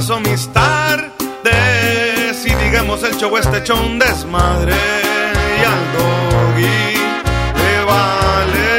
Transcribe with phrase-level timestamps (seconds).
[0.00, 1.12] paso mis tardes
[2.46, 6.94] y digamos el show este hecho un desmadre y al doggy
[7.60, 8.70] le vale.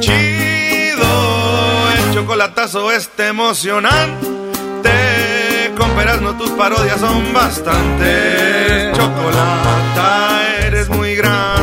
[0.00, 1.12] Chido
[1.96, 4.26] el chocolatazo este emocionante
[5.78, 5.94] con
[6.24, 11.61] no tus parodias son bastante chocolata eres muy grande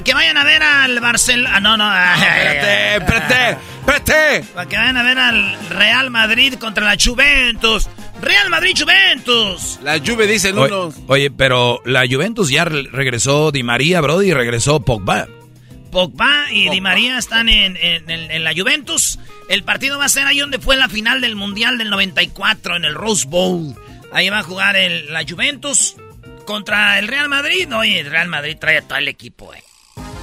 [0.00, 1.50] para que vayan a ver al Barcelona.
[1.56, 1.92] Ah, no, no.
[1.92, 4.44] Espérate, espérate, espérate.
[4.54, 7.86] Para que vayan a ver al Real Madrid contra la Juventus.
[8.22, 9.78] Real Madrid Juventus.
[9.82, 10.94] La Juve dicen Oye, unos.
[11.06, 15.26] oye, pero la Juventus ya re- regresó Di María, Brody, y regresó Pogba.
[15.90, 19.18] Pogba y Di María están en, en- en- en la Juventus.
[19.50, 22.84] El partido va a ser ahí donde fue la final del Mundial del 94, en
[22.86, 23.74] el Rose Bowl.
[24.12, 25.96] Ahí va a jugar el- la Juventus
[26.46, 27.68] contra el Real Madrid.
[27.74, 29.62] Oye, el Real Madrid trae a todo el equipo, eh.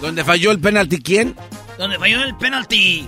[0.01, 1.35] ¿Dónde falló el penalti quién?
[1.77, 3.07] Donde falló el penalti.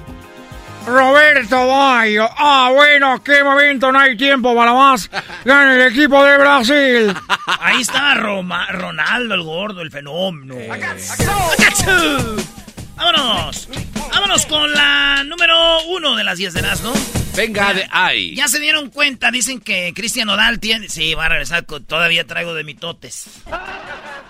[0.88, 2.28] Roberto Bayo.
[2.38, 5.10] Ah, bueno, qué momento, no hay tiempo para más.
[5.46, 7.14] Gana el equipo de Brasil.
[7.60, 10.56] Ahí estaba Roma- Ronaldo, el gordo, el fenómeno.
[10.74, 12.44] ¡Acachu!
[13.00, 13.68] ¡Vámonos!
[14.12, 15.56] Vámonos con la número
[15.88, 16.94] uno de las 10 de las, ¿no?
[17.36, 18.36] Venga de ahí.
[18.36, 20.90] Ya se dieron cuenta, dicen que Cristian Nodal tiene...
[20.90, 23.28] Sí, va a regresar, con- todavía traigo de mitotes.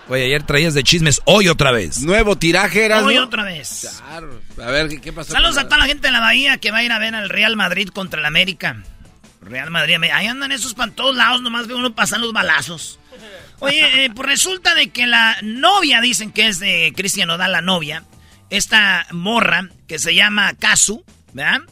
[0.08, 2.00] Oye, ayer traías de chismes, hoy otra vez.
[2.02, 3.24] Nuevo tiraje, eras, Hoy ¿no?
[3.24, 3.88] otra vez.
[4.06, 4.40] Claro.
[4.62, 5.32] A ver, ¿qué, qué pasó?
[5.32, 7.28] Saludos a toda la gente de la Bahía que va a ir a ver al
[7.28, 8.82] Real Madrid contra el América.
[9.40, 12.98] Real Madrid, ahí andan esos para todos lados, nomás ve uno pasan los balazos.
[13.60, 17.60] Oye, eh, pues resulta de que la novia, dicen que es de Cristian Nodal, la
[17.62, 18.04] novia,
[18.50, 21.62] esta morra que se llama Kazu, ¿verdad?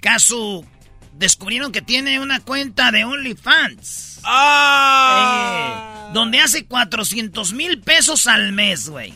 [0.00, 0.66] Kazu,
[1.14, 4.20] descubrieron que tiene una cuenta de OnlyFans.
[4.24, 6.08] ¡Ah!
[6.08, 9.14] Eh, donde hace 400 mil pesos al mes, güey.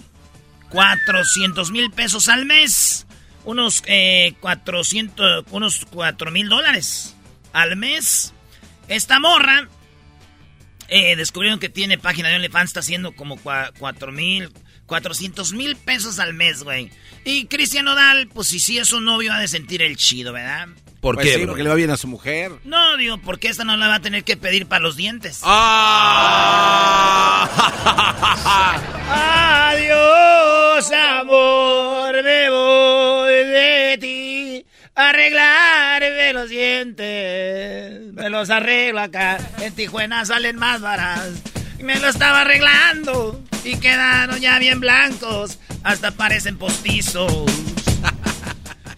[0.70, 3.06] 400 mil pesos al mes.
[3.44, 7.16] Unos eh, 400, unos 4 mil dólares
[7.52, 8.32] al mes.
[8.88, 9.68] Esta morra
[10.88, 14.50] eh, descubrieron que tiene página de OnlyFans, está haciendo como 4 mil,
[14.90, 16.90] 400 mil pesos al mes, güey.
[17.24, 20.66] Y Cristian Nodal, pues si sí es su novio, ha de sentir el chido, ¿verdad?
[21.00, 22.50] ¿Por Pues qué, sí, porque le va bien a su mujer.
[22.64, 25.42] No, digo, porque esta no la va a tener que pedir para los dientes.
[25.44, 27.48] ¡Ah!
[29.70, 34.66] Adiós, amor, me voy de ti.
[34.96, 38.12] Arreglarme los dientes.
[38.12, 39.38] Me los arreglo acá.
[39.60, 41.34] En Tijuana salen más baratos.
[41.82, 45.58] Me lo estaba arreglando y quedaron ya bien blancos.
[45.82, 47.32] Hasta parecen postizos.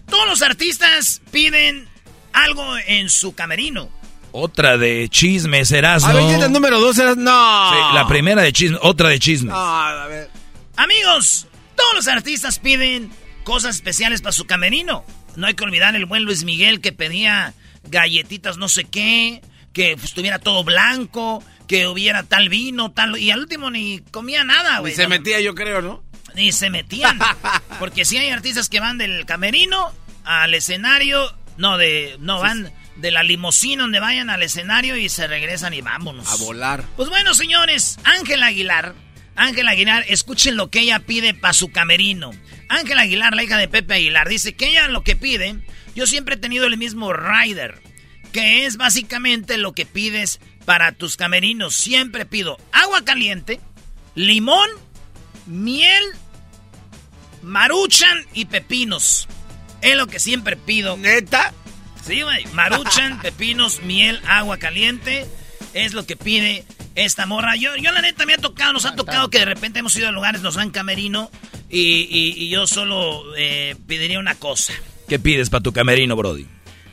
[0.09, 1.87] Todos los artistas piden
[2.33, 3.89] algo en su camerino.
[4.31, 6.97] Otra de chismes, serás, A ver, ¿quién es el número dos?
[6.97, 7.69] Eras- No.
[7.71, 9.53] Sí, la primera de chismes, otra de chismes.
[9.53, 10.29] No, a ver.
[10.75, 13.11] Amigos, todos los artistas piden
[13.43, 15.05] cosas especiales para su camerino.
[15.35, 17.53] No hay que olvidar el buen Luis Miguel que pedía
[17.89, 19.41] galletitas no sé qué,
[19.71, 23.17] que estuviera todo blanco, que hubiera tal vino, tal...
[23.17, 24.95] Y al último ni comía nada, Y güey.
[24.95, 26.03] se No, metía, yo creo, ¿no?
[26.35, 27.19] Ni se metían.
[27.79, 29.91] Porque sí hay artistas que van del camerino
[30.23, 35.27] al escenario, no, de no van de la limusina donde vayan al escenario y se
[35.27, 36.27] regresan y vámonos.
[36.27, 36.83] A volar.
[36.95, 38.93] Pues bueno, señores, Ángela Aguilar.
[39.35, 42.31] Ángela Aguilar, escuchen lo que ella pide para su camerino.
[42.69, 45.55] Ángela Aguilar, la hija de Pepe Aguilar, dice que ella lo que pide,
[45.95, 47.81] yo siempre he tenido el mismo rider,
[48.31, 51.75] que es básicamente lo que pides para tus camerinos.
[51.75, 53.59] Siempre pido agua caliente,
[54.15, 54.69] limón,
[55.45, 56.03] miel,
[57.41, 59.27] maruchan y pepinos.
[59.81, 60.97] Es lo que siempre pido.
[60.97, 61.53] ¿Neta?
[62.05, 62.45] Sí, güey.
[62.53, 65.25] Maruchan, pepinos, miel, agua caliente.
[65.73, 66.65] Es lo que pide
[66.95, 67.55] esta morra.
[67.55, 70.07] Yo, yo la neta me ha tocado, nos ha tocado que de repente hemos ido
[70.07, 71.31] a lugares, nos dan camerino
[71.69, 71.79] y,
[72.09, 74.73] y- y yo solo eh, pediría una cosa.
[75.09, 76.45] ¿Qué pides para tu camerino, Brody?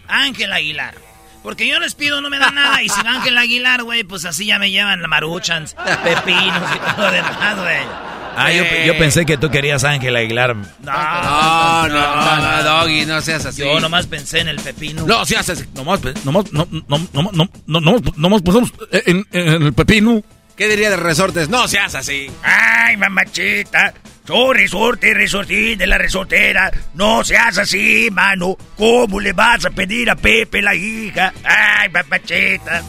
[0.08, 0.94] Ángel Aguilar.
[1.42, 2.82] Porque yo les pido, no me dan nada.
[2.82, 6.78] Y si va Ángel Aguilar, güey, pues así ya me llevan la maruchans, pepinos y
[6.94, 8.10] todo lo demás, güey.
[8.36, 10.54] Ah, yo, yo pensé que tú querías Ángel Aguilar.
[10.54, 13.62] No, No, no, no, Doggy, no seas así.
[13.62, 15.04] Yo nomás pensé en el pepino.
[15.06, 15.64] No seas así.
[15.74, 20.22] Nomás, nomás, no, no, no, no, no, no, nomás pusimos en, en el pepino.
[20.60, 21.48] ¿Qué diría de resortes?
[21.48, 22.30] No seas así.
[22.42, 23.94] Ay, mamachita.
[24.26, 26.70] Soy resorte, resortín de la resortera.
[26.92, 28.58] No seas así, mano.
[28.76, 31.32] ¿Cómo le vas a pedir a Pepe la hija?
[31.44, 32.82] Ay, mamachita.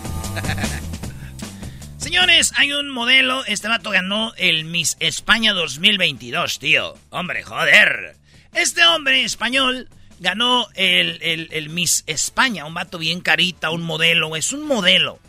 [1.98, 3.46] Señores, hay un modelo.
[3.46, 6.96] Este vato ganó el Miss España 2022, tío.
[7.10, 8.18] Hombre, joder.
[8.54, 9.88] Este hombre español
[10.20, 12.66] ganó el, el- el Miss España.
[12.66, 14.36] Un vato bien carita, un modelo.
[14.36, 15.20] Es un modelo.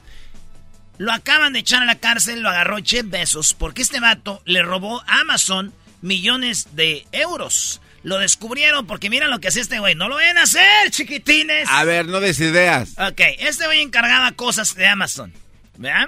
[1.02, 4.62] Lo acaban de echar a la cárcel, lo agarró Jeff Bezos, porque este vato le
[4.62, 7.80] robó a Amazon millones de euros.
[8.04, 9.96] Lo descubrieron porque mira lo que hace este güey.
[9.96, 11.68] No lo vayan a hacer, chiquitines.
[11.68, 12.90] A ver, no des ideas.
[12.98, 15.32] Ok, este güey encargaba cosas de Amazon.
[15.76, 16.06] ¿Verdad?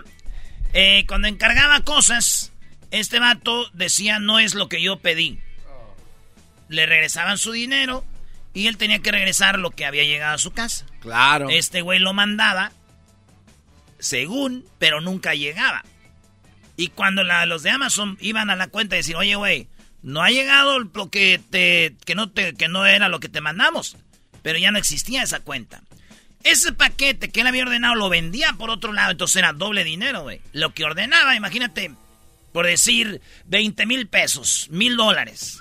[0.74, 2.52] Eh, cuando encargaba cosas,
[2.92, 5.40] este vato decía no es lo que yo pedí.
[6.68, 8.04] Le regresaban su dinero
[8.52, 10.86] y él tenía que regresar lo que había llegado a su casa.
[11.00, 11.48] Claro.
[11.50, 12.70] Este güey lo mandaba,
[14.04, 15.82] según, pero nunca llegaba.
[16.76, 19.68] Y cuando la- los de Amazon iban a la cuenta y decían, oye, güey,
[20.02, 23.40] no ha llegado lo que te, que no te, que no era lo que te
[23.40, 23.96] mandamos.
[24.42, 25.82] Pero ya no existía esa cuenta.
[26.42, 30.22] Ese paquete que él había ordenado lo vendía por otro lado, entonces era doble dinero,
[30.24, 30.42] güey.
[30.52, 31.94] Lo que ordenaba, imagínate,
[32.52, 35.58] por decir 20 mil pesos, mil dólares.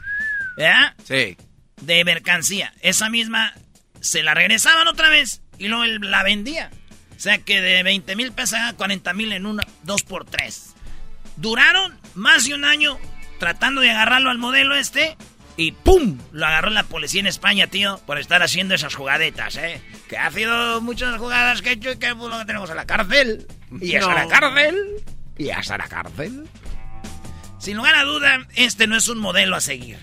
[0.58, 0.94] ¿Verdad?
[1.06, 1.38] Sí.
[1.82, 2.74] de mercancía.
[2.82, 3.54] Esa misma
[4.02, 6.70] se la regresaban otra vez y luego él la vendía.
[7.16, 10.74] O sea que de 20 mil pesos a 40 mil en una, dos por tres.
[11.38, 12.98] Duraron más de un año
[13.40, 15.18] tratando de agarrarlo al modelo este
[15.56, 16.18] y ¡pum!
[16.32, 19.82] Lo agarró la policía en España, tío, por estar haciendo esas jugadetas, ¿eh?
[20.10, 22.86] Que ha sido muchas jugadas que he hecho y que pues, lo tenemos a la
[22.86, 23.48] cárcel.
[23.80, 24.16] Y hasta No.
[24.16, 24.76] la cárcel.
[25.38, 26.48] Y hasta la cárcel.
[27.60, 29.98] Sin lugar a duda, este no es un modelo a seguir.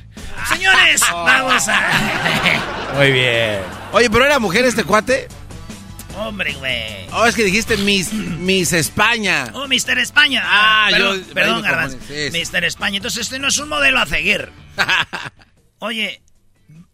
[0.48, 2.92] Señores, vamos a...
[2.96, 3.58] Muy bien.
[3.92, 5.28] Oye, pero era mujer este cuate.
[6.16, 7.06] Hombre, güey.
[7.12, 9.50] Oh, es que dijiste Miss, Miss España.
[9.54, 9.98] Oh, Mr.
[9.98, 10.42] España.
[10.44, 11.64] Ah, perdón, yo- Perdón,
[12.06, 12.28] sí.
[12.32, 12.64] Mr.
[12.64, 12.96] España.
[12.96, 14.50] Entonces, este no es un modelo a seguir.
[15.78, 16.22] Oye,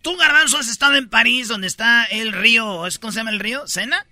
[0.02, 2.86] tú, Garbanzo, has estado en París, donde está el río.
[2.86, 3.66] ¿es- ¿Cómo se llama el río?
[3.66, 4.06] ¿Sena?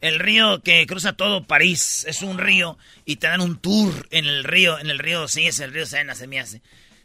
[0.00, 2.04] El río que cruza todo París.
[2.08, 2.78] Es un río.
[3.04, 4.78] Y te dan un tour en el río.
[4.78, 6.62] En el río, sí, es el río Sena, se me hace.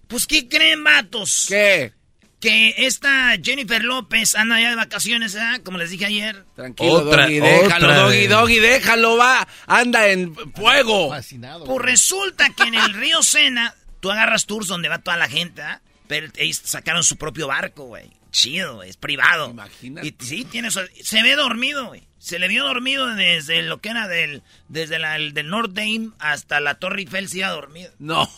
[0.07, 1.45] Pues, ¿qué creen, vatos?
[1.49, 1.93] ¿Qué?
[2.41, 5.61] Que esta Jennifer López anda ya de vacaciones, ¿eh?
[5.63, 6.43] Como les dije ayer.
[6.55, 8.27] Tranquilo, Otra- Doggy, déjalo, otra Doggy.
[8.27, 9.47] Doggy, déjalo, va.
[9.67, 11.09] Anda en fuego.
[11.09, 11.65] Fascinado.
[11.65, 15.61] Pues resulta que en el río Sena, tú agarras tours donde va toda la gente,
[15.61, 15.81] ¿ah?
[16.07, 18.09] Pero ellos sacaron su propio barco, güey.
[18.31, 19.51] Chido, güey, es privado.
[19.51, 20.07] Imagínate.
[20.07, 22.07] Y sí, tiene su- se ve dormido, güey.
[22.23, 26.11] Se le vio dormido desde lo que era del, desde la, el del North Dame
[26.19, 27.91] hasta la Torre Eiffel, se iba dormido.
[27.97, 28.29] No.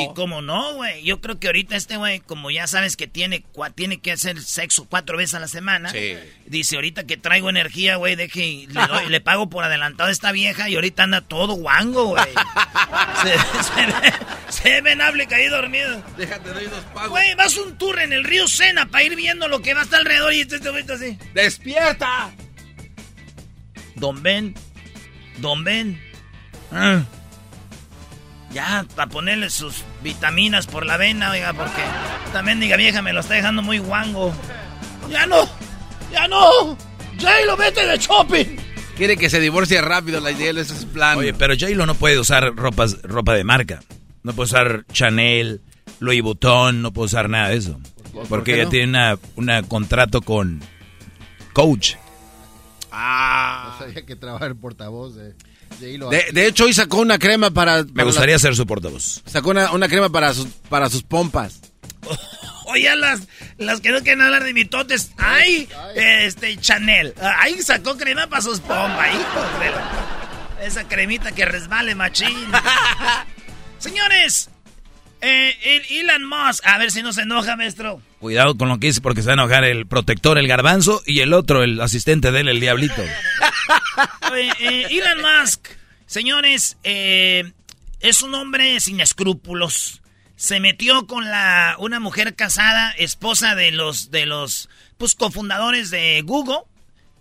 [0.00, 1.04] Y como no, güey.
[1.04, 4.40] Yo creo que ahorita este güey, como ya sabes que tiene, cua- tiene que hacer
[4.42, 5.90] sexo cuatro veces a la semana.
[5.90, 6.16] Sí.
[6.46, 10.12] Dice, ahorita que traigo energía, güey, deje, y le, doy- le pago por adelantado a
[10.12, 12.24] esta vieja y ahorita anda todo guango, güey.
[13.22, 14.12] se, se ve,
[14.48, 16.02] se ve Nable caí dormido.
[16.16, 17.10] Déjate, doy dos pagos.
[17.10, 19.98] Güey, vas un tour en el río Sena para ir viendo lo que va hasta
[19.98, 21.16] alrededor y este este güey está así.
[21.34, 22.32] ¡Despierta!
[24.02, 24.52] Don Ben,
[25.38, 25.96] Don Ben.
[26.72, 27.04] Ah.
[28.52, 31.80] Ya, para ponerle sus vitaminas por la vena, oiga, porque
[32.26, 34.34] esta mendiga vieja me lo está dejando muy guango.
[35.08, 35.48] ¡Ya no!
[36.10, 36.76] ¡Ya no!
[37.20, 38.56] ¡Jay, lo vete de shopping!
[38.96, 41.16] Quiere que se divorcie rápido la idea, ese es su plan.
[41.16, 43.84] Oye, pero J-Lo no puede usar ropas, ropa de marca.
[44.24, 45.60] No puede usar Chanel,
[46.00, 47.78] Louis Vuitton, no puede usar nada de eso.
[48.28, 48.70] Porque ella no?
[48.70, 50.60] tiene una, una contrato con
[51.52, 51.94] Coach.
[52.92, 53.70] Ah.
[53.78, 55.34] No sabía que trabajar el portavoz de...
[55.80, 57.82] De, de hecho, hoy sacó una crema para...
[57.94, 59.22] Me gustaría ser su portavoz.
[59.26, 61.60] Sacó una, una crema para sus, para sus pompas.
[62.66, 63.22] Oye, las,
[63.58, 65.10] las que no quieren hablar de mitotes.
[65.16, 67.14] Ay, este, Chanel.
[67.20, 69.12] Ay, sacó crema para sus pompas,
[69.60, 72.28] de la- Esa cremita que resbale, machín.
[73.78, 74.48] Señores,
[75.22, 76.66] eh, el Elon Musk.
[76.66, 78.02] A ver si no se enoja, maestro.
[78.18, 81.20] Cuidado con lo que dice porque se va a enojar el protector, el garbanzo, y
[81.20, 83.02] el otro, el asistente de él, el diablito.
[84.34, 85.68] Eh, Elon Musk,
[86.06, 87.52] señores, eh,
[88.00, 90.00] es un hombre sin escrúpulos.
[90.36, 96.22] Se metió con la una mujer casada, esposa de los de los pues cofundadores de
[96.24, 96.60] Google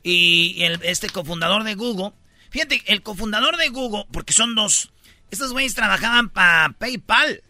[0.04, 2.12] y el- este cofundador de Google.
[2.50, 4.92] Fíjate, el cofundador de Google, porque son dos,
[5.30, 7.44] estos güeyes trabajaban para PayPal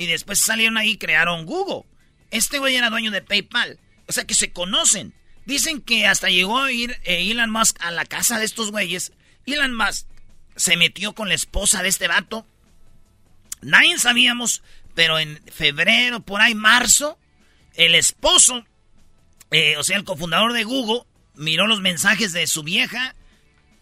[0.00, 1.84] y después salieron ahí y crearon Google.
[2.30, 3.78] Este güey era dueño de PayPal,
[4.08, 5.12] o sea que se conocen.
[5.44, 9.12] Dicen que hasta llegó a ir eh, Elon Musk a la casa de estos güeyes.
[9.44, 10.06] Elon Musk
[10.56, 12.46] se metió con la esposa de este vato.
[13.60, 14.62] Nadie sabíamos,
[14.94, 17.18] pero en febrero, por ahí, marzo,
[17.74, 18.64] el esposo,
[19.50, 21.02] eh, o sea, el cofundador de Google,
[21.34, 23.14] miró los mensajes de su vieja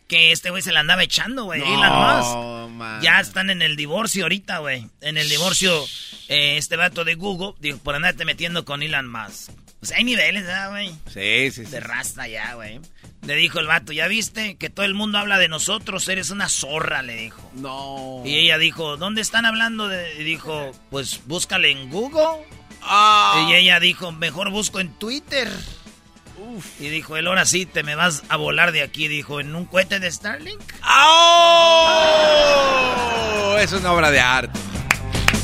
[0.09, 1.61] que este güey se la andaba echando, güey.
[1.61, 2.71] Elon Musk.
[2.77, 3.01] man.
[3.03, 4.87] Ya están en el divorcio ahorita, güey.
[5.03, 5.85] En el divorcio,
[6.29, 9.51] eh, este vato de Google, dijo, por andarte metiendo con Elon Musk.
[9.81, 10.89] O sea, hay niveles, ¿verdad, güey?
[11.07, 11.71] Sí, sí, sí.
[11.71, 12.81] De rasta ya, güey.
[13.23, 14.57] Le dijo el vato, ¿ya viste?
[14.57, 17.51] Que todo el mundo habla de nosotros, eres una zorra, le dijo.
[17.55, 18.23] No.
[18.25, 20.21] Y ella dijo, ¿dónde están hablando de...?
[20.21, 22.45] Y dijo, pues búscale en Google.
[22.83, 23.47] Ah.
[23.49, 25.49] Y ella dijo, mejor busco en Twitter.
[26.81, 29.65] Y dijo, él ahora sí te me vas a volar de aquí, dijo, en un
[29.67, 30.61] cohete de Starlink.
[32.59, 33.57] ¡Oh!
[33.59, 34.59] Es una obra de arte.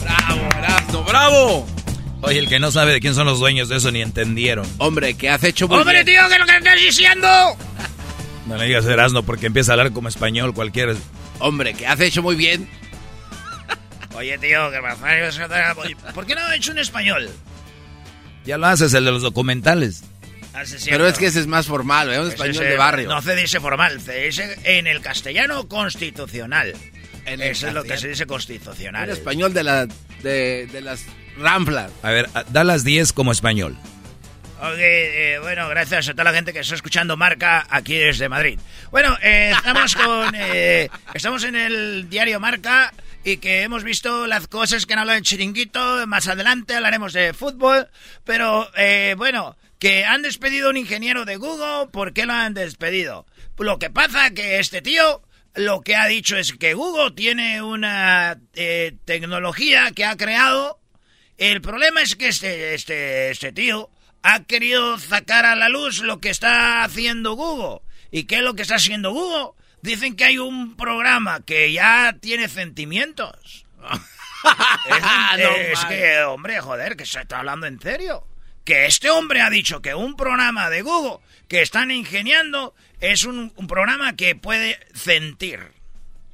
[0.03, 1.67] Bravo, Erasmo, bravo.
[2.23, 4.67] Oye, el que no sabe de quién son los dueños de eso ni entendieron.
[4.79, 6.07] Hombre, que has hecho muy ¡Hombre, bien.
[6.07, 7.29] tío, que lo que estás diciendo!
[8.47, 10.93] No le digas Erasmo porque empieza a hablar como español cualquiera.
[11.39, 12.69] Hombre, que has hecho muy bien.
[14.15, 14.95] Oye, tío, que me
[16.13, 17.31] ¿Por qué no he hecho un español?
[18.45, 20.05] Ya lo haces, el de los documentales.
[20.55, 22.21] Hace Pero es que ese es más formal, ¿eh?
[22.21, 23.09] Un español es, de barrio.
[23.09, 26.75] No se dice formal, se dice en el castellano constitucional.
[27.27, 29.09] En Eso es lo que se dice constitucional.
[29.09, 29.87] Un español de, la,
[30.23, 31.05] de, de las
[31.39, 31.91] ranflas.
[32.03, 33.77] A ver, da las 10 como español.
[34.61, 38.59] Ok, eh, bueno, gracias a toda la gente que está escuchando Marca aquí desde Madrid.
[38.91, 40.35] Bueno, eh, estamos con...
[40.35, 42.93] eh, estamos en el diario Marca
[43.25, 46.07] y que hemos visto las cosas que han hablado en Chiringuito.
[46.07, 47.89] Más adelante hablaremos de fútbol.
[48.25, 51.91] Pero, eh, bueno, que han despedido a un ingeniero de Google.
[51.93, 53.27] ¿Por qué lo han despedido?
[53.59, 55.23] Lo que pasa que este tío...
[55.57, 60.81] Lo que ha dicho es que Google tiene una eh, tecnología que ha creado
[61.37, 63.91] el problema es que este, este, este tío
[64.23, 67.83] ha querido sacar a la luz lo que está haciendo Google.
[68.11, 69.53] ¿Y qué es lo que está haciendo Google?
[69.83, 73.67] Dicen que hay un programa que ya tiene sentimientos.
[74.89, 75.89] es No, es man.
[75.89, 78.27] que, hombre, joder, que se está hablando en serio.
[78.65, 81.19] Que este hombre ha dicho que un programa de Google
[81.49, 85.61] que están ingeniando es un, un programa que puede sentir.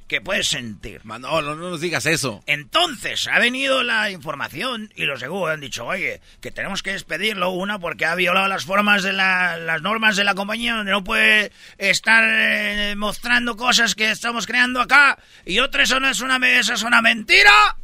[0.07, 1.01] Que puede sentir.
[1.05, 2.43] Manolo, no nos digas eso.
[2.45, 6.91] Entonces ha venido la información y los de Google han dicho, oye, que tenemos que
[6.91, 10.91] despedirlo, una porque ha violado las formas de la- las normas de la compañía, donde
[10.91, 16.19] no puede estar eh, mostrando cosas que estamos creando acá, y otra eso no es
[16.19, 17.77] una, eso es una mentira.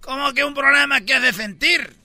[0.00, 1.96] ¿Cómo que un programa que hace sentir?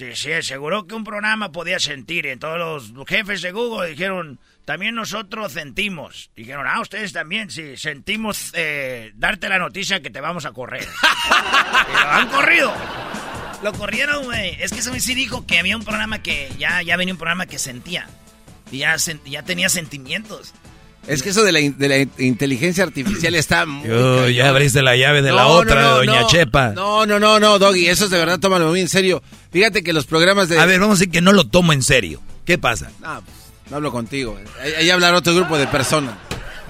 [0.00, 2.24] Sí, sí, aseguró que un programa podía sentir.
[2.24, 6.30] Y todos los jefes de Google dijeron, también nosotros sentimos.
[6.34, 10.88] Dijeron, ah, ustedes también, sí, sentimos eh, darte la noticia que te vamos a correr.
[11.88, 12.74] y lo han corrido.
[13.62, 14.56] Lo corrieron, güey.
[14.58, 17.18] Es que ese güey sí dijo que había un programa que ya, ya venía un
[17.18, 18.08] programa que sentía.
[18.72, 20.54] Y ya, ya tenía sentimientos.
[21.12, 23.82] Es que eso de la, in- de la in- inteligencia artificial está muy...
[23.88, 24.30] Cañón.
[24.32, 26.26] ya abriste la llave de la otra, no, no, de Doña no.
[26.28, 26.68] Chepa.
[26.70, 29.22] No, no, no, no, Doggy, eso es de verdad, tómalo muy en serio.
[29.52, 30.58] Fíjate que los programas de...
[30.58, 32.20] A ver, vamos a decir que no lo tomo en serio.
[32.44, 32.90] ¿Qué pasa?
[33.00, 33.36] No, pues,
[33.70, 34.38] no hablo contigo.
[34.62, 36.14] Ahí, ahí hablará otro grupo de personas.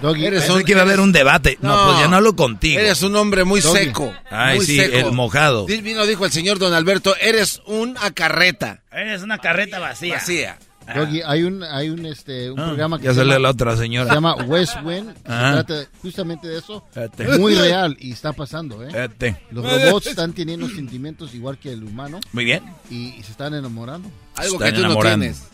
[0.03, 1.59] Doggy, Eres Pensé que iba a haber un debate.
[1.61, 2.81] No, pues ya no hablo contigo.
[2.81, 3.79] Eres un hombre muy Doggy.
[3.85, 4.15] seco.
[4.31, 4.97] Ay, muy sí, seco.
[4.97, 5.67] el mojado.
[5.67, 10.15] Vino, dijo el señor Don Alberto, eres una carreta Eres una carreta vacía.
[10.15, 10.59] vacía.
[10.95, 13.51] Doggy, hay un, hay un, este, un Ah, programa que ya se sale llama, la
[13.51, 14.15] otra se señora.
[14.15, 15.55] llama West Wind, que Ah.
[15.59, 16.85] se trata justamente de eso.
[16.89, 17.39] Espérate.
[17.39, 18.87] Muy real y está pasando, ¿eh?
[18.89, 19.37] Espérate.
[19.51, 22.63] Los robots están teniendo sentimientos igual que el humano Muy bien.
[22.91, 24.11] y, y se están enamorando.
[24.37, 25.27] Algo Están que tú enamorando.
[25.27, 25.49] no tienes.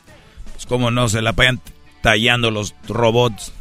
[0.54, 1.60] Pues cómo no, se la pagan
[2.02, 3.52] tallando los robots.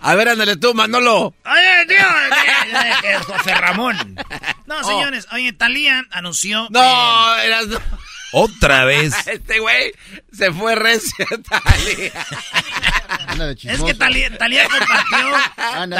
[0.00, 1.34] A ver, ándale tú, Manolo.
[1.44, 4.16] Oye, tío, que- que es José Ramón.
[4.66, 6.64] No, señores, oye, Talía anunció.
[6.66, 7.66] eh, No, eras...
[7.66, 7.78] no.
[8.32, 9.14] Otra vez.
[9.26, 9.92] Este güey
[10.32, 12.26] se fue recio, Talía.
[13.26, 15.28] Anda de Es que Talía, Talía compartió,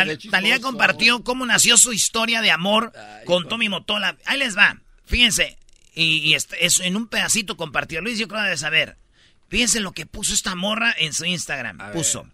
[0.05, 0.19] de.
[0.31, 2.93] Talía compartió cómo nació su historia de amor
[3.25, 4.17] con Tommy Motola.
[4.27, 4.79] Ahí les va.
[5.07, 5.59] Fíjense,
[5.95, 8.01] y, y este- es en un pedacito compartió.
[8.01, 8.97] Luis, yo creo de saber.
[9.49, 11.79] Fíjense lo que puso esta morra en su Instagram.
[11.93, 12.29] Puso.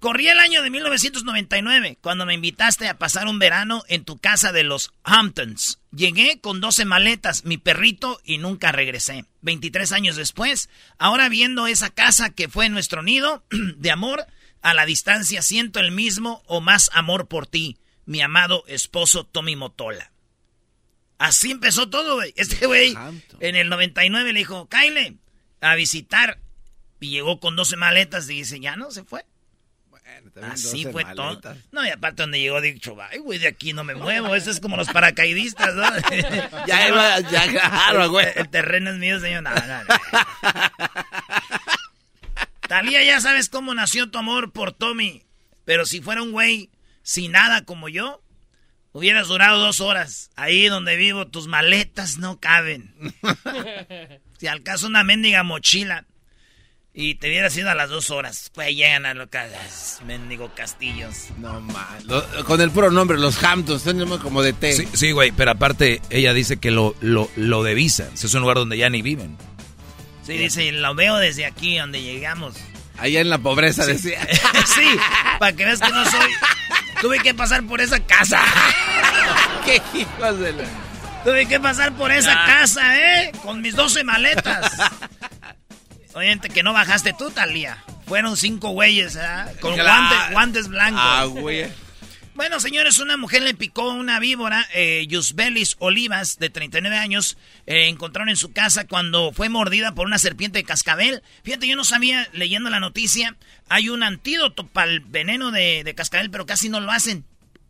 [0.00, 4.52] Corría el año de 1999 cuando me invitaste a pasar un verano en tu casa
[4.52, 5.80] de los Hamptons.
[5.90, 9.24] Llegué con 12 maletas, mi perrito y nunca regresé.
[9.42, 14.26] 23 años después, ahora viendo esa casa que fue nuestro nido de amor,
[14.62, 17.76] a la distancia siento el mismo o más amor por ti,
[18.06, 20.12] mi amado esposo Tommy Motola.
[21.18, 22.32] Así empezó todo, güey.
[22.36, 22.94] Este güey
[23.40, 25.18] en el 99 le dijo, Kyle,
[25.60, 26.38] a visitar.
[27.00, 29.24] Y llegó con 12 maletas y dice, ya no, se fue.
[30.42, 31.40] Así fue todo.
[31.72, 34.34] No, y aparte donde llegó, dicho, ay, güey, de aquí no me muevo.
[34.34, 35.82] Eso es como los paracaidistas, ¿no?
[36.66, 38.26] Ya iba, ya claro, güey.
[38.26, 39.42] El, el terreno es mío, señor.
[39.42, 39.84] No, no, no.
[42.68, 45.24] Talía, ya sabes cómo nació tu amor por Tommy.
[45.64, 46.70] Pero si fuera un güey
[47.02, 48.22] sin nada como yo,
[48.92, 50.30] hubieras durado dos horas.
[50.36, 52.94] Ahí donde vivo, tus maletas no caben.
[54.38, 56.06] si al caso una mendiga mochila
[57.00, 59.38] y te hubieras ido a las dos horas, pues llegan a lo que
[60.04, 61.28] mendigo castillos.
[61.38, 62.24] No mal.
[62.44, 64.72] Con el puro nombre, los Hamptons, tenemos como de té.
[64.72, 68.08] Sí, sí, güey, pero aparte ella dice que lo, lo, lo de Visa.
[68.12, 69.38] Es un lugar donde ya ni viven.
[70.26, 72.56] Sí, dice, lo veo desde aquí donde llegamos.
[72.98, 74.20] Allá en la pobreza decía.
[74.66, 74.88] sí,
[75.38, 76.30] para que veas que no soy.
[77.00, 78.42] Tuve que pasar por esa casa.
[79.64, 80.64] ¡Qué hijos de la...
[81.22, 82.46] Tuve que pasar por esa Ah.
[82.46, 83.30] casa, ¿eh?
[83.44, 84.72] Con mis 12 maletas.
[86.18, 87.78] Obviamente que no bajaste tú, Talía.
[88.06, 89.20] Fueron cinco güeyes, ¿eh?
[89.60, 91.00] Con guantes, guantes blancos.
[91.00, 91.68] Ah, güey.
[92.34, 97.86] Bueno, señores, una mujer le picó una víbora, eh, Yusbelis Olivas, de 39 años, eh,
[97.86, 101.22] encontraron en su casa cuando fue mordida por una serpiente de cascabel.
[101.44, 103.36] Fíjate, yo no sabía, leyendo la noticia,
[103.68, 107.24] hay un antídoto para el veneno de, de cascabel, pero casi no lo hacen.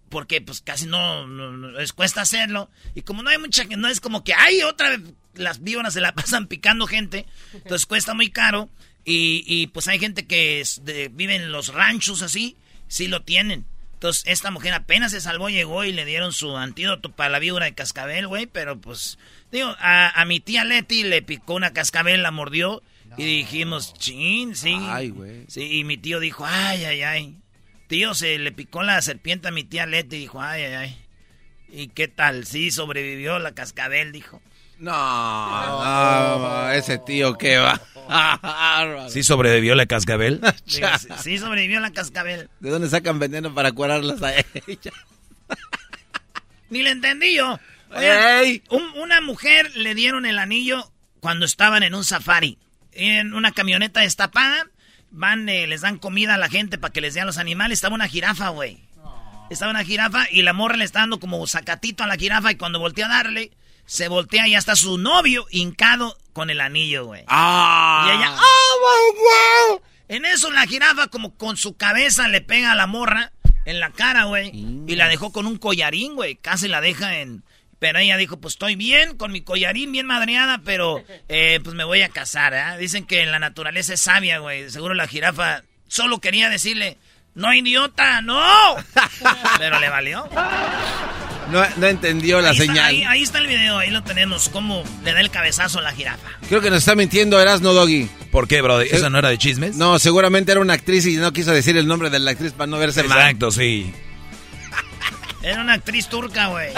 [0.09, 2.71] Porque pues casi no, no- no- les cuesta hacerlo.
[2.95, 5.01] Y como no hay mucha, no es como que, ay, otra vez
[5.35, 7.27] las víboras se la pasan picando gente.
[7.55, 8.69] Entonces cuesta muy caro.
[9.05, 12.57] Y, y, pues hay gente que es de- vive en los ranchos así,
[12.89, 13.65] sí lo tienen.
[13.95, 17.65] Entonces, esta mujer apenas se salvó, llegó y le dieron su antídoto para la víbora
[17.65, 18.47] de cascabel, güey.
[18.47, 19.19] Pero pues,
[19.51, 22.83] digo, a, a mi tía Leti le picó una cascabel, la mordió.
[23.17, 24.77] Y dijimos, chin, sí.
[24.79, 25.45] Ay, güey.
[25.49, 27.37] Sí, y mi tío dijo, ay, ay, ay.
[27.89, 31.05] Tío, se le picó la serpiente a mi tía Leti y dijo, ay, ay, ay.
[31.71, 32.47] ¿Y qué tal?
[32.47, 34.41] Sí, sobrevivió la cascabel, dijo.
[34.79, 34.93] No,
[36.39, 37.81] no, ese tío que va.
[39.11, 40.41] ¿Sí sobrevivió la cascabel?
[40.67, 42.49] Digo, sí, sí, sobrevivió la cascabel.
[42.61, 44.93] ¿De dónde sacan veneno para curarlas a ella?
[46.71, 47.59] Ni le entendí yo.
[47.91, 48.63] Oigan, Ey.
[48.71, 52.59] un- una mujer le dieron el anillo cuando estaban en un safari.
[52.93, 54.67] En una camioneta destapada.
[55.11, 57.79] Van, eh, les dan comida a la gente para que les den los animales.
[57.79, 58.83] Estaba una jirafa, güey.
[59.51, 62.57] Estaba una jirafa y la morra le está dando como sacatito a la jirafa y
[62.57, 63.53] cuando voltea a darle,
[63.87, 67.25] se voltea y ya está su novio hincado con el anillo, güey.
[67.29, 68.07] Ah.
[68.07, 69.83] Y ella, ¡oh, my God!
[70.09, 73.33] En eso la jirafa como con su cabeza le pega a la morra
[73.65, 74.51] en la cara, güey.
[74.55, 76.37] Y la dejó con un collarín, güey.
[76.37, 77.45] Casi la deja en...
[77.79, 81.85] Pero ella dijo, pues estoy bien con mi collarín, bien madreada, pero eh, pues me
[81.85, 82.79] voy a casar, ¿eh?
[82.79, 84.69] Dicen que la naturaleza es sabia, güey.
[84.71, 86.99] Seguro la jirafa solo quería decirle,
[87.35, 88.41] no, idiota, no.
[89.59, 90.29] pero le valió.
[91.53, 92.87] No, no entendió la ahí, está, señal.
[92.87, 95.93] ahí- ahí está el video, ahí lo tenemos, cómo le da el cabezazo a la
[95.93, 96.29] jirafa.
[96.49, 98.11] Creo que nos está mintiendo Erasno Doggy.
[98.31, 98.81] ¿Por qué, bro?
[98.83, 99.77] ¿Esa no era de chismes?
[99.77, 102.67] No, seguramente era una actriz y no quiso decir el nombre de la actriz para
[102.67, 103.19] no verse mal.
[103.21, 103.91] Exacto, sí.
[105.43, 106.73] Era una actriz turca, güey.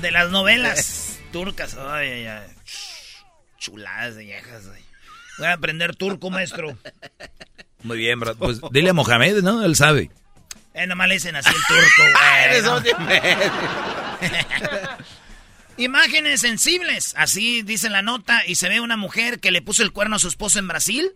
[0.00, 1.76] de las novelas turcas.
[1.76, 2.50] Ay, ay, ay.
[3.58, 4.82] Chuladas de viejas, güey.
[5.38, 6.76] Voy a aprender turco, maestro.
[7.82, 8.36] Muy bien, bro.
[8.36, 9.64] Pues dile a Mohamed, ¿no?
[9.64, 10.10] Él sabe.
[10.74, 12.44] Eh, nomás le dicen así el turco, güey.
[12.44, 12.82] Eres ¿no?
[15.76, 19.92] Imágenes sensibles, así dice la nota, y se ve una mujer que le puso el
[19.92, 21.12] cuerno a su esposo en Brasil.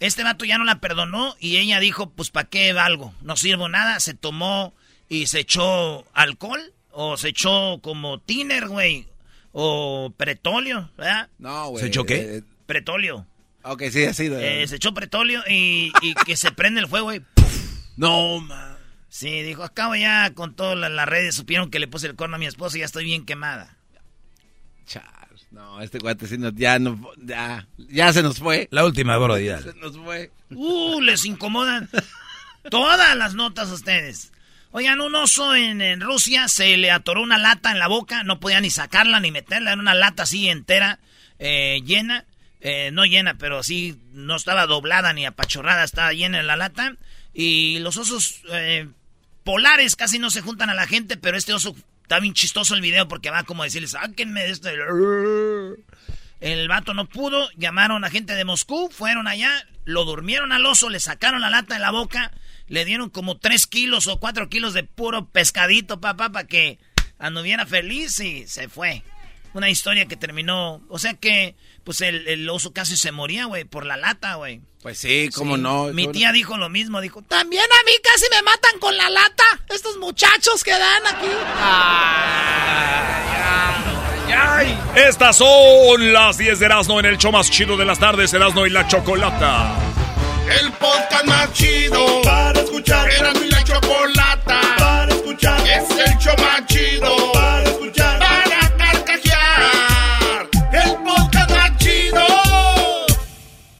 [0.00, 3.14] Este vato ya no la perdonó y ella dijo, pues ¿para qué valgo?
[3.22, 4.74] No sirvo nada, se tomó
[5.08, 9.06] y se echó alcohol o se echó como tiner, güey,
[9.52, 11.28] o pretolio, ¿verdad?
[11.38, 11.82] No, güey.
[11.82, 12.38] ¿Se echó qué?
[12.38, 13.26] Eh, Pretolio.
[13.62, 14.38] ok, sí, ha sido.
[14.38, 17.22] Eh, se echó pretolio y, y que se prende el fuego, güey.
[17.96, 18.78] No, man.
[19.08, 22.38] Sí, dijo, acabo ya con todas las, redes, supieron que le puse el cuerno a
[22.38, 23.76] mi esposo y ya estoy bien quemada.
[24.86, 28.68] Charles, No, este guate sí no, ya no, ya, ya se nos fue.
[28.70, 29.60] La última, bro, ya.
[29.60, 30.30] Se nos fue.
[30.50, 31.88] Uh, les incomodan
[32.70, 34.32] todas las notas a ustedes.
[34.70, 38.38] Oigan, un oso en, en Rusia se le atoró una lata en la boca, no
[38.38, 40.98] podía ni sacarla ni meterla, era una lata así entera,
[41.38, 42.24] eh, llena.
[42.60, 46.96] Eh, no llena, pero sí, no estaba doblada ni apachorrada, estaba llena en la lata.
[47.32, 48.88] Y los osos eh,
[49.44, 51.76] polares casi no se juntan a la gente, pero este oso
[52.08, 54.74] está bien chistoso el video porque va como a decirles, sáquenme de este...
[56.40, 59.50] El vato no pudo, llamaron a gente de Moscú, fueron allá,
[59.84, 62.32] lo durmieron al oso, le sacaron la lata de la boca,
[62.66, 66.78] le dieron como 3 kilos o 4 kilos de puro pescadito, papá, para que
[67.18, 69.02] anduviera feliz y se fue.
[69.54, 73.86] Una historia que terminó, o sea que, pues el, oso casi se moría, güey, por
[73.86, 74.60] la lata, güey.
[74.82, 75.86] Pues sí, cómo no.
[75.86, 79.44] Mi tía dijo lo mismo, dijo, también a mí casi me matan con la lata,
[79.70, 81.28] estos muchachos que dan aquí.
[84.94, 88.66] Estas son las 10 de Erasmo en el show más chido de las tardes, Erasmo
[88.66, 89.76] y la Chocolata.
[90.60, 93.10] El podcast más chido para escuchar.
[93.10, 95.60] Erasmo y la Chocolata para escuchar.
[95.66, 97.37] Es el show más chido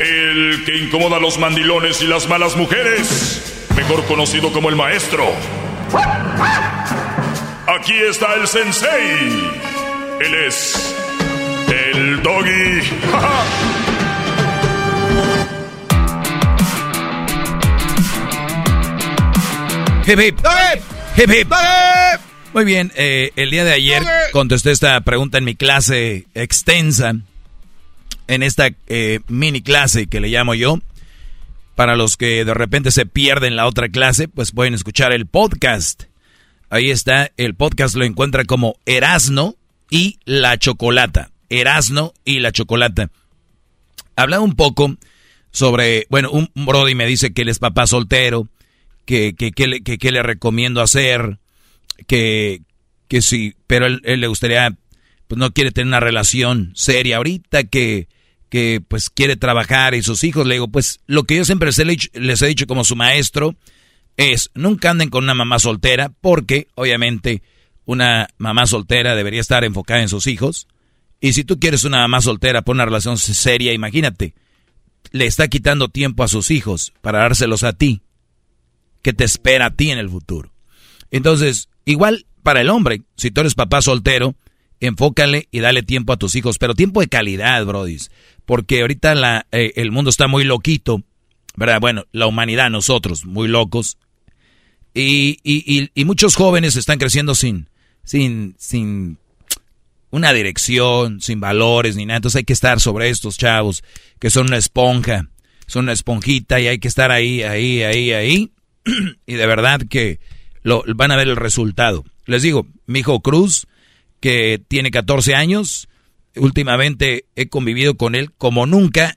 [0.00, 5.24] el que incomoda a los mandilones y las malas mujeres, mejor conocido como el maestro.
[7.66, 9.50] Aquí está el sensei.
[10.20, 10.94] Él es
[11.68, 12.80] el doggy.
[20.06, 20.38] Hip hip.
[21.16, 21.52] Hip hip.
[22.54, 27.14] Muy bien, eh, el día de ayer contesté esta pregunta en mi clase extensa
[28.28, 30.78] en esta eh, mini clase que le llamo yo.
[31.74, 36.04] Para los que de repente se pierden la otra clase, pues pueden escuchar el podcast.
[36.70, 39.56] Ahí está, el podcast lo encuentra como Erasno
[39.90, 41.30] y la Chocolata.
[41.48, 43.10] Erasno y la Chocolata.
[44.16, 44.96] Habla un poco
[45.50, 48.48] sobre, bueno, un, Brody me dice que él es papá soltero,
[49.06, 51.38] que, que, que, le, que, le recomiendo hacer,
[52.06, 52.60] que,
[53.06, 54.76] que sí, pero él, él, le gustaría,
[55.28, 58.08] pues no quiere tener una relación seria ahorita, que
[58.48, 61.70] que pues quiere trabajar y sus hijos, le digo, pues lo que yo siempre
[62.12, 63.56] les he dicho como su maestro
[64.16, 67.42] es, nunca anden con una mamá soltera, porque obviamente
[67.84, 70.66] una mamá soltera debería estar enfocada en sus hijos.
[71.20, 74.34] Y si tú quieres una mamá soltera por una relación seria, imagínate,
[75.10, 78.02] le está quitando tiempo a sus hijos para dárselos a ti,
[79.02, 80.52] que te espera a ti en el futuro.
[81.10, 84.34] Entonces, igual para el hombre, si tú eres papá soltero,
[84.80, 88.10] enfócale y dale tiempo a tus hijos, pero tiempo de calidad, brodis
[88.48, 91.02] porque ahorita la, eh, el mundo está muy loquito,
[91.54, 91.82] ¿verdad?
[91.82, 93.98] Bueno, la humanidad, nosotros, muy locos.
[94.94, 97.68] Y, y, y, muchos jóvenes están creciendo sin,
[98.04, 99.18] sin, sin
[100.10, 102.16] una dirección, sin valores ni nada.
[102.16, 103.84] Entonces hay que estar sobre estos chavos
[104.18, 105.28] que son una esponja,
[105.66, 108.52] son una esponjita y hay que estar ahí, ahí, ahí, ahí.
[109.26, 110.20] y de verdad que
[110.62, 112.06] lo, van a ver el resultado.
[112.24, 113.67] Les digo, mi hijo Cruz,
[114.20, 115.88] que tiene 14 años,
[116.36, 119.16] últimamente he convivido con él como nunca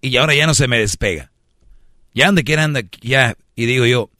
[0.00, 1.30] y ahora ya no se me despega.
[2.14, 4.10] Ya donde quiera anda, ya, y digo yo,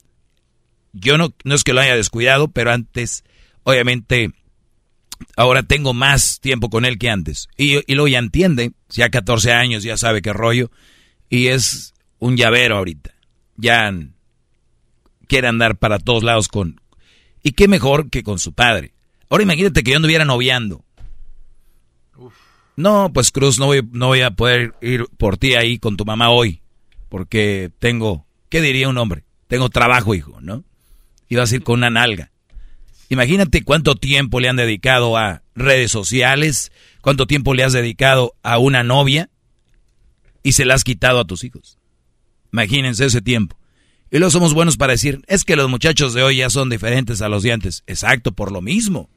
[0.93, 3.23] yo no, no es que lo haya descuidado, pero antes,
[3.63, 4.31] obviamente,
[5.35, 7.49] ahora tengo más tiempo con él que antes.
[7.57, 10.71] Y, y luego ya entiende, ya 14 años, ya sabe qué rollo,
[11.29, 13.13] y es un llavero ahorita.
[13.57, 13.93] Ya
[15.27, 16.79] quiere andar para todos lados con...
[17.43, 18.92] Y qué mejor que con su padre.
[19.33, 20.85] Ahora imagínate que yo anduviera noviando.
[22.75, 26.05] No, pues Cruz, no voy, no voy a poder ir por ti ahí con tu
[26.05, 26.61] mamá hoy.
[27.09, 29.23] Porque tengo, ¿qué diría un hombre?
[29.47, 30.63] Tengo trabajo, hijo, ¿no?
[31.29, 32.29] Y vas a ir con una nalga.
[33.09, 38.59] Imagínate cuánto tiempo le han dedicado a redes sociales, cuánto tiempo le has dedicado a
[38.59, 39.31] una novia
[40.43, 41.79] y se la has quitado a tus hijos.
[42.51, 43.57] Imagínense ese tiempo.
[44.11, 47.23] Y luego somos buenos para decir, es que los muchachos de hoy ya son diferentes
[47.23, 47.81] a los de antes.
[47.87, 49.09] Exacto, por lo mismo.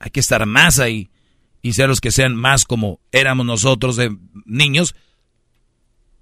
[0.00, 1.10] Hay que estar más ahí
[1.62, 4.96] y ser los que sean más como éramos nosotros de niños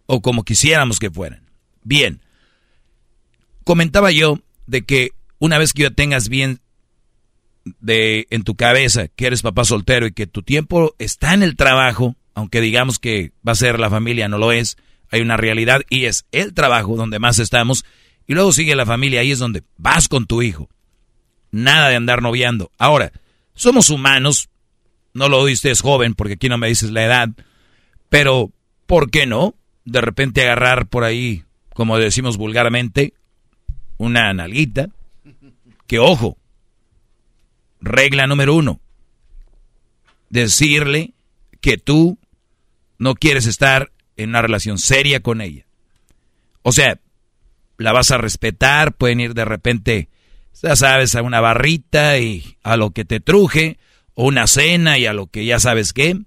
[0.07, 1.49] o como quisiéramos que fueran.
[1.85, 2.21] Bien,
[3.65, 6.61] comentaba yo de que una vez que ya tengas bien
[7.81, 11.55] de en tu cabeza que eres papá soltero y que tu tiempo está en el
[11.55, 14.77] trabajo, aunque digamos que va a ser la familia, no lo es,
[15.11, 17.85] hay una realidad y es el trabajo donde más estamos
[18.27, 20.69] y luego sigue la familia, ahí es donde vas con tu hijo.
[21.51, 22.71] Nada de andar noviando.
[22.77, 23.13] Ahora,
[23.59, 24.49] somos humanos,
[25.13, 27.29] no lo oíste, es joven, porque aquí no me dices la edad,
[28.09, 28.53] pero
[28.87, 29.55] ¿por qué no?
[29.85, 31.45] De repente agarrar por ahí,
[31.75, 33.15] como decimos vulgarmente,
[33.97, 34.91] una nalguita,
[35.87, 36.39] que ojo,
[37.81, 38.81] regla número uno,
[40.31, 41.13] decirle
[41.61, 42.19] que tú
[42.99, 45.67] no quieres estar en una relación seria con ella.
[46.63, 47.01] O sea,
[47.77, 50.09] la vas a respetar, pueden ir de repente,
[50.63, 53.79] ya sabes, a una barrita y a lo que te truje,
[54.15, 56.19] o una cena y a lo que ya sabes qué,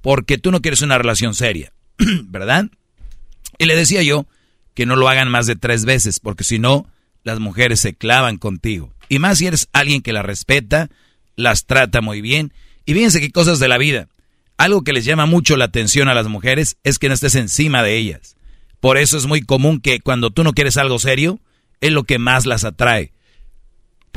[0.00, 1.72] porque tú no quieres una relación seria,
[2.24, 2.66] ¿verdad?
[3.58, 4.26] Y le decía yo
[4.74, 6.86] que no lo hagan más de tres veces, porque si no,
[7.24, 8.92] las mujeres se clavan contigo.
[9.08, 10.88] Y más si eres alguien que las respeta,
[11.36, 12.52] las trata muy bien.
[12.84, 14.08] Y fíjense qué cosas de la vida.
[14.56, 17.82] Algo que les llama mucho la atención a las mujeres es que no estés encima
[17.82, 18.36] de ellas.
[18.80, 21.40] Por eso es muy común que cuando tú no quieres algo serio,
[21.80, 23.12] es lo que más las atrae.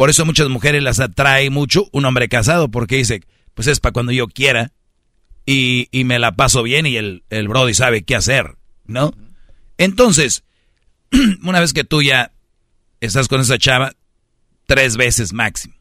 [0.02, 3.22] Por eso muchas mujeres las atrae mucho un hombre casado, porque dice,
[3.54, 4.72] pues es para cuando yo quiera
[5.46, 9.14] y, y, me la paso bien y el, el Brody sabe qué hacer, ¿no?
[9.78, 10.44] Entonces,
[11.44, 12.32] una vez que tú ya
[13.00, 13.94] estás con esa chava,
[14.66, 15.76] tres veces máximo.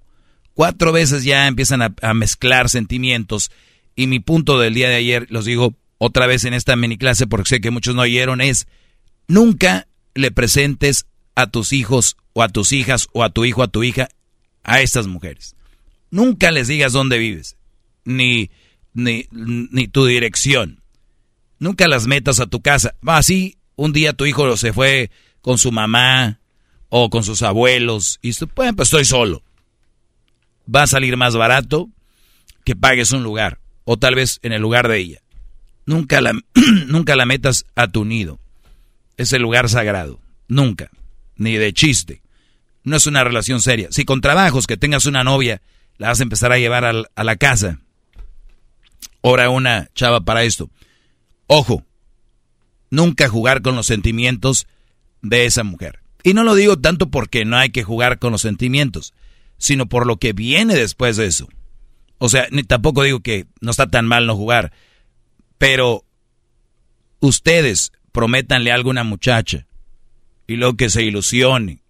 [0.52, 3.50] Cuatro veces ya empiezan a, mezclar sentimientos.
[3.96, 7.26] Y mi punto del día de ayer, los digo otra vez en esta mini clase
[7.26, 8.68] porque sé que muchos no oyeron, es
[9.28, 11.06] nunca le presentes
[11.36, 14.08] a tus hijos o a tus hijas o a tu hijo a tu hija
[14.64, 15.54] a estas mujeres.
[16.10, 17.56] Nunca les digas dónde vives,
[18.04, 18.50] ni,
[18.94, 20.82] ni, ni tu dirección.
[21.58, 22.94] Nunca las metas a tu casa.
[23.06, 26.40] Así, un día tu hijo se fue con su mamá
[26.88, 29.42] o con sus abuelos y pues estoy solo
[30.74, 31.90] va a salir más barato
[32.64, 35.22] que pagues un lugar, o tal vez en el lugar de ella.
[35.86, 36.32] Nunca la,
[36.86, 38.38] nunca la metas a tu nido.
[39.16, 40.20] Es el lugar sagrado.
[40.48, 40.90] Nunca.
[41.36, 42.22] Ni de chiste.
[42.84, 43.88] No es una relación seria.
[43.90, 45.60] Si con trabajos que tengas una novia,
[45.98, 47.78] la vas a empezar a llevar a, la casa.
[49.22, 50.70] Ahora una chava para esto.
[51.46, 51.84] Ojo,
[52.90, 54.66] nunca jugar con los sentimientos
[55.20, 56.00] de esa mujer.
[56.22, 59.14] Y no lo digo tanto porque no hay que jugar con los sentimientos,
[59.58, 61.48] sino por lo que viene después de eso.
[62.18, 64.72] O sea, ni tampoco digo que no está tan mal no jugar,
[65.58, 66.04] pero
[67.20, 69.66] ustedes prométanle algo a una muchacha
[70.46, 71.82] y luego que se ilusione.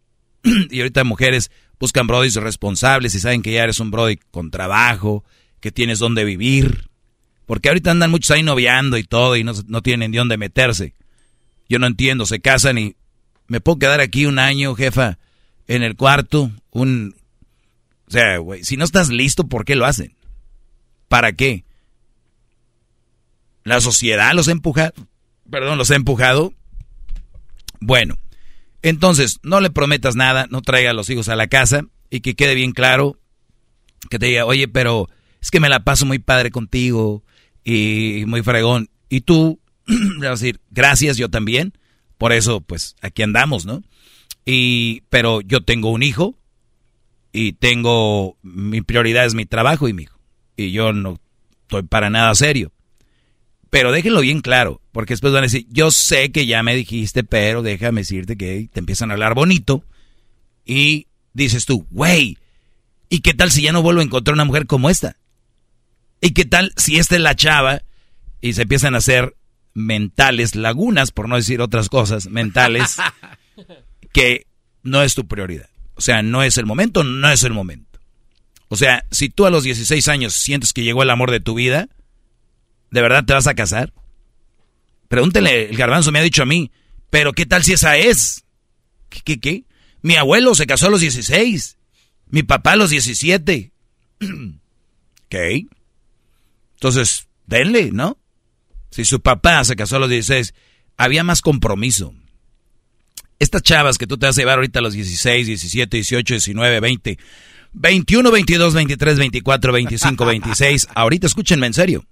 [0.70, 5.24] y ahorita mujeres buscan brodis responsables y saben que ya eres un brody con trabajo,
[5.61, 6.88] que tienes donde vivir.
[7.46, 10.94] Porque ahorita andan muchos ahí noviando y todo y no, no tienen de dónde meterse.
[11.68, 12.96] Yo no entiendo, se casan y
[13.46, 15.18] me puedo quedar aquí un año, jefa,
[15.66, 17.16] en el cuarto, un,
[18.07, 20.14] o sea, güey, si no estás listo, ¿por qué lo hacen?
[21.09, 21.64] ¿Para qué?
[23.62, 24.94] ¿La sociedad los ha empujado?
[25.48, 26.53] Perdón, los ha empujado.
[27.81, 28.16] Bueno,
[28.82, 32.34] entonces, no le prometas nada, no traiga a los hijos a la casa y que
[32.34, 33.18] quede bien claro
[34.08, 35.08] que te diga, oye, pero
[35.40, 37.22] es que me la paso muy padre contigo
[37.64, 38.88] y muy fregón.
[39.08, 41.74] Y tú vas a decir, gracias, yo también.
[42.16, 43.82] Por eso, pues, aquí andamos, ¿no?
[44.44, 46.38] Y, pero yo tengo un hijo
[47.32, 50.18] y tengo, mi prioridad es mi trabajo y mi hijo.
[50.56, 51.18] Y yo no
[51.62, 52.72] estoy para nada serio.
[53.70, 57.22] Pero déjenlo bien claro, porque después van a decir, yo sé que ya me dijiste,
[57.22, 59.85] pero déjame decirte que te empiezan a hablar bonito
[60.64, 62.37] y dices tú, güey,
[63.09, 65.16] ¿y qué tal si ya no vuelvo a encontrar una mujer como esta?
[66.20, 67.83] ¿Y qué tal si esta es la chava
[68.40, 69.37] y se empiezan a hacer
[69.72, 72.96] mentales lagunas, por no decir otras cosas, mentales,
[74.12, 74.46] que
[74.83, 75.70] no es tu prioridad?
[75.94, 78.00] O sea, no es el momento, no es el momento.
[78.68, 81.54] O sea, si tú a los 16 años sientes que llegó el amor de tu
[81.54, 81.88] vida,
[82.90, 83.92] ¿de verdad te vas a casar?
[85.09, 86.70] Pregúntele, el garbanzo me ha dicho a mí,
[87.11, 88.44] pero ¿qué tal si esa es?
[89.09, 89.64] ¿Qué, qué, qué?
[90.03, 91.76] Mi abuelo se casó a los 16,
[92.29, 93.72] mi papá a los 17,
[94.22, 95.35] ok.
[96.74, 98.16] Entonces, denle, ¿no?
[98.90, 100.55] Si su papá se casó a los 16,
[100.96, 102.14] había más compromiso.
[103.38, 106.81] Estas chavas que tú te vas a llevar ahorita a los 16, 17, 18, 19,
[106.81, 107.18] 20,
[107.72, 112.07] 21, 22, 23, 24, 25, 26, ahorita escúchenme en serio.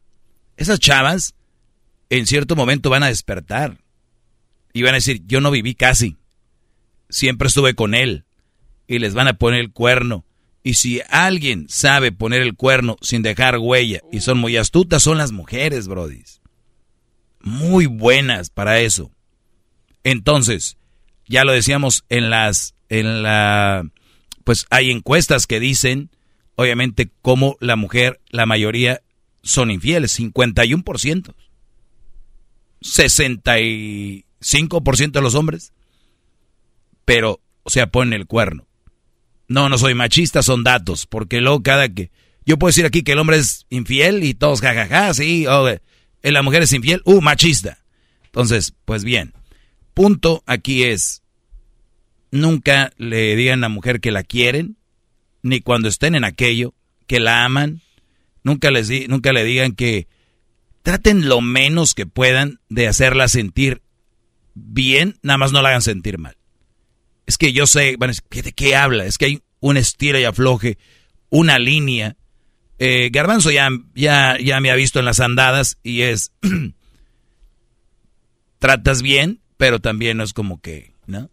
[0.58, 1.36] Esas chavas
[2.10, 3.78] en cierto momento van a despertar
[4.72, 6.16] y van a decir, yo no viví casi,
[7.08, 8.24] siempre estuve con él
[8.88, 10.24] y les van a poner el cuerno.
[10.64, 15.16] Y si alguien sabe poner el cuerno sin dejar huella y son muy astutas, son
[15.16, 16.40] las mujeres, brodis.
[17.40, 19.12] Muy buenas para eso.
[20.02, 20.76] Entonces,
[21.28, 23.88] ya lo decíamos en las, en la,
[24.42, 26.10] pues hay encuestas que dicen,
[26.56, 29.02] obviamente, cómo la mujer, la mayoría
[29.42, 31.34] son infieles, 51%.
[32.80, 35.74] 65% de los hombres.
[37.04, 38.66] Pero, o sea, ponen el cuerno.
[39.48, 42.10] No, no soy machista, son datos, porque luego cada que...
[42.44, 45.80] Yo puedo decir aquí que el hombre es infiel y todos jajaja, sí, o eh,
[46.22, 47.84] la mujer es infiel, uh, machista.
[48.24, 49.34] Entonces, pues bien,
[49.92, 51.22] punto aquí es,
[52.30, 54.76] nunca le digan a la mujer que la quieren,
[55.42, 56.74] ni cuando estén en aquello,
[57.06, 57.82] que la aman,
[58.48, 60.08] nunca, les nunca le digan que
[60.82, 63.82] traten lo menos que puedan de hacerla sentir
[64.54, 66.36] bien, nada más no la hagan sentir mal.
[67.26, 69.04] Es que yo sé, bueno, ¿de qué habla?
[69.04, 70.78] Es que hay un estilo y afloje,
[71.28, 72.16] una línea.
[72.78, 76.32] Eh, Garbanzo ya, ya, ya me ha visto en las andadas y es,
[78.58, 81.30] tratas bien, pero también no es como que, ¿no?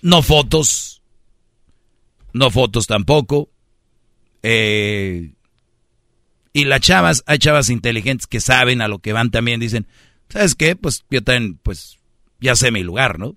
[0.00, 1.02] No fotos,
[2.32, 3.48] no fotos tampoco.
[4.42, 5.34] Eh,
[6.52, 9.86] y las chavas, hay chavas inteligentes que saben a lo que van también, dicen,
[10.28, 10.76] ¿sabes qué?
[10.76, 11.98] Pues yo también, pues
[12.40, 13.34] ya sé mi lugar, ¿no?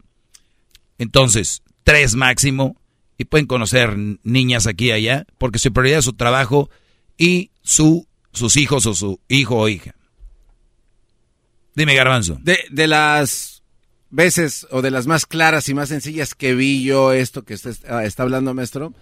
[0.97, 2.77] Entonces, tres máximo,
[3.17, 6.69] y pueden conocer niñas aquí y allá, porque su prioridad es su trabajo
[7.17, 9.95] y su, sus hijos o su hijo o hija.
[11.75, 12.37] Dime, Garbanzo.
[12.41, 13.63] De, de las
[14.09, 17.75] veces o de las más claras y más sencillas que vi yo esto que usted
[18.03, 18.93] está hablando, maestro,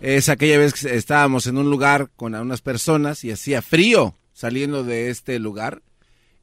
[0.00, 4.84] es aquella vez que estábamos en un lugar con unas personas y hacía frío saliendo
[4.84, 5.82] de este lugar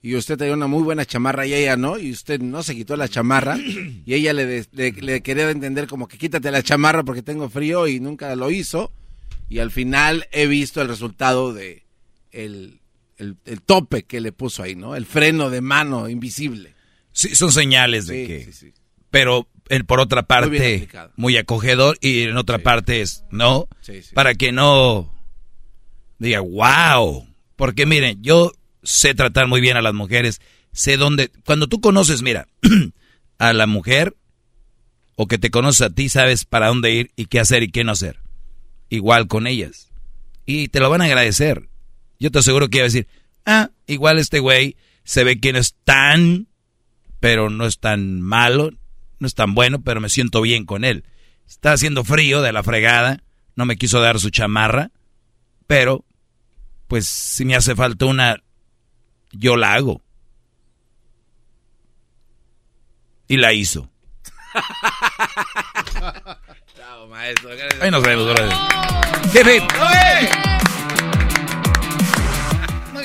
[0.02, 2.96] y usted tenía una muy buena chamarra y ella no, y usted no se quitó
[2.96, 7.50] la chamarra y ella le, le, quería entender como que quítate la chamarra porque tengo
[7.50, 8.92] frío y nunca lo hizo
[9.50, 11.86] y al final he visto el resultado de
[12.32, 12.82] el,
[13.18, 14.96] el, tope que le puso ahí, ¿no?
[14.96, 16.76] El freno de mano invisible.
[17.12, 18.74] Sí, son señales de que...
[19.10, 19.48] Pero
[19.88, 23.68] por otra parte, muy, acogedor y en otra parte es, ¿no?
[24.14, 25.14] Para que no
[26.20, 27.28] diga, wow.
[27.56, 28.52] Porque miren, yo
[28.84, 32.48] sé tratar muy bien a las mujeres, sé dónde, cuando tú conoces, mira,
[33.38, 34.16] a la mujer
[35.16, 37.84] o que te conoces a ti, sabes para dónde ir y qué hacer y qué
[37.84, 38.20] no hacer.
[38.90, 39.92] Igual con ellas.
[40.46, 41.70] Y te lo van a agradecer.
[42.20, 43.08] Yo te aseguro que iba a decir,
[43.46, 46.48] ah, igual este güey se ve que no es tan,
[47.20, 48.72] pero no es tan malo,
[49.26, 51.04] no es tan bueno, pero me siento bien con él.
[51.48, 53.24] Está haciendo frío de la fregada,
[53.56, 54.92] no me quiso dar su chamarra,
[55.66, 56.06] pero
[56.88, 58.38] pues si me hace falta una,
[59.32, 60.04] yo la hago.
[63.28, 63.90] Y la hizo.
[66.78, 67.50] Chao, maestro.
[67.82, 68.54] Ahí nos vemos, brother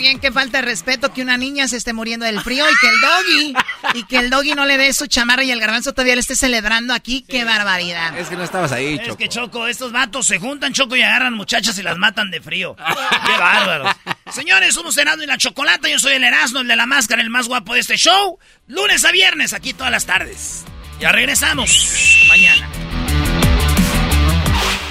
[0.01, 2.89] bien, qué falta de respeto que una niña se esté muriendo del frío y que
[2.89, 3.55] el doggy,
[3.95, 6.35] y que el doggy no le dé su chamarra y el garbanzo todavía le esté
[6.35, 7.25] celebrando aquí.
[7.29, 8.17] Qué barbaridad.
[8.19, 9.11] Es que no estabas ahí, Choco.
[9.11, 12.41] Es que Choco, estos vatos se juntan, Choco, y agarran muchachas y las matan de
[12.41, 12.77] frío.
[12.77, 13.95] qué bárbaros.
[14.33, 15.89] Señores, somos Erasmo y la Chocolata.
[15.89, 18.39] Yo soy el Erasmo, el de la máscara, el más guapo de este show.
[18.67, 20.65] Lunes a viernes, aquí todas las tardes.
[21.01, 22.69] Ya regresamos mañana.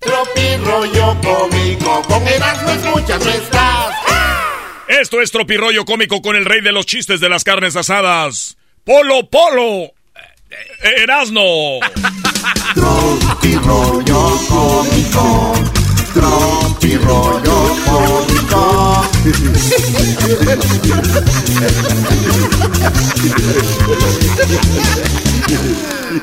[0.00, 3.94] Tropi rollo cómico, con Erasmo escuchas no estás.
[4.88, 8.56] Esto es Tropirollo Cómico con el rey de los chistes de las carnes asadas.
[8.84, 9.92] Polo Polo.
[10.50, 11.42] Eh, Erasno.
[12.74, 15.52] Tropirollo cómico,
[16.14, 19.04] tropirollo cómico.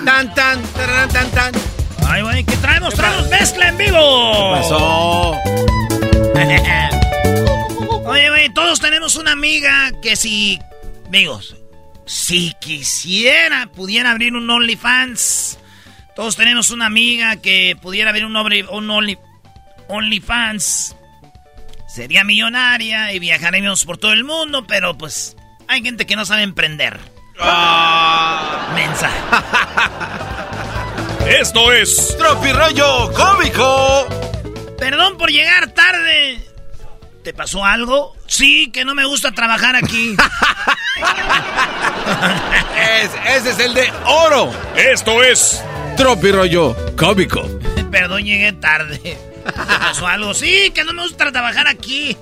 [0.05, 1.74] Tan, tan, tan, tan, tan.
[2.07, 2.93] Ay, güey, ¿qué traemos?
[2.93, 4.31] ¡Traemos mezcla en vivo!
[4.33, 5.31] ¿Qué pasó?
[8.05, 10.59] Oye, güey, todos tenemos una amiga que si...
[11.07, 11.55] Amigos,
[12.05, 15.59] si quisiera, pudiera abrir un OnlyFans.
[16.15, 19.17] Todos tenemos una amiga que pudiera abrir un, un Only,
[19.87, 20.95] OnlyFans.
[21.87, 25.35] Sería millonaria y viajaremos por todo el mundo, pero pues
[25.67, 26.99] hay gente que no sabe emprender.
[28.75, 29.09] Mensa.
[31.27, 34.07] Esto es Tropirollo Cómico.
[34.77, 36.39] Perdón por llegar tarde.
[37.23, 38.15] ¿Te pasó algo?
[38.27, 40.15] Sí, que no me gusta trabajar aquí.
[43.01, 44.51] Es- ese es el de oro.
[44.75, 45.63] Esto es
[45.97, 47.41] Tropirollo Cómico.
[47.91, 49.17] Perdón, llegué tarde.
[49.45, 50.33] ¿Te pasó algo?
[50.33, 52.15] Sí, que no me gusta trabajar aquí.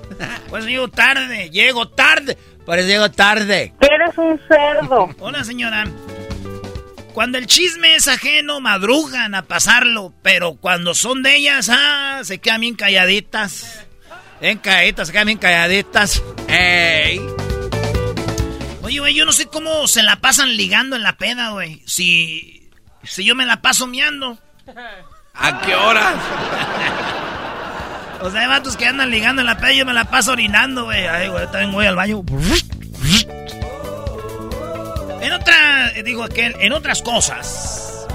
[0.48, 2.38] Pues llego tarde, llego tarde.
[2.64, 3.74] Pues llego tarde.
[3.80, 5.10] Eres un cerdo.
[5.20, 5.84] Hola, señora.
[7.14, 10.12] Cuando el chisme es ajeno, madrugan a pasarlo.
[10.20, 13.86] Pero cuando son de ellas, ah, se quedan bien calladitas.
[14.40, 16.20] Bien calladitas, se quedan bien calladitas.
[16.48, 17.20] ¡Ey!
[18.82, 21.82] Oye, güey, yo no sé cómo se la pasan ligando en la peda, güey.
[21.86, 22.68] Si,
[23.04, 24.36] si yo me la paso miando.
[25.34, 26.16] ¿A qué horas?
[28.20, 30.32] O sea, hay vatos que andan ligando en la peda y yo me la paso
[30.32, 31.06] orinando, güey.
[31.06, 32.24] Ay, güey, también voy al baño.
[35.24, 38.06] En otra, eh, digo que en otras cosas.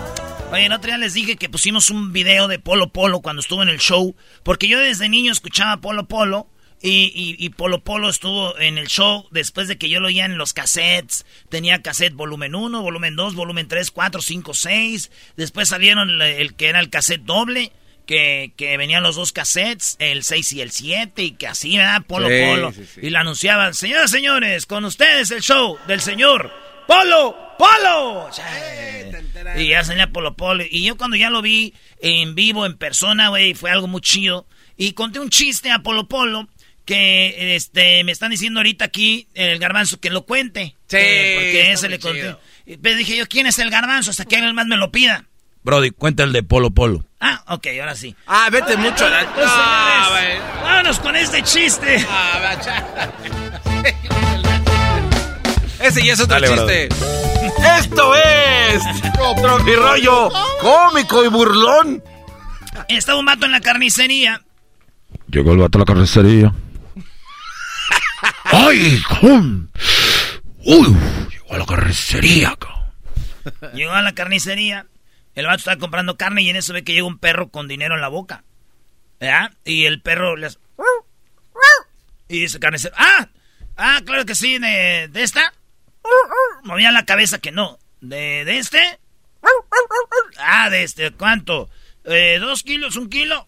[0.51, 3.61] Oye, en otro día les dije que pusimos un video de Polo Polo cuando estuvo
[3.63, 4.15] en el show.
[4.43, 6.47] Porque yo desde niño escuchaba Polo Polo.
[6.81, 10.25] Y, y- y Polo Polo estuvo en el show después de que yo lo oía
[10.25, 11.25] en los cassettes.
[11.49, 15.11] Tenía cassette volumen 1, volumen 2, volumen 3, 4, 5, 6.
[15.35, 17.71] Después salieron el, el que era el cassette doble.
[18.05, 22.01] Que, que venían los dos cassettes, el 6 y el 7, y que así, ¿verdad?
[22.07, 22.71] Polo Sí, Polo.
[22.71, 23.01] sí, sí.
[23.03, 26.51] Y lo anunciaban, señoras señores, con ustedes el show del señor
[26.89, 28.29] Polo Polo.
[29.57, 30.63] Y ya salía Polo Polo.
[30.67, 34.47] Y yo cuando ya lo vi en vivo, en persona, güey, fue algo muy chido.
[34.75, 36.47] Y conté un chiste a Polo Polo
[36.85, 40.75] que este me están diciendo ahorita aquí el garbanzo que lo cuente.
[40.87, 42.35] Sí, Eh, porque ese le conté.
[42.81, 44.09] Pero dije yo, ¿quién es el garbanzo?
[44.09, 45.25] Hasta que alguien más me lo pida.
[45.61, 47.05] Brody, cuenta el de Polo Polo.
[47.19, 48.15] Ah, ok, ahora sí.
[48.25, 49.33] Ah, vete mucho a la...
[49.35, 52.03] Pues, Ah, señores, vámonos con este chiste.
[55.79, 56.89] Ese ya es otro Dale, chiste.
[57.77, 58.83] Esto es
[59.41, 60.29] Tropirollo
[60.61, 62.03] Cómico y Burlón.
[62.87, 64.41] Estaba un vato en la carnicería.
[65.27, 66.53] Llegó el vato a la carnicería.
[68.43, 69.71] ¡Ay, con!
[70.65, 70.95] ¡Uy!
[71.29, 73.73] Llegó a la carnicería, cabrón.
[73.73, 74.85] Llegó a la carnicería.
[75.35, 77.95] El vato estaba comprando carne y en eso ve que llega un perro con dinero
[77.95, 78.43] en la boca.
[79.19, 79.51] ¿Verdad?
[79.63, 80.57] Y el perro le hace...
[82.27, 82.93] Y dice carnicero...
[82.97, 83.29] ¡Ah!
[83.77, 85.53] Ah, claro que sí, de, de esta.
[86.63, 87.79] Movía la cabeza que no.
[88.01, 88.99] ¿De, de este?
[90.37, 91.69] Ah, de este, ¿cuánto?
[92.05, 92.95] Eh, ¿Dos kilos?
[92.95, 93.47] ¿Un kilo?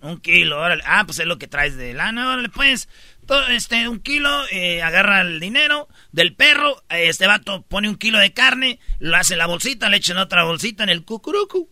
[0.00, 0.82] Un kilo, órale.
[0.86, 2.88] Ah, pues es lo que traes de lana, órale, pues.
[3.26, 6.82] Todo, este, un kilo, eh, agarra el dinero del perro.
[6.88, 10.18] Este vato pone un kilo de carne, lo hace en la bolsita, le echa en
[10.18, 11.68] otra bolsita en el cucurucu.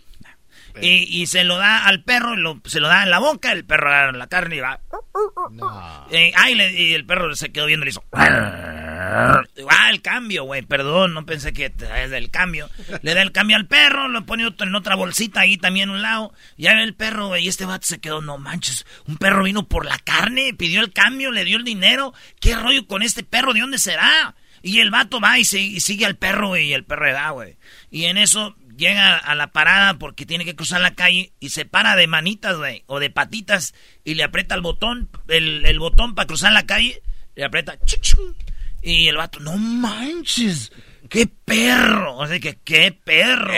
[0.80, 3.64] Y, y se lo da al perro, lo- se lo da en la boca, el
[3.64, 4.80] perro agarra la carne y va.
[6.10, 8.04] Eh, ay, le- y el perro se quedó viendo y le hizo.
[8.12, 9.42] Ah,
[9.90, 12.68] el cambio, güey, perdón, no pensé que es del cambio.
[13.02, 15.92] Le da el cambio al perro, lo pone otro- en otra bolsita ahí también a
[15.92, 16.32] un lado.
[16.56, 19.84] Ya el perro, güey, y este vato se quedó, no manches, un perro vino por
[19.86, 22.12] la carne, pidió el cambio, le dio el dinero.
[22.40, 23.52] ¿Qué rollo con este perro?
[23.52, 24.34] ¿De dónde será?
[24.62, 27.12] Y el vato va y, se- y sigue al perro, güey, y el perro le
[27.12, 27.56] da, güey.
[27.90, 31.64] Y en eso llega a la parada porque tiene que cruzar la calle y se
[31.64, 36.16] para de manitas, güey, o de patitas y le aprieta el botón, el, el botón
[36.16, 37.00] para cruzar la calle,
[37.36, 37.78] le aprieta,
[38.82, 40.72] y el vato, no manches,
[41.08, 43.52] qué perro, o sea que qué perro.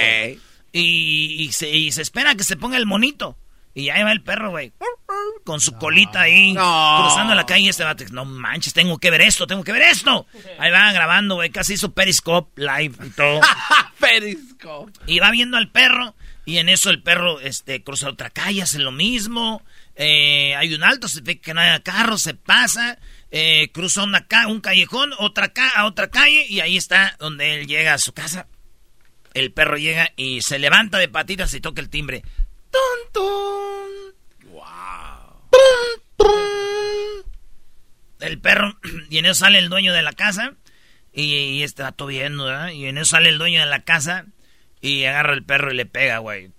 [0.74, 3.38] Y, y se, y se espera que se ponga el monito.
[3.74, 4.72] Y ahí va el perro, güey.
[5.44, 7.64] Con su colita ahí, cruzando la calle.
[7.64, 10.26] y Este vato, no manches, tengo que ver esto, tengo que ver esto.
[10.58, 11.50] Ahí va grabando, güey.
[11.50, 13.40] Casi hizo Periscope live y todo.
[14.00, 14.92] Periscope.
[15.06, 16.14] Y va viendo al perro.
[16.44, 19.62] Y en eso el perro este, cruza otra calle, hace lo mismo.
[19.94, 22.98] eh, hay un alto, se ve que no hay carro, se pasa,
[23.30, 27.54] eh, cruza una ca un callejón, otra ca a otra calle y ahí está donde
[27.60, 28.48] él llega a su casa.
[29.34, 32.22] El perro llega y se levanta de patitas y toca el timbre.
[32.72, 34.50] ¡Tun, tun!
[34.50, 34.62] ¡Wow!
[38.20, 38.78] El perro,
[39.10, 40.54] y en eso sale el dueño de la casa
[41.12, 42.70] y, y está todo viendo, ¿verdad?
[42.70, 44.26] Y en eso sale el dueño de la casa
[44.80, 46.50] y agarra el perro y le pega, güey.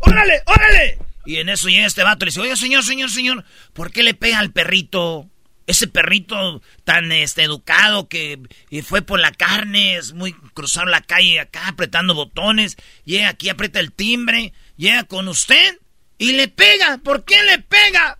[0.00, 0.98] ¡Órale, órale!
[1.26, 4.02] Y en eso llega este vato y le dice, oye, señor, señor, señor, ¿por qué
[4.02, 5.28] le pega al perrito?
[5.66, 8.38] Ese perrito tan este, educado que
[8.84, 13.80] fue por la carne, es muy cruzar la calle acá apretando botones, llega aquí, aprieta
[13.80, 15.78] el timbre, llega con usted
[16.18, 16.98] y le pega.
[16.98, 18.18] ¿Por qué le pega?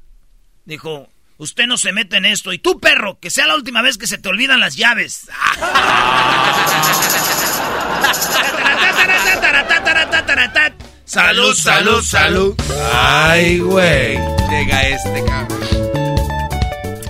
[0.64, 2.52] Dijo, usted no se mete en esto.
[2.52, 5.28] Y tú, perro, que sea la última vez que se te olvidan las llaves.
[11.04, 12.54] Salud, salud, salud.
[12.92, 14.18] Ay, güey.
[14.50, 15.85] Llega este cabrón.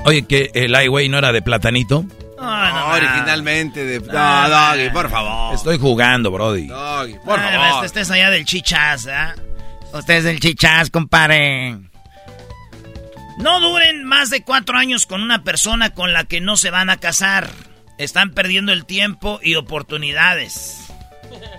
[0.07, 2.05] Oye, que el ay, güey, no era de platanito.
[2.39, 4.01] Ah, No, originalmente de...
[4.01, 5.55] No, Doggy, por favor.
[5.55, 6.67] Estoy jugando, Brody.
[6.69, 7.85] Doggy, por Ah, favor.
[7.85, 9.35] Este es allá del chichas, ¿ah?
[9.93, 11.79] Usted es del chichas, compadre.
[13.39, 16.89] No duren más de cuatro años con una persona con la que no se van
[16.91, 17.51] a casar.
[17.99, 20.83] Están perdiendo el tiempo y oportunidades.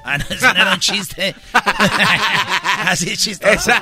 [0.06, 1.36] Ah, no, ese no era un chiste.
[2.86, 3.72] Así es chistoso.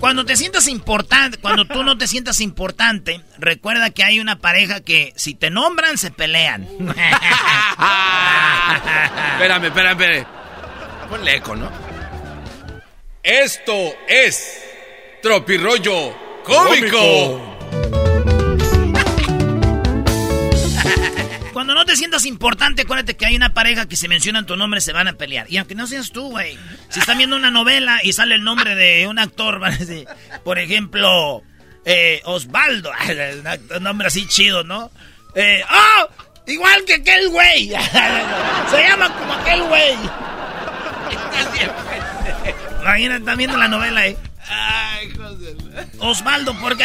[0.00, 4.80] Cuando te sientas importante, cuando tú no te sientas importante, recuerda que hay una pareja
[4.80, 6.62] que si te nombran se pelean.
[9.32, 10.26] espérame, espérame, espérame.
[11.08, 11.70] Ponle eco, ¿no?
[13.22, 13.74] Esto
[14.08, 14.62] es
[15.22, 17.95] Tropirollo Cómico.
[21.56, 24.82] Cuando no te sientas importante, acuérdate que hay una pareja que si mencionan tu nombre
[24.82, 25.46] se van a pelear.
[25.48, 26.58] Y aunque no seas tú, güey.
[26.90, 29.58] Si están viendo una novela y sale el nombre de un actor,
[30.44, 31.42] por ejemplo,
[31.86, 32.92] eh, Osvaldo.
[33.74, 34.90] un nombre así chido, ¿no?
[35.34, 36.08] Eh, ¡Oh!
[36.46, 37.68] Igual que aquel güey.
[38.70, 39.94] se llama como aquel güey.
[42.82, 44.18] Imagínate, están viendo la novela, ¿eh?
[44.46, 45.10] Ay.
[46.00, 46.84] Osvaldo, ¿por qué?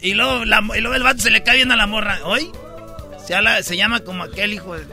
[0.00, 2.20] Y luego, la- y luego el vato se le cae viendo a la morra.
[2.22, 2.52] ¿Hoy?
[3.28, 4.86] Se, habla- se llama como aquel hijo de...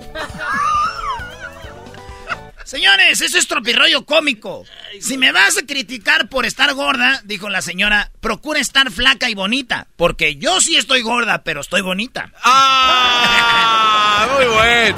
[2.65, 4.65] Señores, eso es tropirroyo cómico.
[4.99, 9.36] Si me vas a criticar por estar gorda, dijo la señora, procura estar flaca y
[9.36, 9.88] bonita.
[9.95, 12.29] Porque yo sí estoy gorda, pero estoy bonita.
[12.43, 14.27] ¡Ah!
[14.36, 14.97] Muy bueno.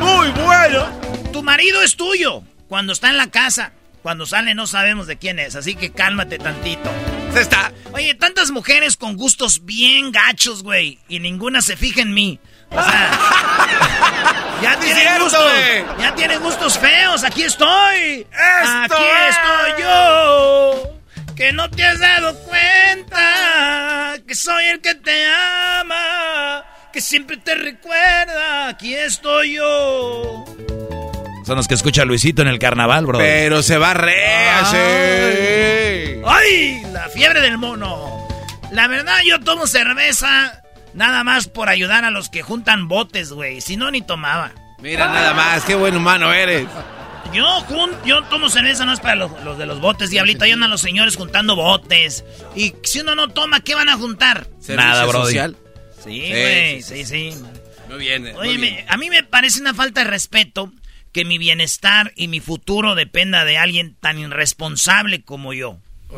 [0.00, 1.30] Muy bueno.
[1.32, 3.70] Tu marido es tuyo cuando está en la casa.
[4.02, 6.90] Cuando sale no sabemos de quién es, así que cálmate tantito.
[7.34, 7.72] Se está.
[7.92, 12.40] Oye, tantas mujeres con gustos bien gachos, güey, y ninguna se fija en mí.
[12.76, 13.10] O sea,
[14.62, 14.76] ya
[15.24, 15.84] gustos, güey.
[15.98, 17.24] ya tienen gustos feos.
[17.24, 19.36] Aquí estoy, Esto aquí es.
[19.36, 20.90] estoy yo.
[21.34, 25.26] Que no te has dado cuenta que soy el que te
[25.80, 28.68] ama, que siempre te recuerda.
[28.68, 30.44] Aquí estoy yo.
[31.44, 33.24] Son los que escucha Luisito en el carnaval, Brody.
[33.24, 36.22] Pero se va re así.
[36.26, 36.82] ¡Ay!
[36.92, 38.26] La fiebre del mono.
[38.70, 40.62] La verdad, yo tomo cerveza
[40.94, 43.60] nada más por ayudar a los que juntan botes, güey.
[43.60, 44.52] Si no, ni tomaba.
[44.80, 46.66] Mira nada más, qué buen humano eres.
[47.32, 50.44] Yo, jun- yo tomo cerveza no es para los, los de los botes, diablito.
[50.44, 52.24] Ahí andan los señores juntando botes.
[52.54, 54.46] Y si uno no toma, ¿qué van a juntar?
[54.68, 55.56] Nada, social.
[56.04, 57.42] Sí, Sí, güey, sí, sí, sí.
[57.88, 58.22] Muy bien.
[58.22, 58.74] muy Oye, bien.
[58.74, 60.70] me- a mí me parece una falta de respeto
[61.12, 65.78] que mi bienestar y mi futuro dependa de alguien tan irresponsable como yo.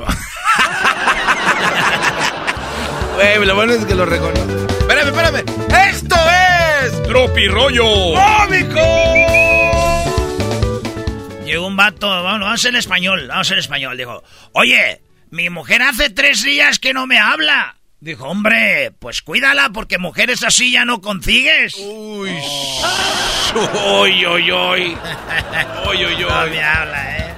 [3.14, 4.65] Güey, lo bueno es que lo reconozco.
[5.06, 5.88] Espérame, espérame.
[5.88, 6.16] ¡Esto
[6.84, 7.84] es Tropirollo
[8.14, 8.80] Cómico!
[11.44, 13.96] Llegó un vato, vamos, vamos a español, vamos a ser español.
[13.96, 15.00] Dijo, oye,
[15.30, 17.76] mi mujer hace tres días que no me habla.
[18.00, 21.74] Dijo, hombre, pues cuídala porque mujeres así ya no consigues.
[21.78, 22.30] Uy.
[24.00, 24.98] Uy, uy, uy.
[25.88, 27.34] Uy, uy, No me habla, eh.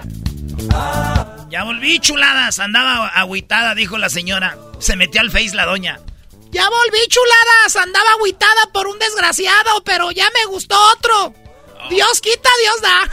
[1.51, 2.59] Ya volví, chuladas.
[2.59, 4.57] Andaba agüitada, dijo la señora.
[4.79, 6.01] Se metió al face la doña.
[6.51, 7.77] Ya volví, chuladas.
[7.77, 11.35] Andaba agüitada por un desgraciado, pero ya me gustó otro.
[11.91, 13.11] Dios quita, Dios da.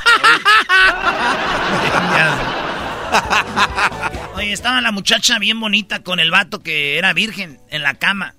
[4.36, 8.36] Oye, estaba la muchacha bien bonita con el vato que era virgen en la cama.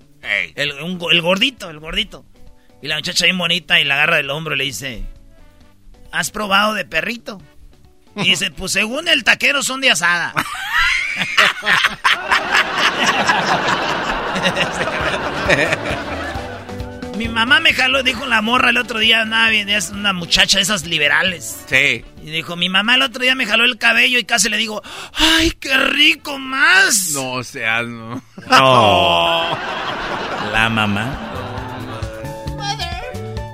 [0.57, 2.24] El, un go- el gordito, el gordito.
[2.82, 5.05] Y la muchacha bien bonita y la agarra del hombro y le dice,
[6.12, 7.40] ¿has probado de perrito?
[8.16, 10.34] Y dice, pues según el taquero son de asada.
[17.16, 20.59] Mi mamá me jaló, dijo la morra el otro día, nada bien, es una muchacha
[20.59, 21.64] de esas liberales.
[21.66, 22.05] Sí.
[22.22, 24.82] Y dijo, mi mamá el otro día me jaló el cabello y casi le digo,
[25.14, 27.12] ¡ay, qué rico más!
[27.14, 28.22] No seas, no.
[28.51, 29.59] No.
[30.53, 31.32] La mamá.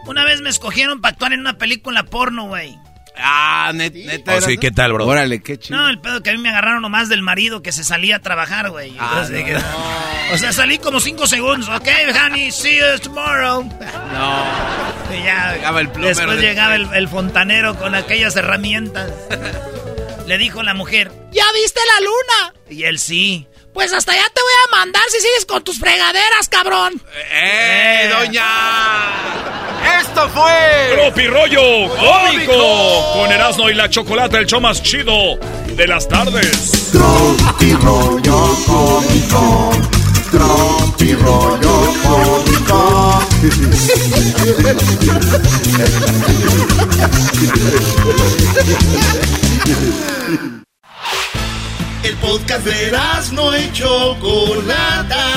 [0.07, 2.77] Una vez me escogieron para actuar en una película porno, güey.
[3.17, 4.37] Ah, net- neta.
[4.37, 5.07] Oh, sí, ¿qué tal, bro?
[5.07, 5.77] Órale, qué chido.
[5.79, 8.19] No, el pedo que a mí me agarraron nomás del marido que se salía a
[8.21, 8.95] trabajar, güey.
[8.99, 9.37] Ah, Entonces no.
[9.39, 9.57] dije,
[10.33, 11.69] O sea, salí como cinco segundos.
[11.69, 11.89] Ok,
[12.25, 13.63] honey, see you tomorrow.
[13.65, 14.45] No.
[15.15, 19.11] Y ya, Llegaba el plomero después de- llegaba el, el fontanero con aquellas herramientas.
[20.27, 22.55] Le dijo la mujer, ¿Ya viste la luna?
[22.71, 23.47] y él sí.
[23.73, 27.01] Pues hasta allá te voy a mandar si sigues con tus fregaderas, cabrón.
[27.33, 30.01] ¡Eh, doña!
[30.01, 30.91] ¡Esto fue!
[30.95, 36.91] Tropi rollo cómico con Erasmo y la chocolate, el show más chido de las tardes.
[36.93, 39.73] Tropi rollo cómico.
[40.31, 43.23] Tropi rollo cómico.
[52.05, 55.29] El podcast de Erasmo y Chocolata.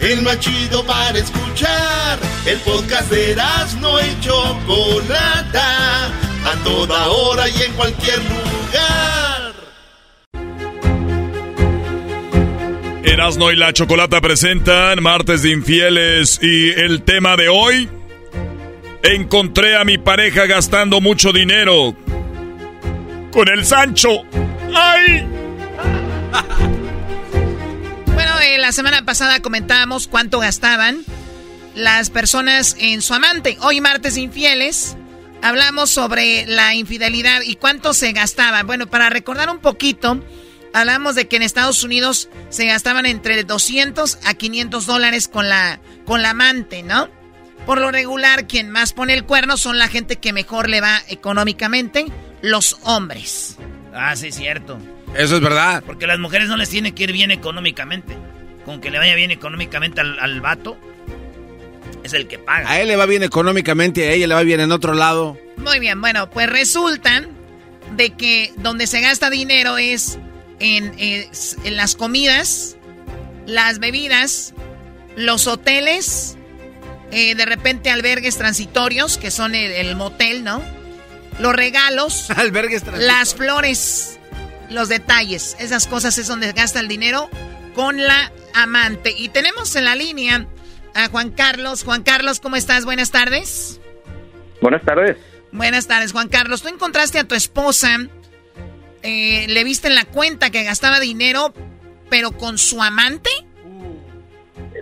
[0.00, 2.18] El más chido para escuchar.
[2.46, 6.06] El podcast de Erasmo y Chocolata.
[6.06, 9.52] A toda hora y en cualquier lugar.
[13.04, 17.90] Erasmo y la chocolata presentan Martes de Infieles y el tema de hoy.
[19.02, 21.94] Encontré a mi pareja gastando mucho dinero
[23.32, 24.22] con el Sancho.
[28.14, 31.02] Bueno, eh, la semana pasada comentábamos cuánto gastaban
[31.74, 33.56] las personas en su amante.
[33.62, 34.96] Hoy, martes infieles,
[35.42, 38.62] hablamos sobre la infidelidad y cuánto se gastaba.
[38.64, 40.22] Bueno, para recordar un poquito,
[40.74, 45.80] hablamos de que en Estados Unidos se gastaban entre 200 a 500 dólares con la,
[46.04, 47.08] con la amante, ¿no?
[47.64, 51.02] Por lo regular, quien más pone el cuerno son la gente que mejor le va
[51.08, 52.06] económicamente,
[52.42, 53.56] los hombres.
[53.96, 54.78] Ah, sí, cierto.
[55.16, 55.82] Eso es verdad.
[55.86, 58.16] Porque las mujeres no les tiene que ir bien económicamente.
[58.64, 60.76] Con que le vaya bien económicamente al, al vato,
[62.02, 62.68] es el que paga.
[62.70, 65.38] A él le va bien económicamente y a ella le va bien en otro lado.
[65.56, 67.24] Muy bien, bueno, pues resulta
[67.96, 70.18] de que donde se gasta dinero es
[70.58, 72.76] en, en las comidas,
[73.46, 74.52] las bebidas,
[75.16, 76.36] los hoteles,
[77.12, 80.62] eh, de repente albergues transitorios, que son el, el motel, ¿no?
[81.38, 84.18] Los regalos, Albergues las flores,
[84.70, 87.28] los detalles, esas cosas es donde gasta el dinero
[87.74, 89.14] con la amante.
[89.16, 90.46] Y tenemos en la línea
[90.94, 91.84] a Juan Carlos.
[91.84, 92.84] Juan Carlos, ¿cómo estás?
[92.84, 93.80] Buenas tardes.
[94.60, 95.18] Buenas tardes.
[95.52, 96.62] Buenas tardes, Juan Carlos.
[96.62, 97.98] Tú encontraste a tu esposa,
[99.02, 101.52] eh, le viste en la cuenta que gastaba dinero,
[102.08, 103.30] pero con su amante.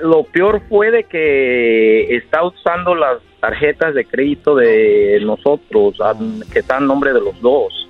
[0.01, 5.97] Lo peor fue de que está usando las tarjetas de crédito de nosotros,
[6.53, 7.89] que están en nombre de los dos.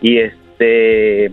[0.00, 1.32] Y este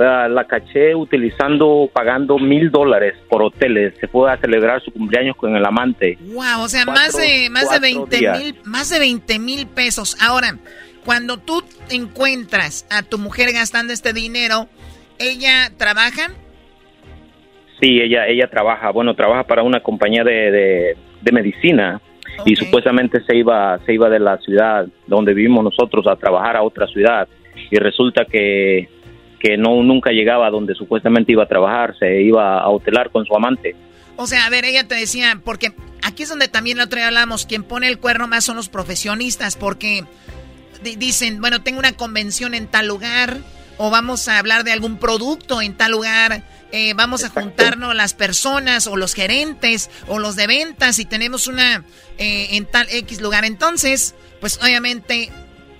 [0.00, 3.94] ah, la caché utilizando, pagando mil dólares por hoteles.
[4.00, 6.16] Se fue a celebrar su cumpleaños con el amante.
[6.20, 8.38] Wow, o sea, Cuatro- más de más de cuatro 20 días.
[8.38, 10.16] mil, más de 20 mil pesos.
[10.20, 10.58] Ahora,
[11.04, 14.68] cuando tú encuentras a tu mujer gastando este dinero,
[15.18, 16.30] ella trabaja.
[17.84, 22.00] Sí, ella, ella trabaja, bueno, trabaja para una compañía de, de, de medicina
[22.46, 26.62] y supuestamente se iba, se iba de la ciudad donde vivimos nosotros a trabajar a
[26.62, 27.28] otra ciudad
[27.70, 28.88] y resulta que,
[29.38, 33.36] que no nunca llegaba donde supuestamente iba a trabajar, se iba a hotelar con su
[33.36, 33.76] amante.
[34.16, 35.72] O sea, a ver, ella te decía, porque
[36.02, 38.70] aquí es donde también el otro día hablamos, quien pone el cuerno más son los
[38.70, 40.04] profesionistas, porque
[40.82, 43.36] di- dicen, bueno, tengo una convención en tal lugar,
[43.76, 48.14] o vamos a hablar de algún producto en tal lugar, eh, vamos a juntarnos las
[48.14, 51.84] personas, o los gerentes, o los de ventas, y tenemos una
[52.18, 53.44] eh, en tal X lugar.
[53.44, 55.30] Entonces, pues obviamente,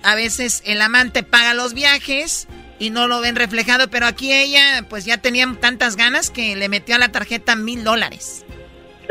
[0.03, 2.47] a veces el amante paga los viajes
[2.79, 6.69] y no lo ven reflejado, pero aquí ella, pues ya tenía tantas ganas que le
[6.69, 8.45] metió a la tarjeta mil dólares.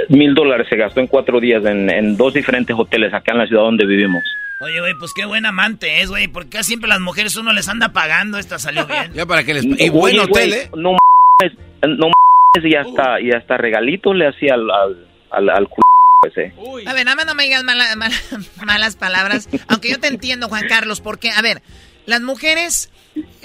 [0.08, 3.46] Mil dólares se gastó en cuatro días en, en dos diferentes hoteles acá en la
[3.46, 4.24] ciudad donde vivimos.
[4.60, 6.28] Oye, güey, pues qué buen amante es, güey.
[6.28, 8.38] Porque casi siempre las mujeres uno les anda pagando.
[8.38, 9.12] Esta salió bien.
[9.12, 9.64] Ya para que les...
[9.64, 10.70] Y buen hotel, ¿eh?
[10.76, 15.68] No mames, no mames, y hasta, y hasta regalito le hacía al, al, al, al
[15.68, 15.82] culo
[16.28, 16.54] ese.
[16.86, 18.16] A ver, nada más no me digas mala- mala-
[18.64, 21.60] malas palabras, aunque yo te entiendo, Juan Carlos, porque, a ver,
[22.06, 22.90] las mujeres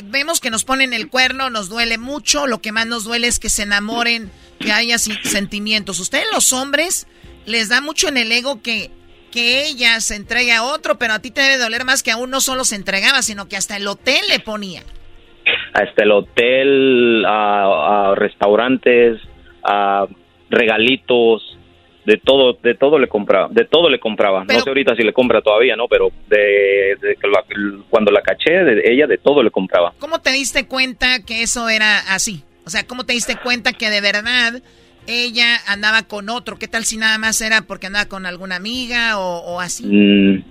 [0.03, 3.37] vemos que nos ponen el cuerno, nos duele mucho, lo que más nos duele es
[3.39, 5.99] que se enamoren, que haya sentimientos.
[5.99, 7.05] Ustedes los hombres
[7.45, 8.91] les da mucho en el ego que,
[9.29, 12.29] que ella se entregue a otro, pero a ti te debe doler más que aún
[12.29, 14.83] no solo se entregaba, sino que hasta el hotel le ponía.
[15.73, 19.19] hasta el hotel, a, a restaurantes,
[19.63, 20.07] a
[20.49, 21.57] regalitos,
[22.05, 24.43] de todo, de todo le compraba, de todo le compraba.
[24.43, 25.87] no sé ahorita si le compra todavía, ¿no?
[25.87, 26.97] Pero de,
[27.87, 29.93] cuando la caché, de ella de todo le compraba.
[29.99, 32.43] ¿Cómo te diste cuenta que eso era así?
[32.65, 34.61] O sea, ¿cómo te diste cuenta que de verdad
[35.09, 36.57] ella andaba con otro?
[36.57, 39.85] ¿Qué tal si nada más era porque andaba con alguna amiga o, o así?
[39.85, 40.43] Mm,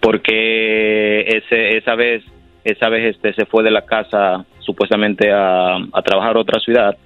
[0.00, 2.22] porque ese, esa vez,
[2.64, 6.96] esa vez este se fue de la casa supuestamente a, a trabajar a otra ciudad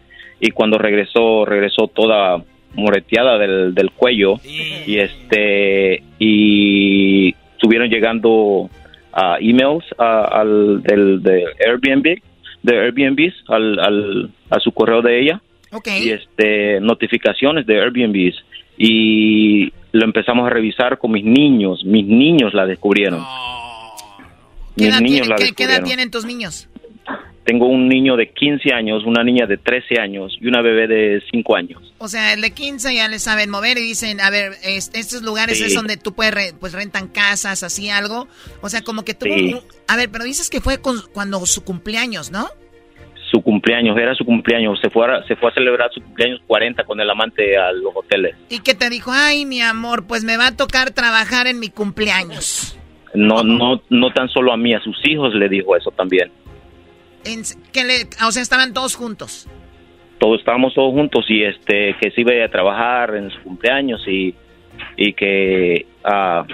[0.40, 2.42] y cuando regresó, regresó toda
[2.74, 4.34] moreteada del, del cuello
[4.86, 8.68] y este y estuvieron llegando
[9.12, 12.18] a emails a- al del de Airbnb
[12.62, 15.40] de Airbnb al, al a su correo de ella
[15.85, 18.33] y este notificaciones de Airbnb
[18.79, 23.24] y lo empezamos a revisar con mis niños mis niños la descubrieron
[24.77, 26.68] ¿Qué mis edad, niños tiene- la qué- qué edad descubrieron tienen tus niños?
[27.45, 31.22] tengo un niño de 15 años una niña de 13 años y una bebé de
[31.31, 34.53] 5 años O sea, el de 15 ya le saben mover y dicen, a ver,
[34.62, 35.64] es- estos lugares Sí.
[35.64, 38.29] es donde tú puedes, re- pues rentan casas, así algo.
[38.61, 39.35] O sea, como que tuvo...
[39.35, 39.57] Sí.
[39.89, 42.49] a ver, pero dices que fue con- cuando su cumpleaños, ¿no?
[43.31, 46.85] Su cumpleaños, era su cumpleaños, se fue a, se fue a celebrar su cumpleaños 40
[46.85, 48.37] con el amante a los hoteles.
[48.49, 51.68] Y que te dijo, ay, mi amor, pues me va a tocar trabajar en mi
[51.68, 52.79] cumpleaños.
[53.14, 56.31] No, no, no tan solo a mí, a sus hijos le dijo eso también.
[57.24, 57.95] En- que le,
[58.27, 59.49] o sea, estaban todos juntos.
[60.18, 64.35] Todos estábamos todos juntos y este que se iba a trabajar en su cumpleaños y,
[64.97, 66.47] y que ah,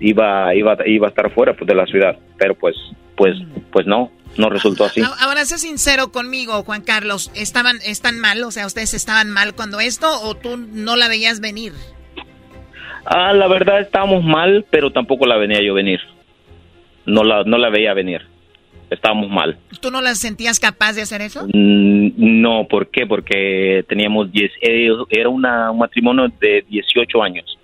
[0.00, 2.76] iba, iba, iba a estar fuera pues, de la ciudad, pero pues,
[3.16, 3.36] pues,
[3.70, 5.00] pues no, no resultó así.
[5.20, 7.30] Ahora, sé sincero conmigo, Juan Carlos.
[7.34, 8.42] ¿Estaban, ¿Están mal?
[8.44, 11.72] O sea, ¿ustedes estaban mal cuando esto o tú no la veías venir?
[13.04, 16.00] Ah, la verdad estábamos mal, pero tampoco la venía yo venir.
[17.04, 18.22] No la, no la veía venir.
[18.90, 19.58] Estábamos mal.
[19.80, 21.46] ¿Tú no la sentías capaz de hacer eso?
[21.52, 23.06] Mm, No, ¿por qué?
[23.06, 27.58] Porque teníamos 10, eh, era una, un matrimonio de 18 años.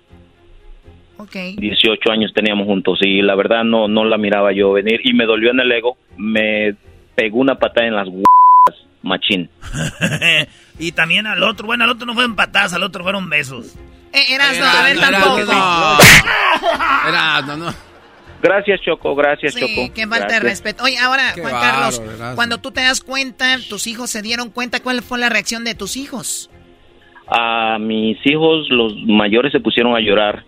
[1.17, 1.35] Ok.
[1.57, 5.25] 18 años teníamos juntos y la verdad no, no la miraba yo venir y me
[5.25, 5.97] dolió en el ego.
[6.17, 6.75] Me
[7.15, 9.49] pegó una patada en las huevas, machín.
[10.79, 13.75] y también al otro, bueno, al otro no fueron patadas, al otro fueron besos.
[14.11, 15.53] Eh, Era- a ver, era- tampoco.
[15.53, 15.97] no.
[17.09, 17.73] Era, no, no.
[18.41, 19.93] Gracias, Choco, gracias, Sí, Choco.
[19.93, 20.83] qué falta de respeto.
[20.83, 22.01] Oye, ahora, Qué Juan Carlos,
[22.35, 25.75] cuando tú te das cuenta, tus hijos se dieron cuenta, ¿cuál fue la reacción de
[25.75, 26.49] tus hijos?
[27.27, 30.43] A mis hijos, los mayores, se pusieron a llorar.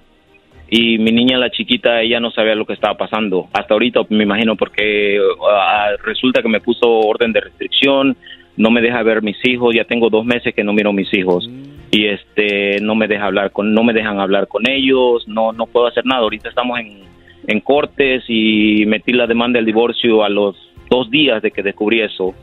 [0.70, 3.48] Y mi niña, la chiquita, ella no sabía lo que estaba pasando.
[3.54, 8.18] Hasta ahorita, me imagino, porque ah, resulta que me puso orden de restricción,
[8.58, 9.76] no me deja ver mis hijos.
[9.76, 11.48] Ya tengo dos meses que no miro mis hijos.
[11.92, 15.68] Y este, no me deja hablar con, no me dejan hablar con ellos, no, no
[15.68, 16.22] puedo hacer nada.
[16.22, 17.04] Ahorita estamos en,
[17.48, 20.56] en cortes y metí la demanda del divorcio a los
[20.90, 22.34] dos días de que descubrí eso.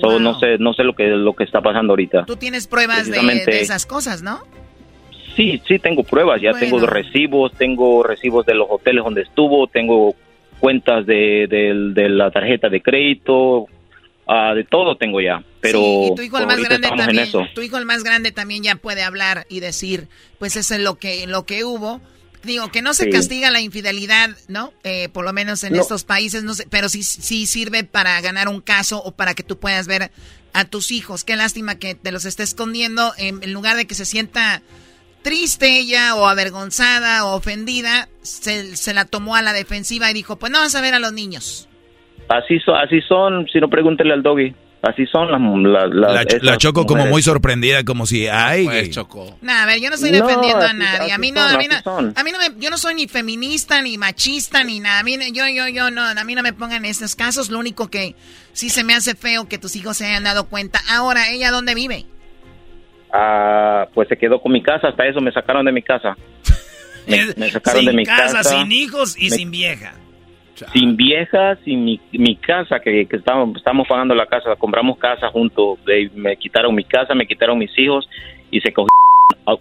[0.00, 2.26] So, no sé, no sé lo que, lo que está pasando ahorita.
[2.26, 4.40] Tú tienes pruebas de esas cosas, ¿no?
[5.36, 6.64] Sí, sí, tengo pruebas, ya Bueno.
[6.66, 10.14] tengo recibos, tengo recibos de los hoteles donde estuvo, tengo
[10.60, 13.66] cuentas de, del- de la tarjeta de crédito,
[14.26, 17.60] ah, de todo tengo ya, pero Sí, y tu hijo el más grande también, tu
[17.60, 20.08] hijo el más grande también ya puede hablar y decir,
[20.38, 22.00] pues eso es lo que lo que hubo.
[22.42, 23.10] Digo que no se Sí.
[23.10, 24.72] castiga la infidelidad, ¿no?
[24.84, 25.82] Eh, por lo menos en No.
[25.82, 29.42] estos países, no sé, pero sí sí sirve para ganar un caso o para que
[29.42, 30.12] tú puedas ver
[30.52, 31.24] a tus hijos.
[31.24, 34.62] Qué lástima que te los esté escondiendo en, en lugar de que se sienta
[35.26, 40.36] triste ella o avergonzada o ofendida, se, se la tomó a la defensiva y dijo,
[40.36, 41.68] pues no vas a ver a los niños.
[42.28, 45.40] Así, so- así son, si no pregúntele al doggy, así son las...
[45.40, 48.90] las- las- La, la Choco como muy sorprendida, como si, ay, Pues.
[48.90, 49.36] Choco.
[49.42, 51.12] Nah, a ver, yo no estoy No, defendiendo a nadie.
[51.12, 53.08] A mí no, son, a mí no, a mí no me, yo no soy ni
[53.08, 55.00] feminista ni machista ni nada.
[55.00, 57.50] A mí, yo, yo, yo no, a mí no me pongan en estos casos.
[57.50, 58.14] Lo único que
[58.52, 60.80] sí se me hace feo que tus hijos se hayan dado cuenta.
[60.88, 62.06] Ahora, ¿ella dónde vive?
[63.12, 66.16] Ah, pues se quedó con mi casa, hasta eso me sacaron de mi casa.
[67.06, 68.58] Me, me sacaron sin de mi casa, casa.
[68.58, 69.94] sin hijos y Me- sin vieja.
[70.72, 75.28] sin vieja, sin mi, mi casa, que, que estábamos, estamos pagando la casa, compramos casa
[75.28, 78.08] juntos, de- me quitaron mi casa, me quitaron mis hijos
[78.50, 78.88] y se cogió
[79.46, 79.54] a,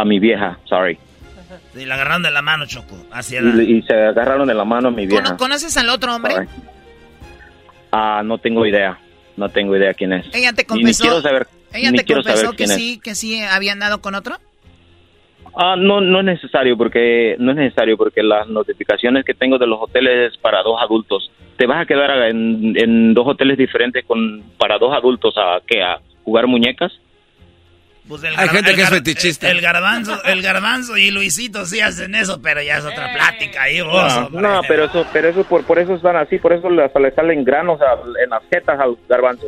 [0.00, 0.96] a mi vieja, sorry.
[1.74, 2.96] Y la agarraron de la mano, Choco.
[3.10, 3.60] Hacia la...
[3.60, 5.22] Y, y se agarraron de la mano a mi vieja.
[5.24, 6.46] ¿Cono- ¿Conoces al otro hombre?
[7.90, 8.98] Ah, no tengo idea,
[9.36, 10.26] no tengo idea quién es.
[10.32, 11.02] Ella te Ni- Ni, confesó.
[11.04, 14.14] quiero saber, ¿Ella ni te quiero confesó saber que sí, que sí habían dado con
[14.14, 14.36] otro?
[15.56, 19.66] Ah, no, no es necesario porque no es necesario porque las notificaciones que tengo de
[19.66, 21.30] los hoteles es para dos adultos.
[21.56, 25.82] Te vas a quedar en, en dos hoteles diferentes con para dos adultos a qué
[25.82, 26.92] a jugar muñecas.
[28.08, 29.50] Pues el Hay gente el que es fetichista.
[29.50, 33.80] El garbanzo, el garbanzo y Luisito sí hacen eso, pero ya es otra plática ahí,
[33.80, 36.98] vos, No, no, pero eso, pero eso por, por eso están así, por eso hasta
[37.00, 39.46] le salen granos a- en las jetas al garbanzo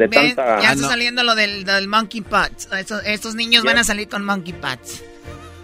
[0.00, 0.34] de ¿Ves?
[0.34, 0.60] tanta.
[0.60, 2.68] Ya está saliendo lo del, del monkey pots.
[2.72, 5.04] Estos, estos niños van a salir con monkey pots.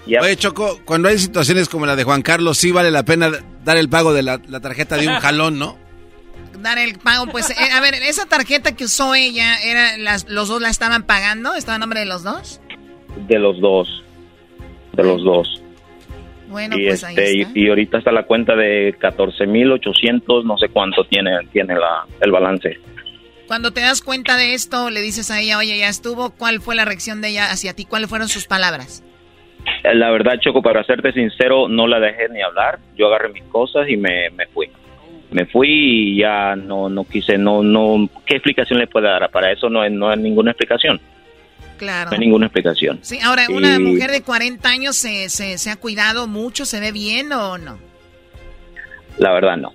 [0.06, 3.30] Oye, Choco, cuando hay situaciones como la de Juan Carlos, sí vale la pena
[3.64, 5.76] dar el pago de la, la tarjeta de un jalón, ¿no?
[6.60, 10.48] Dar el pago, pues, eh, a ver, esa tarjeta que usó ella, era las, ¿los
[10.48, 11.54] dos la estaban pagando?
[11.54, 12.60] ¿Estaba a nombre de los dos?
[13.26, 14.04] De los dos.
[14.92, 15.62] De los dos.
[16.48, 17.58] Bueno, y pues ahí este está.
[17.58, 22.30] y, y ahorita está la cuenta de 14.800, no sé cuánto tiene tiene la, el
[22.30, 22.78] balance.
[23.46, 26.74] Cuando te das cuenta de esto, le dices a ella, oye, ya estuvo, ¿cuál fue
[26.74, 27.84] la reacción de ella hacia ti?
[27.84, 29.02] ¿Cuáles fueron sus palabras?
[29.84, 32.78] Eh, La verdad, Choco, para serte sincero, no la dejé ni hablar.
[32.96, 34.68] Yo agarré mis cosas y me, me fui.
[35.30, 39.28] Me fui y ya no no quise, no no ¿qué explicación le puedo dar?
[39.30, 41.00] Para eso no hay, no hay ninguna explicación.
[41.78, 42.10] Claro.
[42.10, 43.00] No hay ninguna explicación.
[43.02, 46.64] Sí, ahora, ¿una Y- mujer de 40 años se, se, se ha cuidado mucho?
[46.64, 47.78] ¿Se ve bien o no?
[49.18, 49.72] La verdad no.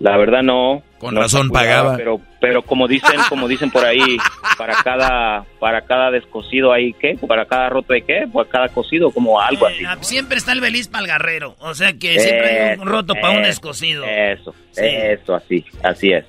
[0.00, 0.82] La verdad no.
[0.98, 1.96] Con No razón pagaba.
[1.96, 4.18] Pero pero como dicen como dicen por ahí
[4.58, 9.10] para cada para cada descosido hay qué para cada roto hay qué para cada cosido
[9.12, 9.84] como algo así.
[9.86, 11.54] Ah, Siempre está el beliz para el garrero.
[11.60, 14.04] O sea que siempre hay un roto para un descosido.
[14.04, 16.24] Eso eso así así es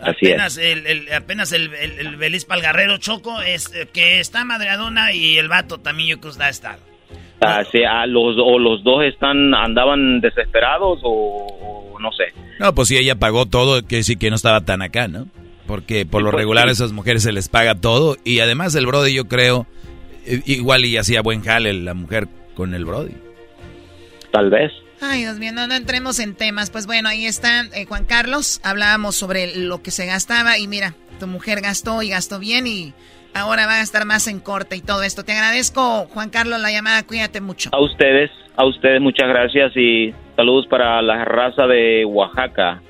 [0.00, 0.32] así es.
[0.32, 4.18] Apenas el, el- apenas el, el, el beliz para el garrero choco es eh, que
[4.20, 6.78] está madreadona y el vato también yo creo que está estado.
[7.40, 12.32] Así, a los o los dos están andaban desesperados o, o no sé.
[12.58, 15.26] No, pues si ella pagó todo, que sí que no estaba tan acá, ¿no?
[15.72, 16.68] Porque por lo pues, regular sí.
[16.68, 18.18] a esas mujeres se les paga todo.
[18.24, 19.66] Y además el Brody, yo creo,
[20.26, 23.14] eh, igual y hacía buen jale la mujer con el Brody.
[24.32, 24.70] Tal vez.
[25.00, 26.68] Ay, Dios mío, no, no entremos en temas.
[26.68, 28.60] Pues bueno, ahí está eh, Juan Carlos.
[28.62, 32.92] Hablábamos sobre lo que se gastaba y mira, tu mujer gastó y gastó bien y
[33.32, 35.24] ahora va a gastar más en corte y todo esto.
[35.24, 37.02] Te agradezco, Juan Carlos, la llamada.
[37.06, 37.70] Cuídate mucho.
[37.72, 42.82] A ustedes, a ustedes muchas gracias y saludos para la raza de Oaxaca.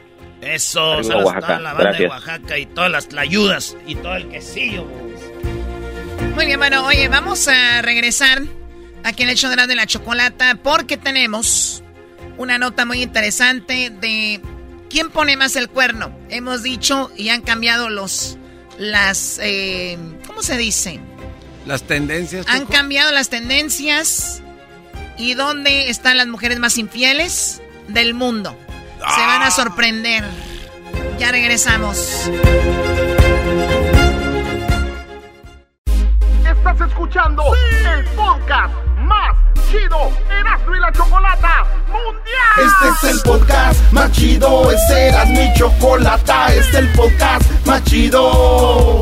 [0.43, 1.47] Eso, Arriba, saludos a Oaxaca.
[1.47, 2.11] toda la banda de Gracias.
[2.11, 4.87] Oaxaca y todas las ayudas y todo el quesillo.
[6.35, 8.43] Muy bien, bueno, oye, vamos a regresar
[9.05, 11.83] aquí en el show de la, de la chocolata porque tenemos
[12.39, 14.41] una nota muy interesante de
[14.91, 16.17] quién pone más el cuerno.
[16.29, 18.37] Hemos dicho y han cambiado los,
[18.79, 20.99] las, eh, ¿cómo se dice?
[21.67, 22.47] Las tendencias.
[22.49, 22.73] Han Choco.
[22.73, 24.43] cambiado las tendencias
[25.19, 28.57] y dónde están las mujeres más infieles del mundo.
[29.11, 30.25] Se van a sorprender.
[31.19, 32.31] Ya regresamos.
[36.45, 37.43] Estás escuchando
[37.97, 39.37] el podcast más
[39.71, 42.57] chido Erasmo y la Chocolata Mundial.
[42.59, 47.83] Este es el podcast más chido, este era mi chocolata, este es el podcast más
[47.85, 49.02] chido.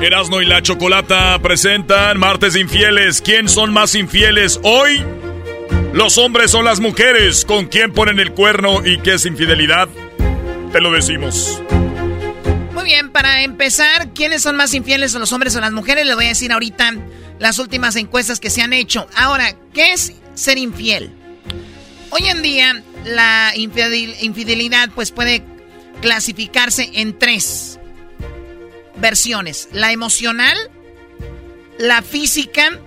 [0.00, 3.22] Erasno y la Chocolata presentan Martes Infieles.
[3.22, 5.02] ¿Quién son más infieles hoy?
[5.92, 7.44] Los hombres o las mujeres.
[7.44, 9.88] ¿Con quién ponen el cuerno y qué es infidelidad?
[10.72, 11.62] Te lo decimos.
[12.74, 16.04] Muy bien, para empezar, ¿quiénes son más infieles, los hombres o las mujeres?
[16.06, 16.94] Les voy a decir ahorita
[17.38, 19.08] las últimas encuestas que se han hecho.
[19.16, 21.10] Ahora, ¿qué es ser infiel?
[22.10, 25.42] Hoy en día, la infidel- infidelidad pues puede
[26.02, 27.75] clasificarse en tres
[28.96, 29.68] versiones.
[29.72, 30.56] La emocional,
[31.78, 32.78] la física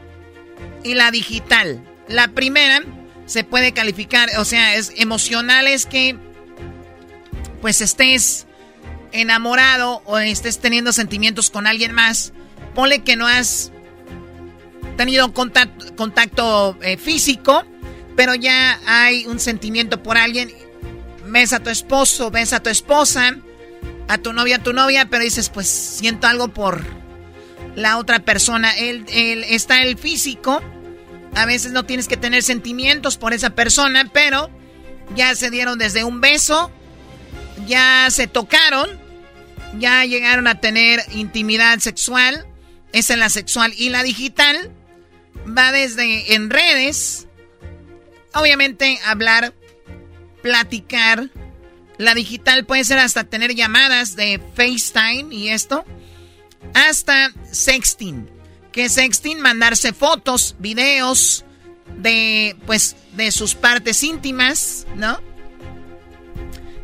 [0.84, 1.84] y la digital.
[2.07, 2.82] La primera
[3.26, 6.18] se puede calificar, o sea, es emocional es que
[7.62, 8.47] pues estés
[9.12, 12.34] enamorado o estés teniendo sentimientos con alguien más,
[12.74, 13.72] ponle que no has
[14.97, 17.64] tenido contacto, contacto eh, físico,
[18.16, 20.51] pero ya hay un sentimiento por alguien.
[21.26, 23.38] Ves a tu esposo, ves a tu esposa,
[24.10, 26.84] a tu novia, a tu novia, pero dices, pues siento algo por
[27.76, 28.72] la otra persona.
[28.72, 30.62] Él, él- está el físico.
[31.36, 34.49] A veces no tienes que tener sentimientos por esa persona, pero
[35.16, 36.72] ya se dieron desde un beso,
[37.68, 38.89] ya se tocaron,
[39.78, 42.47] ya llegaron a tener intimidad sexual.
[42.93, 43.74] Esa es la sexual.
[43.78, 44.72] Y la digital
[45.47, 47.28] va desde en redes,
[48.34, 49.53] obviamente hablar,
[50.41, 51.30] platicar.
[52.00, 55.84] La digital puede ser hasta tener llamadas de FaceTime y esto,
[56.74, 58.30] hasta sexting.
[58.72, 59.41] Que es sexting?
[59.41, 61.43] Mandarse fotos, videos
[61.97, 65.20] de, pues, de sus partes íntimas, ¿no?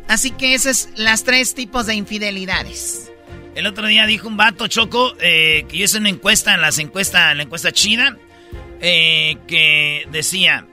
[0.06, 3.10] Así que esos son las tres tipos de infidelidades.
[3.54, 6.78] El otro día dijo un vato choco eh, que yo hice una encuesta en las
[6.78, 8.18] encuestas, en la encuesta china,
[8.82, 10.66] eh, que decía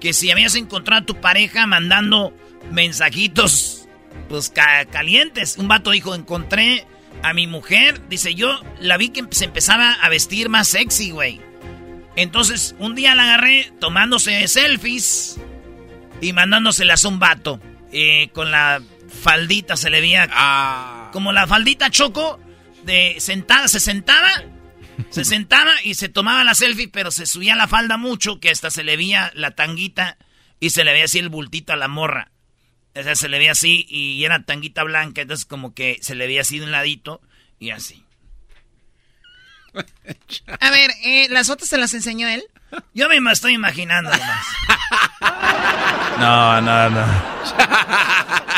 [0.00, 2.32] que si habías encontrado a tu pareja mandando
[2.70, 3.79] mensajitos
[4.30, 5.58] pues calientes.
[5.58, 6.86] Un vato dijo, encontré
[7.22, 8.08] a mi mujer.
[8.08, 11.40] Dice, yo la vi que se empezaba a vestir más sexy, güey.
[12.14, 15.38] Entonces, un día la agarré tomándose selfies
[16.20, 17.60] y mandándoselas a un vato.
[17.92, 18.80] Eh, con la
[19.22, 20.28] faldita se le veía...
[20.30, 21.10] Ah.
[21.12, 22.38] Como la faldita choco
[22.84, 24.30] de sentada, se sentaba,
[25.10, 28.70] se sentaba y se tomaba la selfie, pero se subía la falda mucho que hasta
[28.70, 30.18] se le veía la tanguita
[30.60, 32.30] y se le veía así el bultito a la morra.
[32.94, 36.26] O sea, se le veía así y era tanguita blanca, entonces como que se le
[36.26, 37.20] veía así de un ladito
[37.58, 38.04] y así.
[40.60, 42.42] A ver, eh, ¿las otras se las enseñó él?
[42.94, 44.46] Yo me estoy imaginando nomás.
[46.18, 47.06] No, no, no.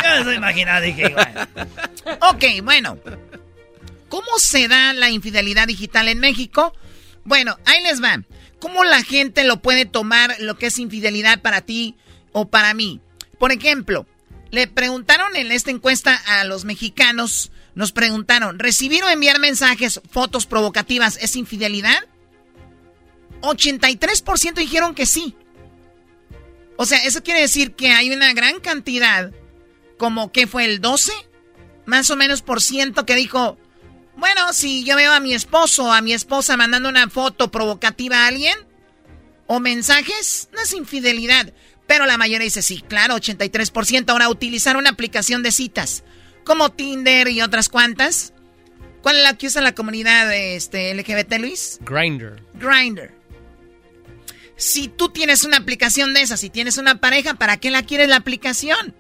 [0.03, 1.49] Yo me estoy imaginando, dije, igual.
[2.23, 2.99] Ok, bueno.
[4.09, 6.75] ¿Cómo se da la infidelidad digital en México?
[7.25, 8.21] Bueno, ahí les va.
[8.59, 11.97] ¿Cómo la gente lo puede tomar lo que es infidelidad para ti
[12.33, 13.01] o para mí?
[13.39, 14.07] Por ejemplo,
[14.53, 20.45] le preguntaron en esta encuesta a los mexicanos, nos preguntaron, ¿recibir o enviar mensajes, fotos
[20.45, 22.05] provocativas es infidelidad?
[23.41, 25.35] 83% dijeron que sí.
[26.77, 29.33] O sea, eso quiere decir que hay una gran cantidad,
[29.97, 31.13] como que fue el 12,
[31.87, 33.57] más o menos por ciento que dijo,
[34.19, 38.19] bueno, si yo veo a mi esposo o a mi esposa mandando una foto provocativa
[38.19, 38.59] a alguien,
[39.47, 41.55] o mensajes, no es infidelidad.
[41.87, 44.11] Pero la mayoría dice, sí, claro, 83%.
[44.11, 46.05] Ahora, utilizar una aplicación de citas,
[46.45, 48.33] como Tinder y otras cuantas.
[49.03, 51.79] ¿Cuál es la que usa la comunidad este, LGBT, Luis?
[51.83, 52.41] Grinder.
[52.55, 53.13] Grinder.
[54.57, 58.09] Si tú tienes una aplicación de esas, si tienes una pareja, ¿para qué la quieres
[58.09, 58.95] la aplicación?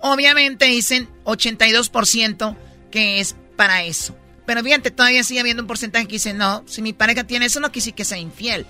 [0.00, 2.56] Obviamente dicen 82%
[2.90, 4.16] que es para eso.
[4.44, 7.60] Pero fíjate, todavía sigue habiendo un porcentaje que dice, no, si mi pareja tiene eso,
[7.60, 8.66] no quise que sea infiel.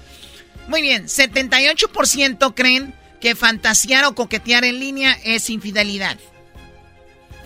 [0.68, 6.18] Muy bien, 78% creen que fantasear o coquetear en línea es infidelidad.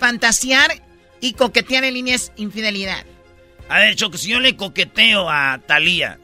[0.00, 0.82] Fantasear
[1.20, 3.04] y coquetear en línea es infidelidad.
[3.68, 6.18] A ver, Choco, si yo le coqueteo a Talía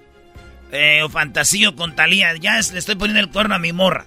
[0.72, 4.06] eh, o fantasío con Talía, ya le estoy poniendo el cuerno a mi morra.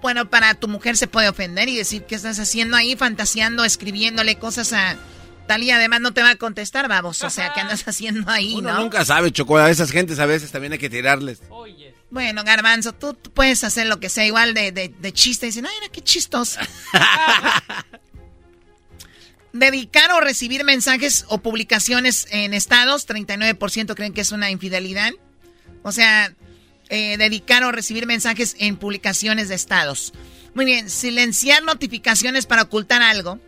[0.00, 4.36] Bueno, para tu mujer se puede ofender y decir que estás haciendo ahí, fantaseando, escribiéndole
[4.36, 4.96] cosas a
[5.52, 5.76] Talía.
[5.76, 7.22] Además, no te va a contestar, vamos.
[7.22, 8.80] O sea, ¿qué andas haciendo ahí, Uno no?
[8.80, 9.58] nunca sabe, Choco.
[9.58, 11.40] A esas gentes a veces también hay que tirarles.
[12.10, 15.46] Bueno, Garbanzo, tú, tú puedes hacer lo que sea, igual de, de, de chiste.
[15.46, 16.58] Dicen, ay, mira, qué chistoso.
[19.52, 25.10] Dedicar o recibir mensajes o publicaciones en estados, 39% creen que es una infidelidad.
[25.82, 26.32] O sea,
[26.88, 30.14] eh, dedicar o recibir mensajes en publicaciones de estados.
[30.54, 33.38] Muy bien, silenciar notificaciones para ocultar algo.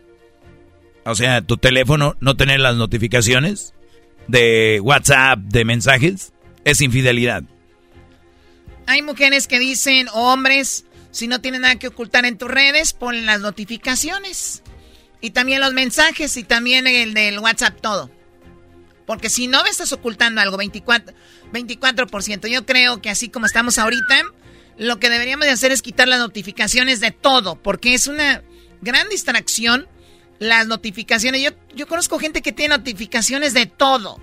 [1.05, 3.73] O sea, tu teléfono no tener las notificaciones
[4.27, 6.33] de WhatsApp, de mensajes,
[6.63, 7.43] es infidelidad.
[8.87, 13.27] Hay mujeres que dicen, hombres, si no tienen nada que ocultar en tus redes, ponen
[13.27, 14.63] las notificaciones.
[15.21, 18.09] Y también los mensajes y también el del WhatsApp, todo.
[19.05, 21.15] Porque si no me estás ocultando algo, 24,
[21.53, 22.47] 24%.
[22.47, 24.23] Yo creo que así como estamos ahorita,
[24.77, 28.43] lo que deberíamos de hacer es quitar las notificaciones de todo, porque es una
[28.81, 29.87] gran distracción
[30.39, 31.41] las notificaciones.
[31.41, 34.19] Yo, yo conozco gente que tiene notificaciones de todo.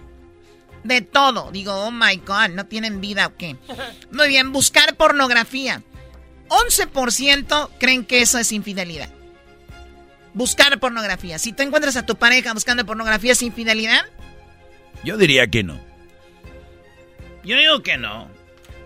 [0.85, 1.51] De todo.
[1.53, 3.57] Digo, oh my God, ¿no tienen vida o qué?
[4.11, 5.83] Muy bien, buscar pornografía.
[6.49, 9.09] 11% creen que eso es infidelidad.
[10.35, 11.39] Buscar pornografía.
[11.39, 14.03] Si tú encuentras a tu pareja buscando pornografía, ¿es infidelidad?
[15.05, 15.81] Yo diría que no.
[17.45, 18.29] Yo digo que no.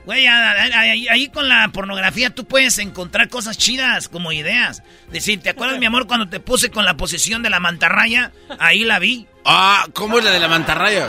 [0.06, 4.84] Güey, ahí, ahí con la pornografía tú puedes encontrar cosas chidas como ideas.
[5.10, 8.30] Decir, ¿te acuerdas, mi amor, cuando te puse con la posición de la mantarraya?
[8.60, 9.26] Ahí la vi.
[9.44, 11.08] Ah, ¿cómo es la de la mantarraya?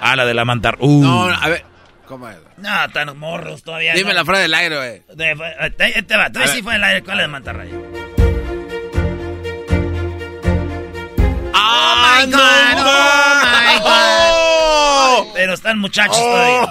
[0.00, 0.82] Ah, la de la mantarraya.
[0.82, 1.02] Uh.
[1.02, 1.64] No, a ver,
[2.06, 2.36] ¿cómo es?
[2.56, 3.92] No, tan morros todavía.
[3.92, 4.14] Dime no.
[4.16, 5.02] la frase del aire, güey.
[5.14, 7.74] De- Te, te va, tú A sí fue el aire, ¿cuál es la mantarraya?
[11.54, 12.84] Oh my God, oh my God.
[12.84, 13.27] Pero
[15.76, 16.62] muchachos todavía.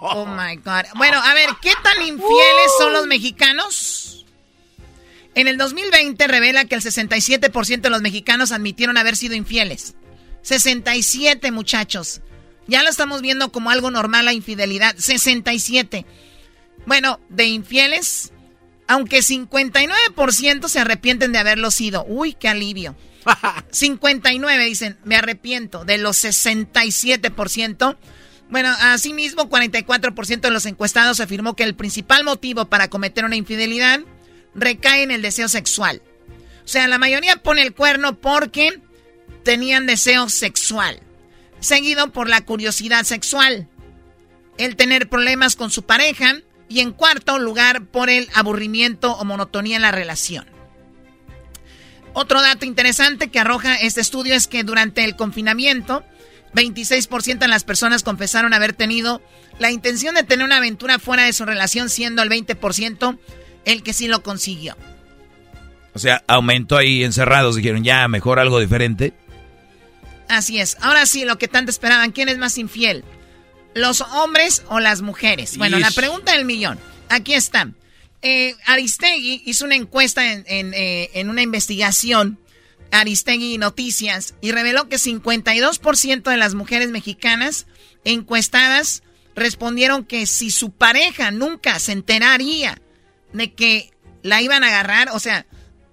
[0.00, 0.84] Oh my God.
[0.96, 4.26] Bueno, a ver, ¿qué tan infieles son los mexicanos?
[5.34, 9.94] En el 2020 revela que el 67% de los mexicanos admitieron haber sido infieles.
[10.42, 12.22] 67 muchachos.
[12.66, 14.96] Ya lo estamos viendo como algo normal la infidelidad.
[14.96, 16.06] 67.
[16.86, 18.32] Bueno, de infieles,
[18.86, 22.04] aunque 59% se arrepienten de haberlo sido.
[22.08, 22.96] Uy, qué alivio.
[23.70, 25.84] 59 dicen, me arrepiento.
[25.84, 27.96] De los 67%.
[28.50, 34.00] Bueno, asimismo, 44% de los encuestados afirmó que el principal motivo para cometer una infidelidad
[34.54, 36.02] recae en el deseo sexual.
[36.64, 38.80] O sea, la mayoría pone el cuerno porque
[39.42, 41.00] tenían deseo sexual,
[41.60, 43.68] seguido por la curiosidad sexual,
[44.58, 46.36] el tener problemas con su pareja
[46.68, 50.57] y en cuarto lugar por el aburrimiento o monotonía en la relación.
[52.20, 56.02] Otro dato interesante que arroja este estudio es que durante el confinamiento,
[56.52, 59.22] 26% de las personas confesaron haber tenido
[59.60, 63.16] la intención de tener una aventura fuera de su relación, siendo el 20%
[63.66, 64.76] el que sí lo consiguió.
[65.94, 69.14] O sea, aumentó ahí encerrados, dijeron ya, mejor algo diferente.
[70.28, 70.76] Así es.
[70.80, 73.04] Ahora sí, lo que tanto esperaban, ¿quién es más infiel?
[73.74, 75.56] ¿Los hombres o las mujeres?
[75.56, 76.80] Bueno, la pregunta del millón.
[77.10, 77.68] Aquí está.
[78.22, 82.38] Eh, Aristegui hizo una encuesta en, eh, en una investigación,
[82.90, 87.66] Aristegui Noticias, y reveló que 52% de las mujeres mexicanas
[88.04, 89.02] encuestadas
[89.36, 92.80] respondieron que si su pareja nunca se enteraría
[93.32, 93.92] de que
[94.22, 95.46] la iban a agarrar, o sea,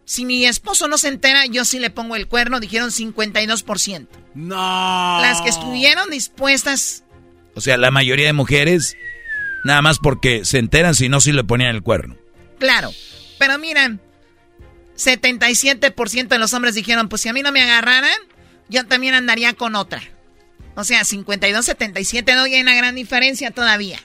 [0.06, 4.08] si mi esposo no se entera, yo sí le pongo el cuerno, dijeron 52%.
[4.36, 5.20] No.
[5.22, 7.04] Las que estuvieron dispuestas.
[7.56, 8.96] O sea, la mayoría de mujeres,
[9.66, 12.16] nada más porque se enteran, si no, sí le ponían el cuerno.
[12.60, 12.92] Claro.
[13.40, 14.00] Pero miren,
[14.96, 18.18] 77% de los hombres dijeron, pues si a mí no me agarraran,
[18.70, 20.04] yo también andaría con otra.
[20.76, 24.00] O sea, 52-77 no hay una gran diferencia todavía.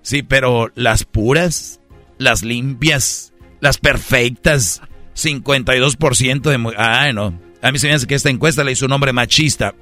[0.00, 1.78] Sí, pero las puras,
[2.16, 4.80] las limpias, las perfectas,
[5.14, 6.74] 52% de...
[6.78, 7.38] Ah, no.
[7.60, 9.74] A mí se me hace que esta encuesta le hizo un hombre machista.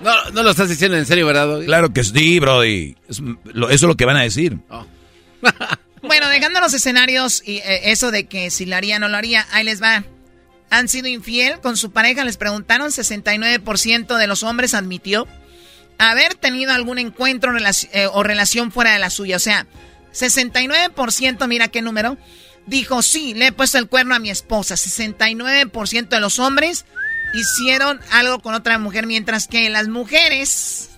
[0.00, 1.60] No, no lo estás diciendo en serio, ¿verdad?
[1.64, 2.96] Claro que sí, Brody.
[3.08, 3.36] eso
[3.68, 4.58] es lo que van a decir.
[4.68, 4.86] Oh.
[6.02, 9.16] bueno, dejando los escenarios y eh, eso de que si lo haría o no lo
[9.16, 10.04] haría, ahí les va.
[10.70, 12.24] ¿Han sido infiel con su pareja?
[12.24, 15.26] Les preguntaron, 69% de los hombres admitió
[15.98, 19.36] haber tenido algún encuentro eh, o relación fuera de la suya.
[19.36, 19.66] O sea,
[20.12, 22.16] 69%, mira qué número,
[22.66, 24.76] dijo, sí, le he puesto el cuerno a mi esposa.
[24.76, 26.86] 69% de los hombres
[27.34, 30.90] hicieron algo con otra mujer, mientras que las mujeres,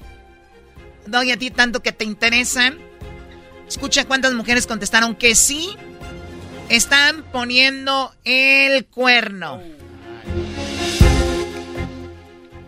[1.07, 2.79] doy a ti tanto que te interesan,
[3.69, 5.77] escucha cuántas mujeres contestaron que sí,
[6.69, 9.61] están poniendo el cuerno.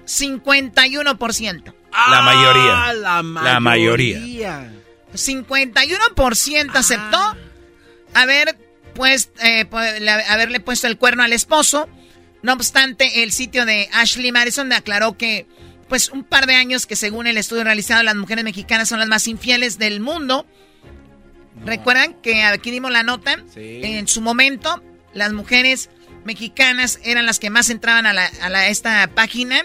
[0.07, 1.75] 51%.
[2.11, 2.85] La mayoría.
[2.85, 3.53] Ah, la mayoría.
[3.53, 4.73] La mayoría.
[5.15, 7.37] 51% aceptó
[8.15, 8.59] haber
[8.95, 9.67] pues, eh,
[10.29, 11.89] haberle puesto el cuerno al esposo.
[12.45, 15.47] No obstante, el sitio de Ashley Madison aclaró que,
[15.89, 19.09] pues, un par de años que según el estudio realizado, las mujeres mexicanas son las
[19.09, 20.47] más infieles del mundo.
[21.65, 23.43] ¿Recuerdan que aquí dimos la nota?
[23.57, 24.83] En su momento,
[25.15, 25.89] las mujeres
[26.27, 29.65] mexicanas eran las que más entraban a, la, a esta página.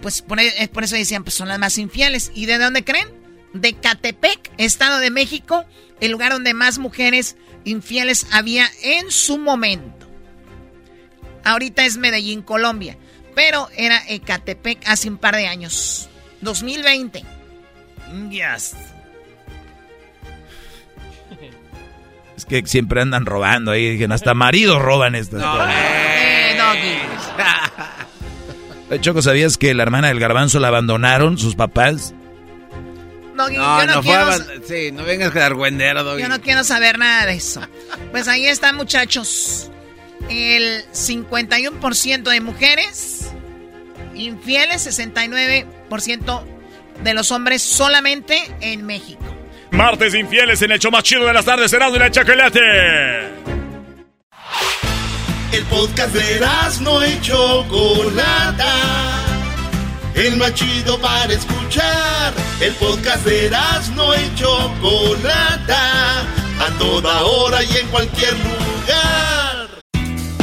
[0.00, 2.32] Pues por, e, por eso decían, pues son las más infieles.
[2.34, 3.08] ¿Y de dónde creen?
[3.52, 5.66] De Catepec, Estado de México,
[6.00, 10.03] el lugar donde más mujeres infieles había en su momento.
[11.44, 12.96] Ahorita es Medellín, Colombia,
[13.34, 16.08] pero era Ecatepec hace un par de años.
[16.40, 17.24] 2020.
[18.30, 18.74] Yes.
[22.36, 23.90] Es que siempre andan robando ahí.
[23.90, 25.56] Dije, hasta maridos roban estas no,
[28.90, 32.12] Eh, Choco, ¿sabías que la hermana del garbanzo la abandonaron sus papás?
[33.34, 34.32] no, yo no, quiero...
[34.66, 37.60] sí, no vengas a quedar güendero, Yo no quiero saber nada de eso.
[38.10, 39.70] Pues ahí están, muchachos.
[40.28, 43.30] El 51% de mujeres
[44.14, 46.42] infieles, 69%
[47.02, 49.24] de los hombres solamente en México.
[49.70, 52.60] Martes infieles en el show más chido de las tardes, Erasmo y la Chocolate.
[55.52, 59.14] El podcast de Erasmo y Chocolata
[60.14, 62.32] el más chido para escuchar.
[62.60, 63.50] El podcast de
[63.94, 69.43] no y Chocolata, a toda hora y en cualquier lugar.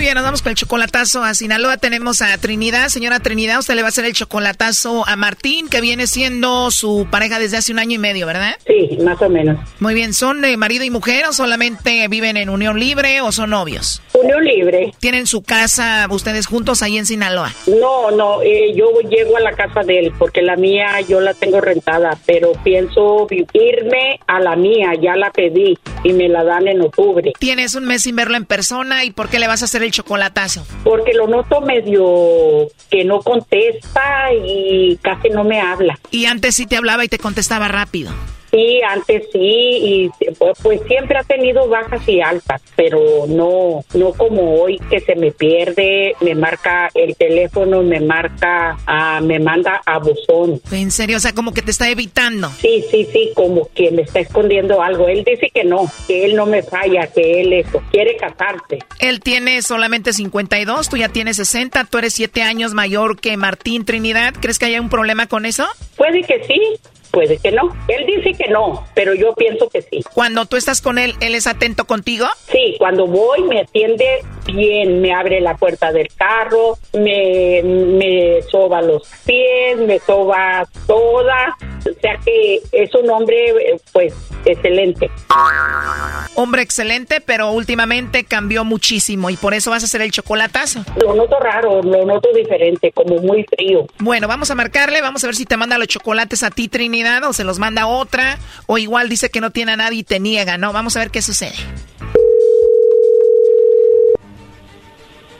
[0.00, 1.76] Muy bien, nos vamos con el chocolatazo a Sinaloa.
[1.76, 2.88] Tenemos a Trinidad.
[2.88, 7.06] Señora Trinidad, usted le va a hacer el chocolatazo a Martín, que viene siendo su
[7.10, 8.56] pareja desde hace un año y medio, ¿verdad?
[8.66, 9.58] Sí, más o menos.
[9.78, 13.50] Muy bien, ¿son de marido y mujer o solamente viven en unión libre o son
[13.50, 14.00] novios?
[14.14, 14.94] Unión libre.
[15.00, 17.52] ¿Tienen su casa ustedes juntos ahí en Sinaloa?
[17.66, 21.34] No, no, eh, yo llego a la casa de él porque la mía yo la
[21.34, 26.68] tengo rentada, pero pienso irme a la mía, ya la pedí y me la dan
[26.68, 27.34] en octubre.
[27.38, 29.89] Tienes un mes sin verlo en persona y ¿por qué le vas a hacer el
[29.90, 30.66] chocolatazo?
[30.84, 35.98] Porque lo noto medio que no contesta y casi no me habla.
[36.10, 38.12] Y antes sí te hablaba y te contestaba rápido.
[38.50, 44.12] Sí, antes sí, y pues, pues, siempre ha tenido bajas y altas, pero no, no
[44.12, 49.80] como hoy que se me pierde, me marca el teléfono, me marca, ah, me manda
[49.86, 50.60] a buzón.
[50.72, 51.18] ¿En serio?
[51.18, 52.50] O sea, como que te está evitando.
[52.60, 55.06] Sí, sí, sí, como que me está escondiendo algo.
[55.06, 58.80] Él dice que no, que él no me falla, que él eso, quiere casarse.
[58.98, 63.84] Él tiene solamente 52, tú ya tienes 60, tú eres 7 años mayor que Martín
[63.84, 64.34] Trinidad.
[64.40, 65.66] ¿Crees que haya un problema con eso?
[65.96, 66.60] Puede que sí,
[67.10, 67.74] Puede que no.
[67.88, 70.02] Él dice que no, pero yo pienso que sí.
[70.14, 72.26] Cuando tú estás con él, ¿él es atento contigo?
[72.50, 74.06] Sí, cuando voy me atiende
[74.46, 81.56] bien, me abre la puerta del carro, me, me soba los pies, me soba toda.
[81.80, 84.14] O sea que es un hombre, pues,
[84.44, 85.10] excelente.
[86.34, 90.84] Hombre excelente, pero últimamente cambió muchísimo y por eso vas a hacer el chocolatazo.
[91.00, 93.86] Lo noto raro, lo noto diferente, como muy frío.
[93.98, 96.68] Bueno, vamos a marcarle, vamos a ver si te manda los chocolates a ti,
[97.28, 100.20] O se los manda otra, o igual dice que no tiene a nadie y te
[100.20, 100.72] niega, ¿no?
[100.72, 101.54] Vamos a ver qué sucede.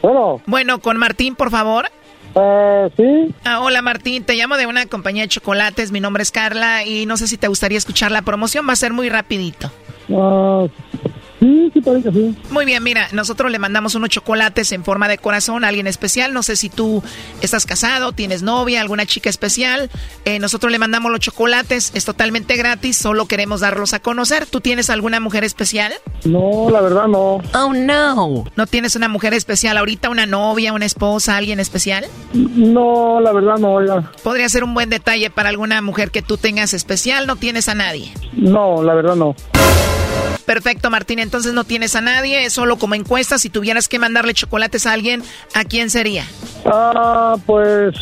[0.03, 0.41] Bueno.
[0.47, 1.91] Bueno, con Martín, por favor.
[2.35, 3.35] Uh, sí.
[3.45, 7.05] Ah, hola Martín, te llamo de una compañía de chocolates, mi nombre es Carla y
[7.05, 9.71] no sé si te gustaría escuchar la promoción, va a ser muy rapidito.
[10.09, 10.69] Uh,
[11.41, 12.37] Sí, sí, parece que sí.
[12.51, 16.35] Muy bien, mira, nosotros le mandamos unos chocolates en forma de corazón a alguien especial.
[16.35, 17.03] No sé si tú
[17.41, 19.91] estás casado, tienes novia, alguna chica especial.
[20.27, 24.45] Eh, nosotros le mandamos los chocolates, es totalmente gratis, solo queremos darlos a conocer.
[24.47, 25.93] ¿Tú tienes alguna mujer especial?
[26.25, 27.41] No, la verdad no.
[27.55, 28.45] Oh, no.
[28.55, 32.05] ¿No tienes una mujer especial ahorita, una novia, una esposa, alguien especial?
[32.35, 34.13] No, la verdad no, oiga.
[34.23, 37.75] Podría ser un buen detalle para alguna mujer que tú tengas especial, no tienes a
[37.75, 38.13] nadie.
[38.35, 39.35] No, la verdad no.
[40.51, 41.21] Perfecto, Martín.
[41.21, 43.39] Entonces no tienes a nadie, es solo como encuesta.
[43.39, 45.23] Si tuvieras que mandarle chocolates a alguien,
[45.55, 46.25] ¿a quién sería?
[46.65, 47.95] Ah, pues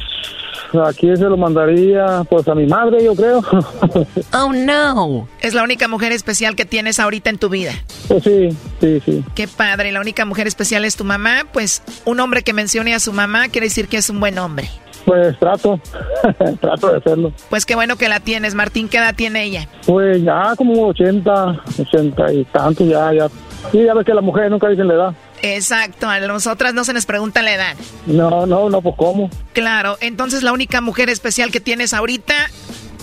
[0.72, 2.24] ¿A quién se lo mandaría?
[2.28, 3.42] Pues a mi madre, yo creo.
[4.32, 5.28] oh, no.
[5.40, 7.72] ¿Es la única mujer especial que tienes ahorita en tu vida?
[8.06, 8.48] Pues sí,
[8.80, 9.24] sí, sí.
[9.34, 11.44] Qué padre, la única mujer especial es tu mamá.
[11.52, 14.70] Pues un hombre que mencione a su mamá quiere decir que es un buen hombre.
[15.08, 15.80] Pues trato,
[16.60, 17.32] trato de hacerlo.
[17.48, 18.90] Pues qué bueno que la tienes, Martín.
[18.90, 19.66] ¿Qué edad tiene ella?
[19.86, 23.28] Pues ya como 80, 80 y tanto, ya, ya.
[23.72, 25.14] Sí, ya ves que las mujeres nunca dicen la edad.
[25.40, 27.74] Exacto, a nosotras no se nos pregunta la edad.
[28.04, 29.30] No, no, no, pues cómo.
[29.54, 32.34] Claro, entonces la única mujer especial que tienes ahorita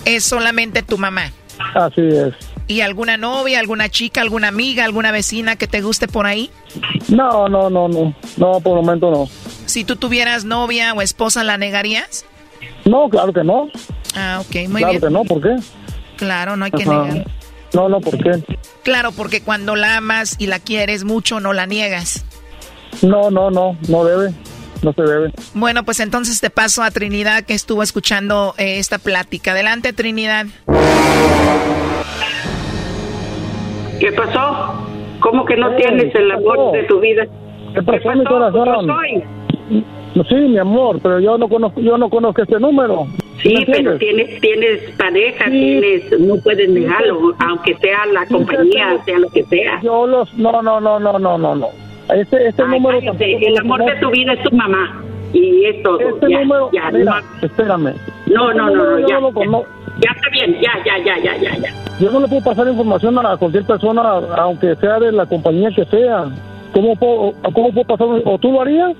[0.06, 1.32] es solamente tu mamá.
[1.73, 2.36] Así es.
[2.67, 6.49] ¿Y alguna novia, alguna chica, alguna amiga, alguna vecina que te guste por ahí?
[7.09, 8.15] No, no, no, no.
[8.37, 9.27] No, por el momento no.
[9.65, 12.25] Si tú tuvieras novia o esposa, ¿la negarías?
[12.85, 13.67] No, claro que no.
[14.15, 14.99] Ah, ok, muy bien.
[14.99, 15.55] Claro que no, ¿por qué?
[16.17, 17.27] Claro, no hay que negar.
[17.73, 18.41] No, no, ¿por qué?
[18.83, 22.25] Claro, porque cuando la amas y la quieres mucho, no la niegas.
[23.01, 24.33] No, no, no, no debe.
[24.81, 25.31] No se debe.
[25.53, 29.51] Bueno, pues entonces te paso a Trinidad que estuvo escuchando eh, esta plática.
[29.51, 30.45] Adelante, Trinidad.
[33.99, 34.73] ¿Qué pasó?
[35.19, 37.26] ¿Cómo que no tienes el amor de tu vida?
[37.73, 38.88] ¿Qué pasó, mi corazón?
[40.30, 43.07] Sí, mi amor, pero yo no conozco, yo no conozco este número.
[43.41, 49.30] Sí, pero tienes, tienes pareja, tienes, no puedes negarlo, aunque sea la compañía, sea lo
[49.30, 49.81] que sea.
[49.81, 51.67] Yo los, no, no, no, no, no, no, no.
[52.13, 52.99] Este, este número.
[52.99, 55.99] el amor de tu vida es tu mamá y es todo.
[55.99, 57.93] Este ya, número, ya, mira, espérame.
[58.27, 59.65] No, no, Este no, no, ya, no
[60.11, 61.69] está bien, ya, ya, ya, ya, ya, ya.
[61.99, 64.02] Yo no le puedo pasar información a cualquier persona,
[64.38, 66.26] aunque sea de la compañía que sea.
[66.73, 68.07] ¿Cómo puedo, cómo puedo pasar?
[68.26, 68.93] ¿O tú lo harías?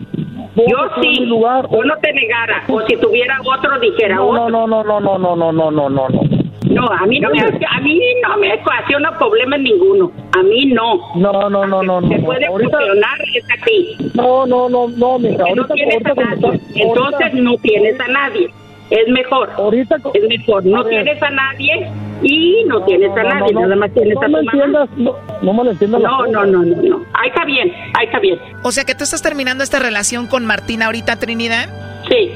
[0.56, 4.49] Yo sí, lugar, yo no te negara, o si tuviera otro dijera no, otro.
[4.49, 6.44] No, no, no, no, no, no, no, no, no, no.
[6.76, 10.11] No, a mí no me, a mí no me ocasiona problema ninguno.
[10.38, 10.99] A mí no.
[11.15, 12.07] No, no, no, no, no.
[12.10, 14.11] Se puede ahorita, funcionar es a ti.
[14.14, 15.43] No, no, no, no, mija.
[15.43, 16.61] Ahorita, no tienes ahorita a nadie.
[16.76, 18.49] Entonces no tienes a nadie.
[18.89, 19.49] Es mejor.
[19.57, 20.65] Ahorita es mejor.
[20.65, 21.89] No a tienes a nadie
[22.22, 23.53] y no, tienes a no, nadie.
[23.53, 24.52] no, Nada más tienes no a tu mamá.
[24.52, 26.02] entiendas, no, no me lo entiendas.
[26.02, 27.06] No, no, no, no, no.
[27.14, 28.38] Ahí está bien, ahí está bien.
[28.64, 31.69] O sea que tú estás terminando esta relación con Martín ahorita, Trinidad.
[32.10, 32.30] Sí.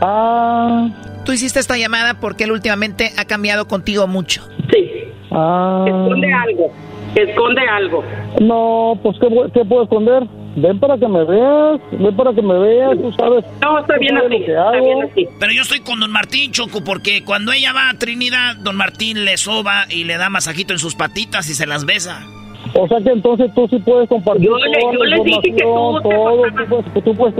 [0.00, 0.88] Ah.
[1.24, 4.48] Tú hiciste esta llamada porque él últimamente ha cambiado contigo mucho.
[4.72, 4.90] Sí.
[5.30, 5.84] Ah.
[5.86, 6.72] Esconde algo.
[7.14, 8.04] Esconde algo.
[8.40, 10.24] No, pues ¿qué, qué puedo esconder?
[10.54, 13.44] Ven para que me veas, ven para que me veas, tú sabes.
[13.62, 15.28] No, está bien así, está bien así.
[15.40, 19.24] Pero yo estoy con don Martín, Choco, porque cuando ella va a Trinidad, don Martín
[19.24, 22.26] le soba y le da masajito en sus patitas y se las besa.
[22.74, 25.40] O sea que entonces tú sí puedes compartir Yo le- toda yo la le dije
[25.42, 27.34] que tú todo, tú, puedes, tú, puedes-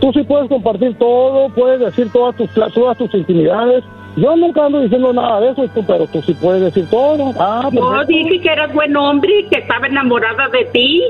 [0.00, 3.84] tú sí puedes compartir todo, puedes decir todas tus, todas tus intimidades.
[4.16, 7.32] Yo nunca ando diciendo nada de eso, pero tú sí puedes decir todo.
[7.38, 8.06] Ah, Yo perfecto.
[8.08, 11.02] dije que eras buen hombre, que estaba enamorada de ti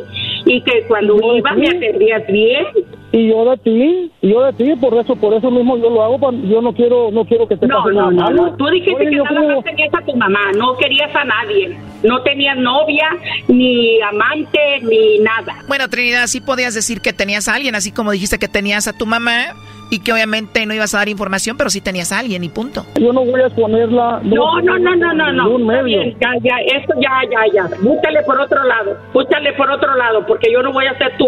[0.44, 2.66] y que cuando ibas me atendías bien.
[3.10, 6.02] Y yo de ti, y yo de ti, por eso, por eso mismo yo lo
[6.02, 8.42] hago, pa- yo no quiero, no quiero que te No, pase no, nada no, malo.
[8.50, 8.56] no.
[8.56, 11.78] Tú dijiste Oye, que nada creo- más tenías a tu mamá, no querías a nadie.
[12.02, 13.08] No tenías novia,
[13.48, 15.54] ni amante, ni nada.
[15.68, 18.92] Bueno, Trinidad, sí podías decir que tenías a alguien, así como dijiste que tenías a
[18.92, 19.54] tu mamá
[19.90, 22.84] y que obviamente no ibas a dar información, pero sí tenías a alguien y punto.
[23.00, 24.20] Yo no voy a exponerla.
[24.22, 25.58] No, no, no, no, no, no.
[25.58, 25.82] medio.
[25.84, 27.76] bien, ya, ya, esto ya, ya, ya.
[27.80, 28.98] Búscale por otro lado.
[29.14, 31.26] Búscale por otro lado, porque yo no voy a ser tu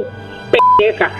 [0.78, 1.10] pendeja.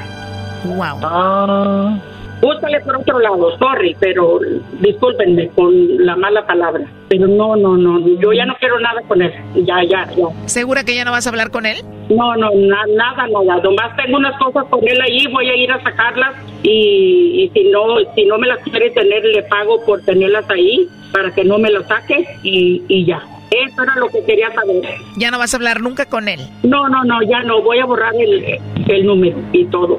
[0.64, 0.98] Wow.
[1.02, 1.98] Ah.
[2.40, 4.40] Búscale por otro lado, sorry, pero
[4.80, 5.74] discúlpenme con
[6.06, 6.84] la mala palabra.
[7.10, 9.30] Pero no, no, no, yo ya no quiero nada con él.
[9.56, 10.24] Ya, ya, ya.
[10.46, 11.76] ¿Segura que ya no vas a hablar con él?
[12.08, 13.60] No, no, na- nada, nada.
[13.62, 17.68] Nomás tengo unas cosas con él ahí, voy a ir a sacarlas y, y si
[17.70, 17.82] no
[18.14, 21.70] si no me las quiere tener, le pago por tenerlas ahí para que no me
[21.70, 23.20] las saque y, y ya.
[23.50, 24.80] Eso era lo que quería saber.
[25.18, 26.40] Ya no vas a hablar nunca con él.
[26.62, 27.60] No, no, no, ya no.
[27.60, 28.58] Voy a borrar el,
[28.88, 29.98] el número y todo.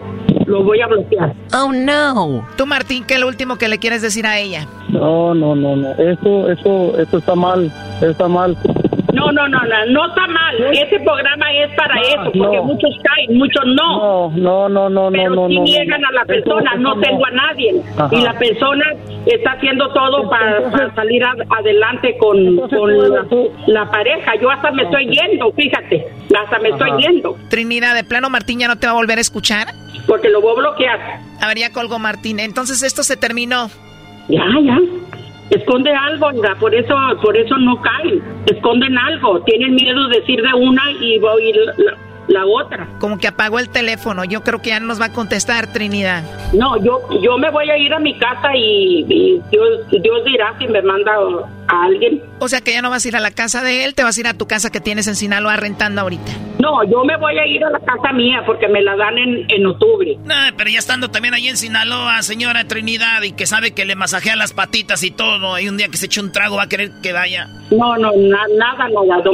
[0.51, 1.33] Lo voy a bloquear.
[1.53, 2.45] Oh, no.
[2.57, 4.67] Tú, Martín, ¿qué es lo último que le quieres decir a ella?
[4.89, 5.91] No, no, no, no.
[5.93, 7.71] Eso, eso, eso está mal,
[8.01, 8.57] está mal.
[9.22, 10.56] No, no, no, no, no está mal.
[10.73, 12.64] Ese programa es para eso, porque no.
[12.64, 14.31] muchos caen, muchos no.
[14.31, 15.64] No, no, no, no, Pero no, si no.
[15.64, 17.81] niegan a la persona, no tengo a nadie.
[17.98, 18.10] Ajá.
[18.15, 18.85] Y la persona
[19.26, 23.26] está haciendo todo para, para salir a- adelante con, con la,
[23.68, 24.34] la pareja.
[24.41, 26.07] Yo hasta me estoy yendo, fíjate.
[26.43, 29.22] Hasta me estoy yendo, Trinidad, de plano, Martín ya no te va a volver a
[29.22, 29.68] escuchar.
[30.07, 30.99] porque lo voy a bloquear.
[31.41, 32.39] A ver, ya colgó Martín.
[32.39, 33.69] Entonces esto se terminó.
[34.30, 34.77] Ya, ya.
[35.51, 36.29] Esconde algo,
[36.59, 38.23] por eso, por eso no caen.
[38.45, 39.41] Esconden algo.
[39.41, 41.51] Tienen miedo de decir de una y voy
[42.27, 42.88] la, otra.
[42.99, 44.23] Como que apagó el teléfono.
[44.26, 46.23] Yo creo que ya no nos va a contestar, Trinidad.
[46.53, 50.53] No, yo, yo me voy a ir a mi casa y, y Dios, Dios dirá
[50.60, 51.11] si me manda
[51.68, 52.22] a alguien.
[52.39, 54.18] O sea que ya no vas a ir a la casa de él, te vas
[54.18, 56.31] a ir a tu casa que tienes en Sinaloa rentando ahorita.
[56.60, 59.45] No, yo me voy a ir a la casa mía porque me la dan en,
[59.49, 60.18] en octubre.
[60.23, 63.95] No, pero ya estando también ahí en Sinaloa, señora Trinidad, y que sabe que le
[63.95, 66.69] masajea las patitas y todo, y un día que se eche un trago va a
[66.69, 67.48] querer que vaya.
[67.72, 69.22] No, no, na- nada, nada.
[69.23, 69.34] don-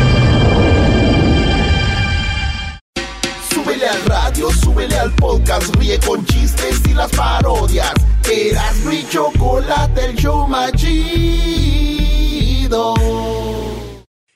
[3.91, 7.93] al radio, súbele al podcast, ríe con chistes y las parodias.
[8.29, 11.33] Eras mi chocolate, el show más chido.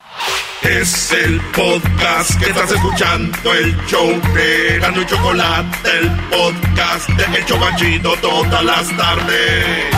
[0.65, 7.39] Es el podcast que estás escuchando, el show de Gano y Chocolate, el podcast de
[7.39, 9.95] El Chobachito todas las tardes.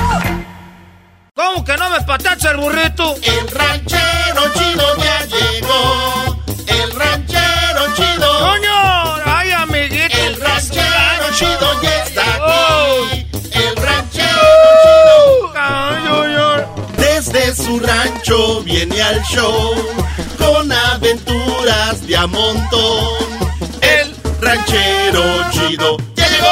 [1.34, 3.14] ¿Cómo que no me patacha el burrito?
[3.22, 6.44] El ranchero chido ya llegó.
[6.66, 8.38] El ranchero chido.
[8.40, 8.95] ¡Coño!
[17.32, 19.74] desde su rancho viene al show
[20.38, 23.18] con aventuras de a.
[23.80, 26.46] El ranchero chido ya llegó.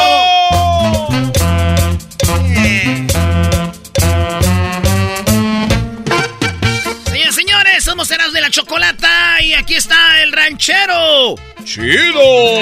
[7.04, 11.36] Señores, señores, somos Eras de la Chocolata y aquí está el ranchero.
[11.64, 12.58] ¡Chido!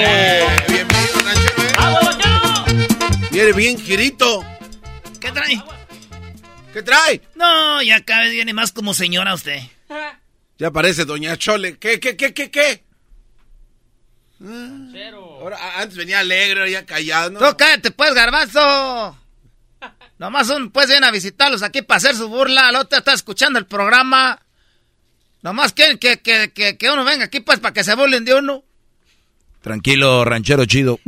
[0.67, 1.63] Bienvenido, ranchero.
[1.63, 1.73] Eh.
[1.77, 2.63] ¡Vámonos,
[3.31, 4.45] Viene bien, Girito.
[5.19, 5.61] ¿Qué trae?
[6.73, 7.21] ¿Qué trae?
[7.35, 9.61] No, ya cada vez viene más como señora usted.
[10.57, 11.77] Ya parece Doña Chole.
[11.77, 12.83] ¿Qué, qué, qué, qué, qué?
[14.91, 15.37] Cero.
[15.39, 17.29] Ahora, antes venía alegre, ya callado.
[17.29, 17.39] ¿no?
[17.39, 19.17] Tú cállate, pues, garbanzo.
[20.17, 22.69] Nomás un, pues, viene a visitarlos aquí para hacer su burla.
[22.69, 24.41] El otro está escuchando el programa.
[25.43, 28.33] Nomás quieren que, que, que, que uno venga aquí, pues, para que se burlen de
[28.33, 28.63] uno.
[29.61, 30.99] Tranquilo, ranchero chido.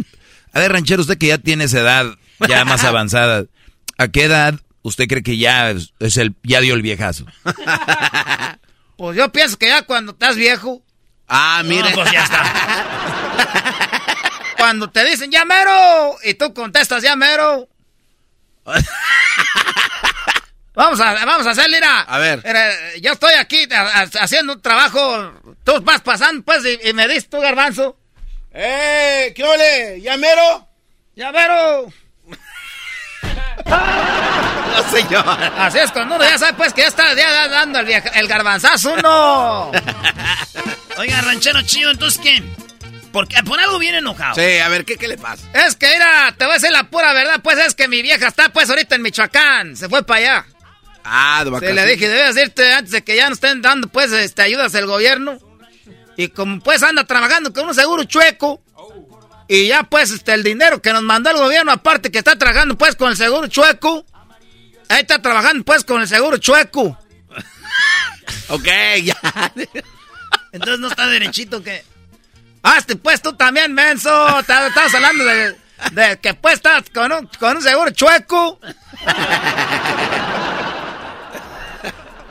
[0.54, 2.06] A ver, ranchero, usted que ya tiene esa edad
[2.48, 3.46] ya más avanzada,
[3.98, 7.26] ¿a qué edad usted cree que ya es el ya dio el viejazo?
[8.98, 10.82] Pues yo pienso que ya cuando estás viejo.
[11.28, 11.90] Ah, mire.
[11.90, 12.44] No, pues ya está.
[14.58, 17.68] cuando te dicen ya mero y tú contestas ya mero.
[20.74, 22.02] vamos a, vamos a hacer, mira.
[22.02, 22.42] A ver.
[22.46, 22.72] Mira,
[23.02, 25.34] yo estoy aquí a- a- haciendo un trabajo.
[25.66, 27.98] Tú vas pasando, pues, y, y me dices tú, garbanzo.
[28.54, 29.34] ¡Eh!
[29.36, 30.00] ¿Qué ole?
[30.02, 30.68] ¿Ya mero?
[31.16, 31.92] ¡Ya mero!
[33.66, 35.26] No, señor.
[35.58, 38.94] Así es, cuando uno ya sabe, pues, que ya está ya dando el, el garbanzazo,
[38.94, 39.72] uno.
[40.98, 42.44] Oiga, ranchero chido, entonces ¿qué?
[43.12, 44.36] Porque por algo viene enojado.
[44.36, 45.44] Sí, a ver, ¿qué, qué le pasa?
[45.54, 48.28] Es que, mira, te voy a decir la pura verdad, pues, es que mi vieja
[48.28, 49.78] está, pues, ahorita en Michoacán.
[49.78, 50.46] Se fue para allá.
[51.06, 51.86] Ah, de vacaciones.
[51.86, 54.86] le dije, debes irte antes de que ya nos estén dando, pues, este, ayudas del
[54.86, 55.40] gobierno.
[56.18, 58.62] Y como, pues, anda trabajando con un seguro chueco.
[59.48, 62.78] Y ya, pues, este, el dinero que nos mandó el gobierno, aparte que está trabajando,
[62.78, 64.06] pues, con el seguro chueco.
[64.90, 66.98] Ahí está trabajando, pues, con el seguro chueco.
[68.48, 68.68] Ok,
[69.04, 69.18] ya.
[70.52, 71.84] Entonces no está derechito que...
[72.64, 74.40] Hazte, pues, tú también, menso.
[74.40, 75.56] Estás hablando de,
[75.92, 78.60] de que, pues, estás con un, con un seguro chueco.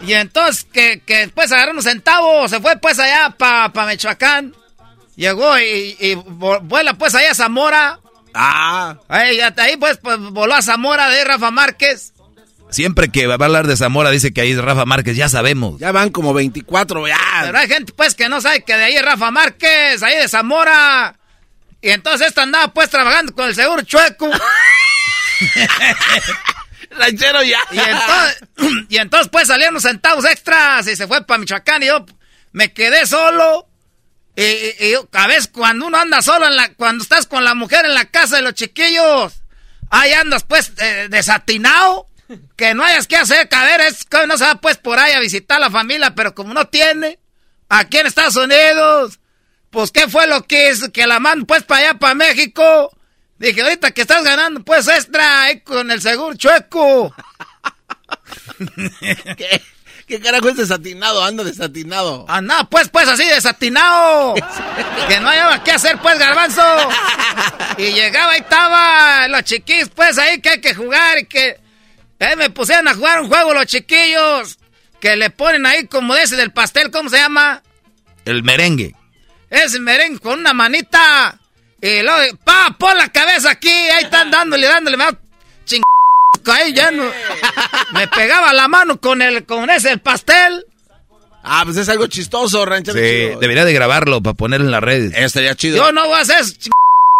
[0.00, 4.54] Y entonces, que, que después agarró unos centavos, se fue, pues, allá para pa Michoacán.
[5.16, 8.00] Llegó y, y vuela, pues, allá a Zamora.
[8.34, 8.96] Ah.
[9.08, 12.12] Ahí, hasta ahí, pues, pues, voló a Zamora de ahí Rafa Márquez.
[12.70, 15.78] Siempre que va a hablar de Zamora dice que ahí es Rafa Márquez, ya sabemos.
[15.78, 17.16] Ya van como 24, ya.
[17.42, 20.26] Pero hay gente, pues, que no sabe que de ahí es Rafa Márquez, ahí de
[20.26, 21.16] Zamora.
[21.80, 24.28] Y entonces esta andaba, pues, trabajando con el seguro chueco.
[26.90, 27.58] Ranchero ya.
[27.70, 28.42] Y entonces,
[28.88, 32.04] y entonces, pues, salieron los centavos extras y se fue para Michoacán y yo
[32.52, 33.68] me quedé solo.
[34.36, 37.44] Y, y- y yo, a veces cuando uno anda solo, en la, cuando estás con
[37.44, 39.32] la mujer en la casa de los chiquillos,
[39.90, 42.08] ahí andas, pues, eh, desatinado.
[42.56, 45.12] Que no hayas que hacer, que a es que no se va, pues, por ahí
[45.12, 47.18] a visitar la familia, pero como no tiene,
[47.68, 49.20] aquí en Estados Unidos,
[49.70, 50.90] pues, ¿qué fue lo que hizo?
[50.90, 52.96] Que la mando, pues, para allá, para México.
[53.38, 57.14] Dije, ahorita que estás ganando, pues, extra, ahí con el seguro chueco.
[59.36, 59.62] ¿Qué,
[60.06, 61.24] ¿Qué carajo es desatinado?
[61.24, 62.26] Anda desatinado.
[62.28, 64.34] Anda, pues, pues, así desatinado.
[65.08, 66.62] que no había qué hacer, pues, garbanzo.
[67.78, 71.58] Y llegaba, ahí estaba, los chiquillos, pues, ahí que hay que jugar y que...
[72.20, 74.58] Ahí me pusieron a jugar un juego los chiquillos.
[75.00, 77.62] Que le ponen ahí como de ese del pastel, ¿cómo se llama?
[78.24, 78.94] El merengue.
[79.50, 81.38] Ese merengue con una manita.
[81.80, 83.68] Y luego, pa, pon la cabeza aquí.
[83.68, 84.96] Ahí están dándole, dándole.
[84.96, 85.23] Me, ching...
[86.52, 87.04] ahí ya no.
[87.92, 90.66] Me pegaba la mano con el, con ese el pastel.
[91.42, 93.38] Ah, pues es algo chistoso, ranchero Sí, chido.
[93.40, 95.12] debería de grabarlo para ponerlo en las redes.
[95.14, 95.76] Estaría chido.
[95.76, 96.42] Yo no voy a hacer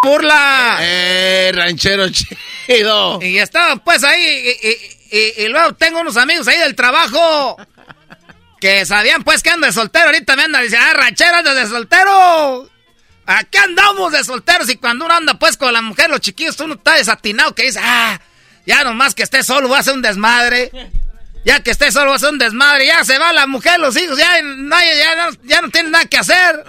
[0.03, 0.79] burla.
[0.81, 3.21] Eh, ranchero chido.
[3.23, 4.21] Y estaban pues ahí,
[4.63, 7.57] y, y- y- y luego tengo unos amigos ahí del trabajo
[8.61, 10.07] que sabían pues que ando de soltero.
[10.07, 12.69] Ahorita me andan diciendo, ah, ranchero, andas de soltero.
[13.27, 16.75] Aquí andamos de solteros y cuando uno anda pues con la mujer, los chiquillos, uno
[16.75, 18.21] está desatinado que dice, ah,
[18.67, 20.71] ya nomás que esté solo voy a hacer un desmadre.
[21.45, 22.87] Ya que esté solo voy a hacer un desmadre.
[22.87, 26.07] Ya se va la mujer, los hijos, ya no, ya no, ya no tienen nada
[26.07, 26.65] que hacer.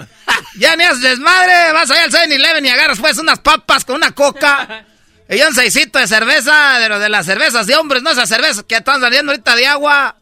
[0.57, 4.11] Ya ni haces desmadre, vas allá al 7-Eleven y agarras pues unas papas con una
[4.11, 4.85] coca.
[5.29, 8.75] Y un seisito de cerveza, de de las cervezas de hombres, no esas cervezas que
[8.75, 10.17] están saliendo ahorita de agua.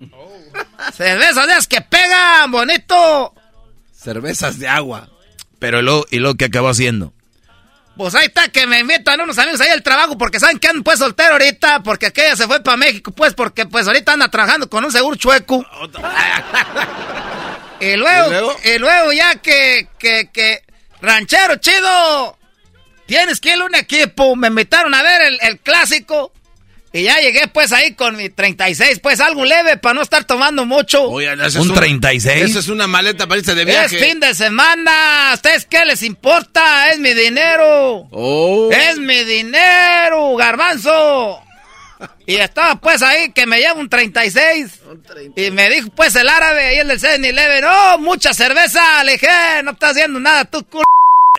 [0.95, 3.33] Cervezas de esas que pegan, bonito.
[3.93, 5.09] Cervezas de agua.
[5.59, 7.13] Pero lo, y lo que acabó haciendo.
[7.95, 10.83] Pues ahí está que me invitan unos amigos ahí al trabajo porque saben que ando
[10.83, 14.67] pues soltero ahorita, porque aquella se fue para México, pues porque pues ahorita anda trabajando
[14.67, 15.59] con un seguro chueco.
[17.79, 20.63] y luego, y luego, ya que, que, que,
[21.01, 22.39] ranchero chido,
[23.05, 26.31] tienes que ir a un equipo, me invitaron a ver el, el clásico.
[26.95, 30.63] Y ya llegué pues ahí con mi 36, pues algo leve para no estar tomando
[30.65, 31.01] mucho.
[31.09, 32.43] Oigan, ese ¿Un es 36?
[32.51, 33.97] Eso es una maleta para irse de Es viaje.
[33.97, 35.31] fin de semana.
[35.31, 36.89] ¿A ustedes qué les importa?
[36.89, 38.07] Es mi dinero.
[38.11, 38.69] Oh.
[38.71, 41.41] Es mi dinero, garbanzo.
[42.27, 44.79] Y estaba pues ahí que me lleva un 36.
[45.35, 49.03] Y me dijo pues el árabe ahí el del 7-Eleven, oh, mucha cerveza.
[49.03, 50.83] Le dije, "Eh, no estás haciendo nada, tú culo.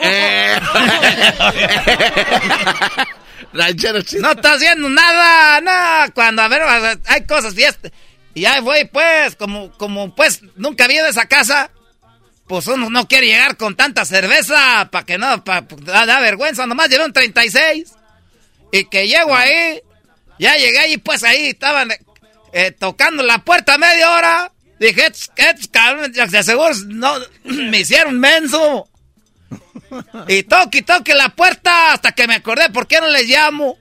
[0.00, 0.58] Eh.
[3.54, 4.22] Ranchero chido.
[4.22, 6.12] No estás haciendo nada, no.
[6.14, 6.62] Cuando, a ver,
[7.06, 7.90] hay cosas, fiesta.
[8.34, 11.70] Y ahí voy, pues, como, como, pues, nunca había de esa casa.
[12.48, 16.66] Pues uno no quiere llegar con tanta cerveza, para que no, pa, da, da vergüenza.
[16.66, 17.92] Nomás llevé un 36.
[18.72, 19.80] Y que llego ahí,
[20.38, 21.90] ya llegué ahí, pues ahí estaban
[22.52, 24.52] eh, tocando la puerta media hora.
[24.80, 27.14] Dije, "Estos- estos cabrones, ya de seguro no,
[27.44, 28.88] me hicieron menso.
[30.28, 33.78] Y toque toque la puerta hasta que me acordé por qué no les llamo.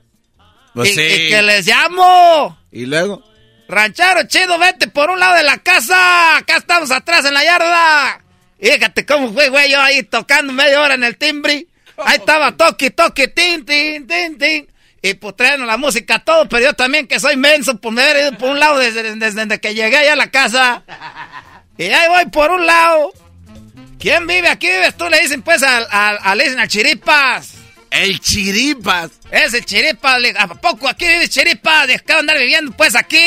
[0.74, 1.02] Pues y, sí.
[1.02, 2.58] y que les llamo.
[2.72, 3.24] Y luego.
[3.68, 6.38] Ranchero chido, vete por un lado de la casa.
[6.38, 8.22] Acá estamos atrás en la yarda.
[8.60, 11.68] Fíjate cómo fue, güey, yo ahí tocando media hora en el timbre.
[11.98, 14.68] Ahí estaba toque, toque, tin, tin, tin, tin.
[15.02, 18.22] Y pues traen la música todo, pero yo también que soy menso por me haber
[18.22, 20.84] ido por un lado desde, desde, desde que llegué allá a la casa.
[21.78, 23.12] Y ahí voy por un lado.
[24.04, 24.68] ¿Quién vive aquí?
[24.68, 25.08] ¿Vives tú?
[25.10, 27.54] Le dicen pues al, al, al- le dicen al Chiripas.
[27.90, 29.12] El Chiripas.
[29.32, 30.20] Es el Chiripas.
[30.20, 31.88] le- ¿A poco aquí vive Chiripas?
[31.88, 33.18] De acá andar viviendo pues aquí.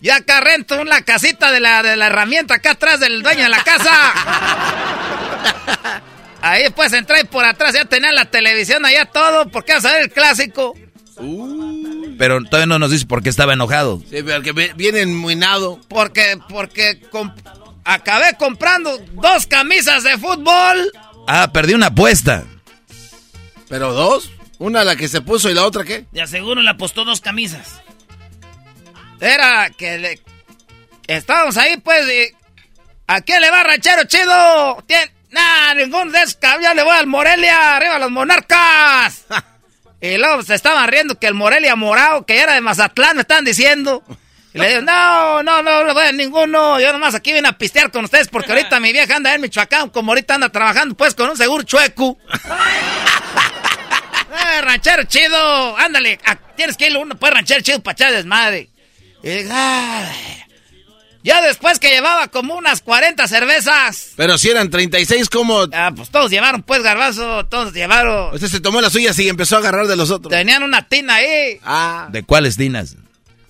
[0.00, 3.48] Yo acá rento una casita de la, de la herramienta acá atrás del dueño de
[3.48, 3.90] la casa.
[6.42, 10.02] Ahí pues entré por atrás, ya tenía la televisión allá todo, porque vas a ver
[10.02, 10.76] el clásico.
[12.16, 14.00] Pero todavía no nos dice por qué estaba enojado.
[14.08, 15.80] Sí, pero que vi- viene enmuinado.
[15.88, 17.34] Porque, porque com-
[17.88, 20.92] acabé comprando dos camisas de fútbol.
[21.26, 22.44] Ah, perdí una apuesta.
[23.68, 24.30] ¿Pero dos?
[24.58, 26.04] Una la que se puso y la otra qué?
[26.12, 27.80] De aseguro le apostó dos camisas.
[29.20, 30.20] Era que le...
[31.06, 32.34] Estábamos ahí pues y...
[33.06, 34.84] ¿A quién le va ranchero chido?
[34.86, 35.10] ¿Tien?
[35.30, 39.24] Nah, ningún de esos cabrones, yo le voy al Morelia, arriba los monarcas.
[40.00, 43.44] y luego se estaban riendo que el Morelia morado, que era de Mazatlán, me estaban
[43.44, 44.02] diciendo.
[44.58, 46.78] Y le digo, no, no, no le voy a ninguno.
[46.80, 49.90] Yo nomás aquí vine a pistear con ustedes porque ahorita mi vieja anda en Michoacán,
[49.90, 52.18] como ahorita anda trabajando pues con un seguro chueco.
[54.30, 58.68] Eh, ranchero chido, ándale, a- tienes que ir uno pues ranchero chido para echar desmadre.
[59.22, 60.44] Y "Ay".
[61.24, 64.12] Ya después que llevaba como unas 40 cervezas.
[64.16, 65.66] Pero si eran 36, ¿cómo?
[65.72, 68.32] Ah, pues todos llevaron pues garbazo, todos llevaron.
[68.34, 70.30] Usted se tomó las suyas y empezó a agarrar de los otros.
[70.30, 71.58] Tenían una tina ahí.
[71.64, 72.06] Ah.
[72.10, 72.96] ¿De cuáles dinas?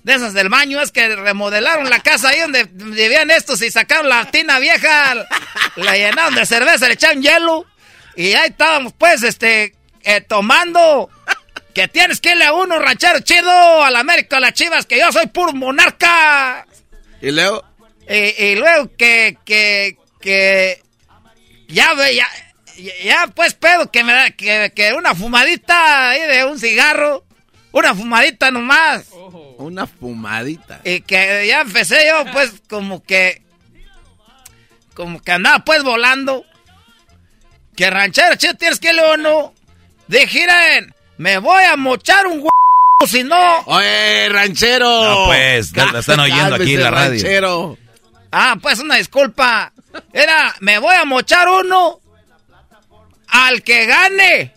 [0.02, 4.08] De esas del baño, es que remodelaron la casa ahí donde vivían estos y sacaron
[4.08, 5.14] la tina vieja,
[5.76, 7.66] la llenaron de cerveza, le echaron hielo.
[8.16, 11.10] Y ahí estábamos pues, este, eh, tomando.
[11.74, 14.98] Que tienes que irle a uno, ranchero chido, a la América, a las chivas, que
[14.98, 16.66] yo soy puro monarca.
[17.20, 17.64] Y luego.
[18.08, 20.82] Y, y luego que, que, que,
[21.68, 22.26] ya ve, ya,
[23.04, 27.24] ya pues pedo que me da, que, que una fumadita ahí de un cigarro,
[27.72, 29.04] una fumadita nomás.
[29.58, 30.80] Una fumadita.
[30.84, 33.42] Y que ya empecé yo pues como que,
[34.94, 36.44] como que andaba pues volando.
[37.76, 39.54] Que ranchero, chido, tienes que o no.
[40.08, 42.50] Dije, "Miren, me voy a mochar un huevo,
[43.06, 43.58] si no.
[43.66, 44.88] ¡Oye, ranchero!
[45.04, 47.10] No, pues, la están oyendo aquí en la radio.
[47.10, 47.78] ranchero.
[48.32, 49.72] Ah, pues una disculpa.
[50.12, 52.00] Era, me voy a mochar uno
[53.28, 54.54] al que gane.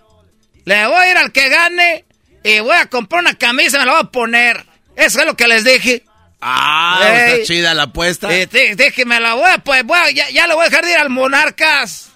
[0.65, 2.05] Le voy a ir al que gane
[2.43, 4.65] y voy a comprar una camisa y me la voy a poner.
[4.95, 6.03] Eso es lo que les dije.
[6.41, 7.31] Ah, Ey.
[7.41, 8.33] está chida la apuesta.
[8.35, 10.69] Y di- dije, me la voy a, pues, voy a- ya, ya le voy a
[10.69, 12.09] dejar de ir al Monarcas.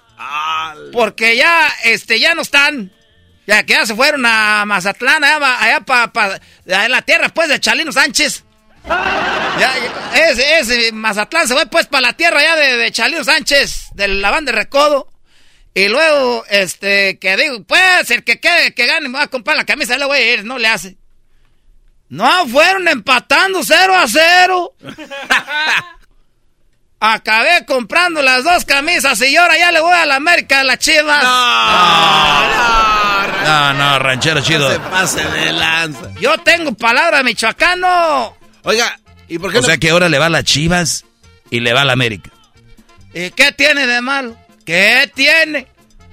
[0.92, 2.92] Porque ya, este, ya no están.
[3.46, 7.48] Ya que ya se fueron a Mazatlán, allá, va- allá para en la tierra, pues,
[7.48, 8.42] de Chalino Sánchez.
[8.88, 9.72] Ya,
[10.14, 13.86] ya, ese, ese Mazatlán se fue, pues, para la tierra ya de, de Chalino Sánchez,
[13.94, 15.08] de la banda de Recodo.
[15.76, 19.58] Y luego, este, que digo, pues, el que quede, que gane, me va a comprar
[19.58, 20.96] la camisa, le voy a ir, no le hace.
[22.08, 24.74] No, fueron empatando 0 a 0.
[26.98, 30.78] Acabé comprando las dos camisas y ahora ya le voy a la América, a las
[30.78, 31.22] chivas.
[33.44, 34.72] No, no, ranchero chido.
[34.72, 36.10] Se pase de lanza.
[36.18, 38.34] Yo tengo palabra michoacano.
[38.62, 38.98] Oiga,
[39.28, 39.66] ¿y por qué O no?
[39.66, 41.04] sea que ahora le va a las Chivas
[41.50, 42.30] y le va a la América.
[43.12, 44.38] ¿Y qué tiene de malo?
[44.66, 45.66] ¿Qué tiene?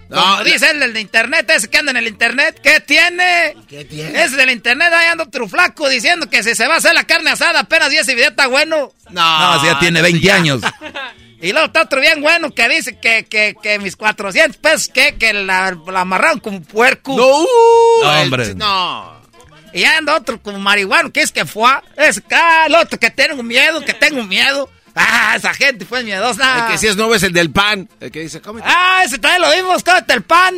[0.09, 2.79] No, Como la- dice el del de internet, ese que anda en el internet, ¿qué
[2.81, 3.55] tiene?
[3.67, 4.23] ¿Qué tiene?
[4.23, 7.03] Ese del internet ahí anda otro flaco diciendo que si se va a hacer la
[7.05, 8.93] carne asada apenas 10 y video está bueno.
[9.09, 10.61] No, No, si ya tiene 20 años.
[11.41, 15.15] Y luego está otro bien bueno que dice que, que, que mis 400 pesos, que,
[15.15, 17.17] que la, la amarraron como puerco.
[17.17, 17.45] No,
[18.03, 18.55] No, el- hombre.
[18.55, 19.21] no.
[19.73, 21.71] Y ya anda otro como marihuano, que es que fue.
[21.97, 24.69] Es ah, el otro que tengo miedo, que tengo miedo.
[24.95, 26.65] Ah, esa gente fue miedosa.
[26.65, 27.89] El que si es nuevo es el del pan.
[27.99, 28.67] El que dice, cómete.
[28.69, 30.55] Ah, ese también lo vimos, cómete el pan.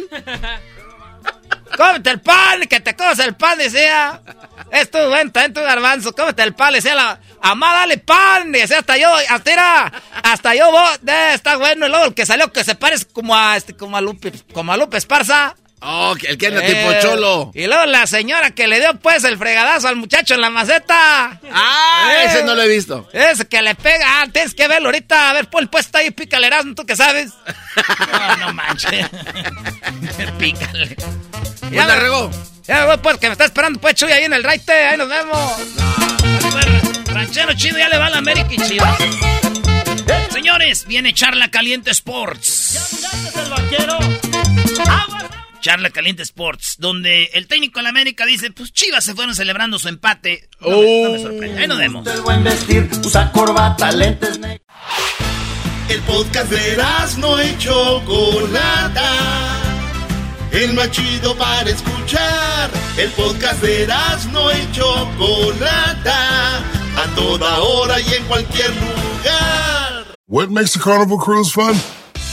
[1.78, 4.22] cómete el pan, que te comes el pan, decía.
[4.72, 8.80] Es tu venta, en tu garbanzo, cómete el pan, decía la amá, dale pan, decía
[8.80, 9.94] hasta yo, hasta era,
[10.24, 10.72] hasta yo,
[11.02, 13.96] de, está bueno, y luego el que salió que se parece como a, este, como
[13.96, 15.56] a Lupe, como a Lupe Esparza.
[15.82, 17.52] Oh, el que anda tipo eh, cholo.
[17.54, 21.40] Y luego la señora que le dio pues el fregadazo al muchacho en la maceta.
[21.52, 23.08] Ah, ese no lo he visto.
[23.14, 25.30] Ese que le pega, ah, tienes que verlo ahorita.
[25.30, 27.32] A ver, pon el puesto ahí, pícale, Erasmo, tú que sabes.
[28.12, 29.08] no, no manches.
[30.40, 30.96] pícale.
[31.72, 32.32] Ya me regó.
[32.64, 34.72] Ya me pues, que me está esperando pues Chuy ahí en el raite.
[34.72, 35.52] Ahí nos vemos.
[37.06, 38.86] ranchero chido, ya le va a la América y chido.
[40.32, 43.02] Señores, viene Charla Caliente Sports.
[43.02, 44.00] ¿Ya el vaquero?
[45.66, 49.80] Charla Caliente Sports, donde el técnico de la América dice, pues Chivas se fueron celebrando
[49.80, 50.48] su empate.
[50.62, 51.18] No, me, oh.
[51.18, 51.60] sorprende.
[51.60, 52.08] Ahí nos vemos.
[53.04, 54.40] usa corbata, lentes
[55.90, 56.78] El podcast de
[57.18, 59.12] no hecho Chocolata.
[60.52, 62.70] El más chido para escuchar.
[62.96, 63.88] El podcast de
[64.32, 66.58] no hecho Chocolata.
[66.60, 70.16] A toda hora y en cualquier lugar.
[70.28, 71.76] What makes the Carnival Cruise fun?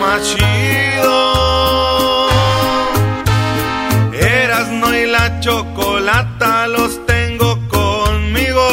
[0.00, 1.30] más chido.
[4.72, 8.66] no y la chocolata los tengo conmigo.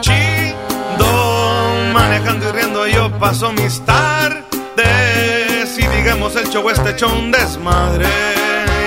[0.00, 5.68] Chido, manejando y riendo yo paso mis tardes.
[5.74, 8.06] Si digamos el show este hecho un desmadre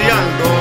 [0.06, 0.61] y al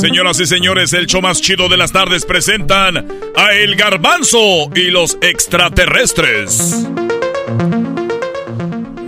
[0.00, 3.04] Señoras y señores, el show más chido de las tardes presentan
[3.34, 6.86] a El Garbanzo y los extraterrestres.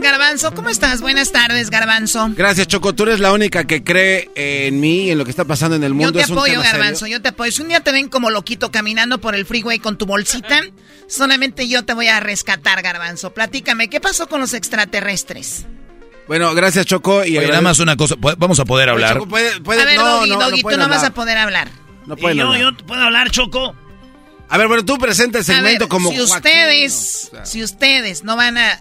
[0.01, 1.01] Garbanzo, ¿cómo estás?
[1.01, 2.31] Buenas tardes, Garbanzo.
[2.37, 2.93] Gracias, Choco.
[2.93, 5.95] Tú eres la única que cree en mí, en lo que está pasando en el
[5.95, 6.19] mundo.
[6.19, 7.53] Yo te apoyo, Garbanzo, yo te apoyo.
[7.53, 10.61] Si un día te ven como loquito caminando por el freeway con tu bolsita,
[11.07, 13.33] solamente yo te voy a rescatar, Garbanzo.
[13.33, 15.67] Platícame, ¿qué pasó con los extraterrestres?
[16.31, 17.25] Bueno, gracias Choco.
[17.25, 19.19] Y nada más una cosa, vamos a poder hablar.
[19.19, 19.61] a ver,
[19.97, 21.69] no, Doggy, tú no vas a poder hablar.
[22.07, 23.75] No puedo yo, yo puedo hablar, Choco.
[24.49, 28.81] A ver, bueno, tú presenta el segmento como si ustedes, si ustedes no van a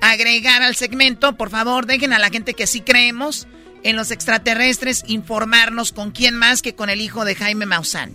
[0.00, 3.46] agregar al segmento, por favor, dejen a la gente que sí creemos
[3.84, 8.12] en los extraterrestres informarnos con quién más que con el hijo de Jaime Maussan.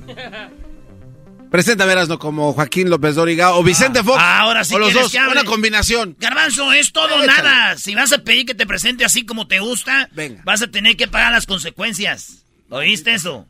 [1.51, 4.17] Presenta no como Joaquín López Dóriga o Vicente Fox.
[4.21, 6.15] Ah, ahora sí o los dos, una combinación.
[6.19, 7.77] Garbanzo, es todo nada.
[7.77, 10.09] Si vas a pedir que te presente así como te gusta,
[10.43, 12.43] vas a tener que pagar las consecuencias.
[12.69, 13.45] ¿Oíste eso?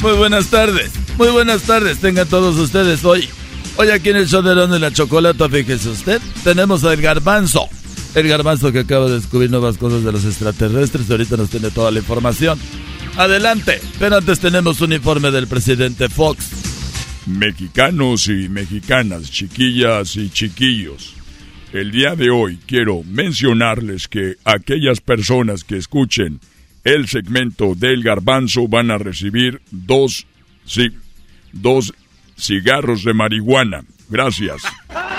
[0.00, 0.92] Muy buenas tardes.
[1.16, 1.98] Muy buenas tardes.
[1.98, 3.28] Tengan todos ustedes hoy.
[3.76, 7.68] Hoy aquí en el show de de la Chocolata, fíjese usted, tenemos al Garbanzo.
[8.14, 11.08] El Garbanzo que acaba de descubrir nuevas cosas de los extraterrestres.
[11.08, 12.58] Ahorita nos tiene toda la información.
[13.18, 17.24] Adelante, pero antes tenemos un informe del presidente Fox.
[17.26, 21.16] Mexicanos y mexicanas, chiquillas y chiquillos,
[21.72, 26.38] el día de hoy quiero mencionarles que aquellas personas que escuchen
[26.84, 30.24] el segmento del garbanzo van a recibir dos,
[30.64, 30.88] sí,
[31.52, 31.92] dos
[32.38, 33.82] cigarros de marihuana.
[34.08, 34.62] Gracias.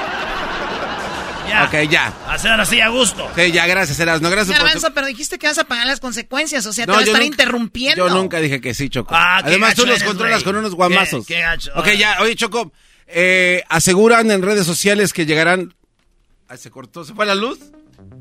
[1.60, 1.65] Ya.
[1.65, 2.14] Ok, ya.
[2.27, 3.30] Hacer así a gusto.
[3.36, 4.30] Sí, ya, gracias, Erasno.
[4.30, 7.06] Gracias Garbanzo, pero dijiste que vas a pagar las consecuencias, o sea, te vas a
[7.06, 8.07] estar interrumpiendo.
[8.07, 9.14] Yo nunca dije que sí, Choco.
[9.15, 11.26] Ah, Además, tú los controlas con unos guamazos.
[11.26, 11.72] Qué, gacho.
[11.76, 12.72] Ok, ya, oye, Choco,
[13.07, 15.73] eh, aseguran en redes sociales que llegarán...
[16.56, 17.60] se cortó, ¿se fue la luz?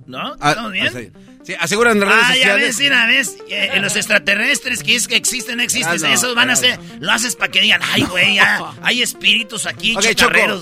[0.07, 0.37] ¿No?
[0.41, 1.13] Ah, ¿Estamos bien?
[1.49, 2.47] Sí, aseguran en redes ah, sociales.
[2.47, 3.37] Ah, ya ves, mira, ves.
[3.49, 6.05] Eh, en los extraterrestres que es que existen, existen.
[6.05, 6.79] Ah, Esos van a ser.
[7.01, 8.73] Lo haces para que digan, ay, güey, ya.
[8.83, 10.15] Hay espíritus aquí, okay,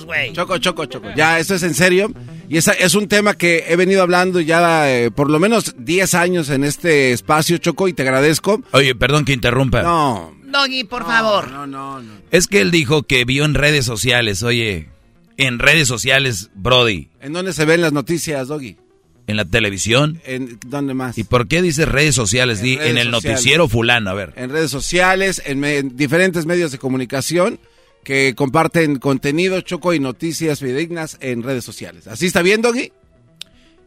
[0.05, 0.33] güey.
[0.33, 1.09] Choco, choco, choco.
[1.17, 2.13] Ya, esto es en serio.
[2.49, 6.15] Y esa es un tema que he venido hablando ya eh, por lo menos 10
[6.15, 8.63] años en este espacio, Choco, y te agradezco.
[8.71, 9.83] Oye, perdón que interrumpa.
[9.83, 10.37] No.
[10.45, 11.51] Doggy, por favor.
[11.51, 12.13] No, no, no.
[12.31, 14.89] Es que él dijo que vio en redes sociales, oye,
[15.37, 17.11] en redes sociales, Brody.
[17.21, 18.77] ¿En dónde se ven las noticias, Doggy?
[19.27, 20.21] ¿En la televisión?
[20.25, 21.19] ¿En dónde más?
[21.19, 22.63] ¿Y por qué dices redes sociales?
[22.63, 24.33] Di, en, el noticiero fulano, a ver.
[24.37, 27.59] En redes sociales, en, diferentes medios de comunicación
[28.05, 32.07] que comparten contenido, choco y noticias fidedignas en redes sociales.
[32.07, 32.93] ¿Así está bien, Doggy?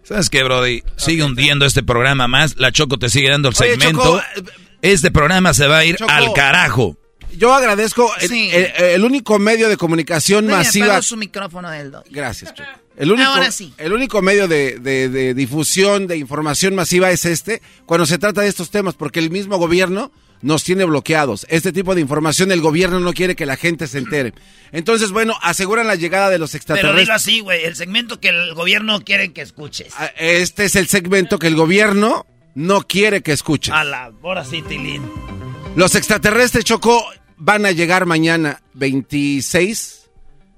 [0.03, 0.83] ¿Sabes qué, Brody?
[0.97, 2.57] Sigue hundiendo este programa más.
[2.57, 4.19] La Choco te sigue dando el segmento.
[4.19, 4.43] Eh,
[4.81, 6.97] este programa se va a ir al carajo.
[7.37, 11.01] Yo agradezco el, único medio de comunicación masiva.
[11.01, 12.69] su micrófono del Gracias, Choco.
[12.99, 13.73] El único, Ahora sí.
[13.77, 18.71] el único medio de, difusión, de información masiva es este, cuando se trata de estos
[18.71, 20.11] temas, porque el mismo gobierno
[20.41, 21.47] nos tiene bloqueados.
[21.49, 24.33] Este tipo de información el gobierno no quiere que la gente se entere.
[24.73, 26.91] Entonces, bueno, aseguran la llegada de los extraterrestres.
[26.91, 29.93] Pero dilo así, güey, el segmento que el gobierno quiere que escuches.
[29.97, 33.73] Ah, este es el segmento que el gobierno no quiere que escuches.
[33.73, 35.09] A la, ahora sí, Tilín.
[35.77, 37.01] Los extraterrestres, Chocó,
[37.37, 40.09] van a llegar mañana 26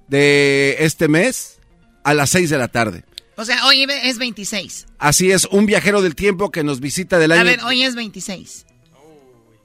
[0.07, 1.50] de este mes
[2.03, 3.03] a las 6 de la tarde.
[3.35, 4.87] O sea, hoy es 26.
[4.99, 7.41] Así es, un viajero del tiempo que nos visita del año.
[7.41, 8.65] A ver, hoy es 26.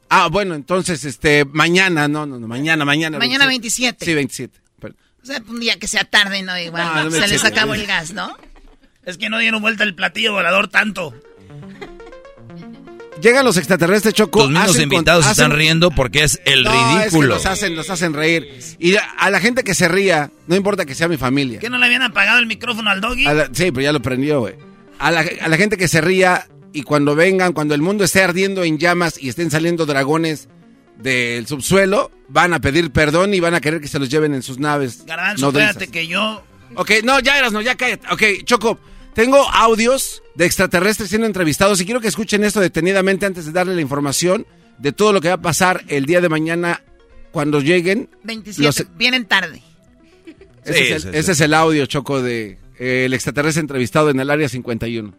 [0.08, 3.18] Ah, bueno, entonces, este, mañana, no, no, no, mañana, mañana.
[3.18, 4.04] Mañana 27.
[4.04, 4.60] Sí, 27.
[5.22, 8.36] O sea, un día que sea tarde, no, igual, se les acabó el gas, ¿no?
[9.04, 11.14] Es que no dieron vuelta el platillo volador tanto.
[13.26, 14.38] Llegan los extraterrestres, Choco.
[14.38, 17.34] Los mismos invitados están riendo porque es el ridículo.
[17.34, 18.56] Es que hacen, nos hacen reír.
[18.78, 21.58] Y a la gente que se ría, no importa que sea mi familia.
[21.58, 23.24] ¿Que no le habían apagado el micrófono al doggy?
[23.52, 24.54] sí, pero ya lo prendió, güey.
[25.00, 28.22] A la, a la gente que se ría y cuando vengan, cuando el mundo esté
[28.22, 30.48] ardiendo en llamas y estén saliendo dragones
[30.96, 34.44] del subsuelo, van a pedir perdón y van a querer que se los lleven en
[34.44, 35.04] sus naves.
[35.04, 36.44] Garbanzo, espérate que yo...
[36.76, 38.06] Ok, no, ya eras, no, ya cállate.
[38.12, 38.78] Ok, Choco,
[39.16, 43.74] tengo audios de extraterrestres siendo entrevistados y quiero que escuchen esto detenidamente antes de darle
[43.74, 46.82] la información de todo lo que va a pasar el día de mañana
[47.32, 48.10] cuando lleguen.
[48.24, 49.62] 27, vienen tarde.
[50.66, 55.14] Ese, es, el, audio, Choco, de eh, el extraterrestre entrevistado en el área 51.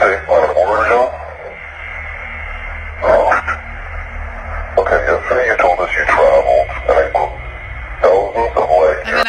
[0.00, 0.20] A ver,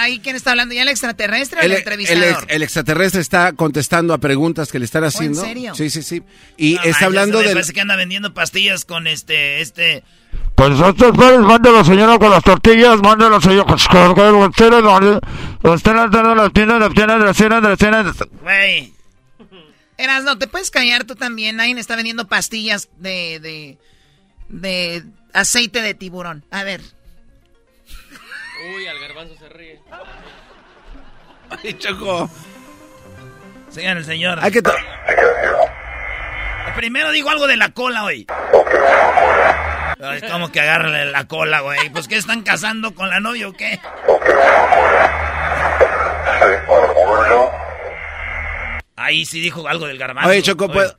[0.02, 2.46] ahí quién está hablando, ¿ya el extraterrestre o el, entrevistador?
[2.48, 5.42] El, extraterrestre está contestando a preguntas que le están haciendo.
[5.42, 5.76] ¿En serio?
[5.76, 6.24] Sí, sí, sí.
[6.58, 7.54] Y está hablando de.
[7.54, 10.04] Parece que anda vendiendo pastillas con este, este.
[10.56, 14.50] Pues estos padres, mándelo señora con las tortillas, mándelo señor con los
[15.64, 18.16] Usted no las tiendas, las tiendas, las tiendas, las tiendas.
[18.42, 18.94] Güey.
[19.98, 21.60] Eras, no, te puedes callar tú también.
[21.60, 23.78] Alguien está vendiendo pastillas de, de,
[24.50, 25.04] de
[25.34, 26.44] aceite de tiburón.
[26.50, 26.82] A ver.
[28.76, 29.80] Uy, al garbanzo se ríe.
[31.64, 32.30] Ay, Choco.
[33.70, 34.40] Señor, el señor.
[34.42, 34.62] Hay que...
[36.76, 38.26] Primero digo algo de la cola, güey.
[40.16, 41.90] Es como que agarrarle la cola, güey.
[41.90, 43.80] Pues, ¿qué están casando con la novia o qué?
[48.96, 50.30] Ahí sí dijo algo del garbanzo.
[50.30, 50.96] Oye, Choco, pues...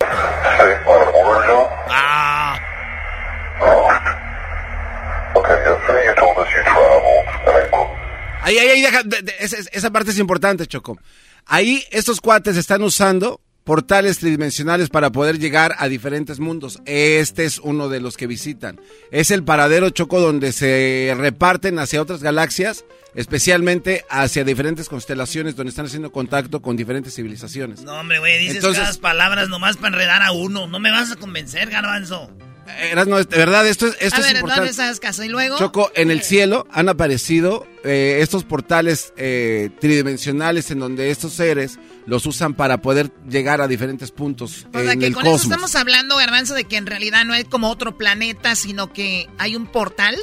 [1.88, 2.58] Ah.
[8.43, 9.02] Ahí, ahí, ahí, deja,
[9.73, 10.98] esa, parte es importante, Choco.
[11.47, 16.81] Ahí estos cuates están usando portales tridimensionales para poder llegar a diferentes mundos.
[16.85, 18.81] Este es uno de los que visitan.
[19.12, 25.70] Es el paradero Choco donde se reparten hacia otras galaxias, especialmente hacia diferentes constelaciones donde
[25.70, 27.82] están haciendo contacto con diferentes civilizaciones.
[27.82, 30.66] No, hombre, güey, dices Entonces, palabras nomás para enredar a uno.
[30.66, 32.28] No me vas a convencer, garbanzo.
[33.06, 34.72] No, de verdad, esto es, esto a ver, importante.
[34.72, 35.24] ¿dónde caso?
[35.24, 35.58] ¿Y luego?
[35.58, 41.78] Choco, en el cielo han aparecido eh, estos portales eh, tridimensionales en donde estos seres
[42.06, 46.16] los usan para poder llegar a diferentes puntos o sea, que con Eso estamos hablando,
[46.16, 50.16] Garbanzo, de que en realidad no es como otro planeta, sino que hay un portal.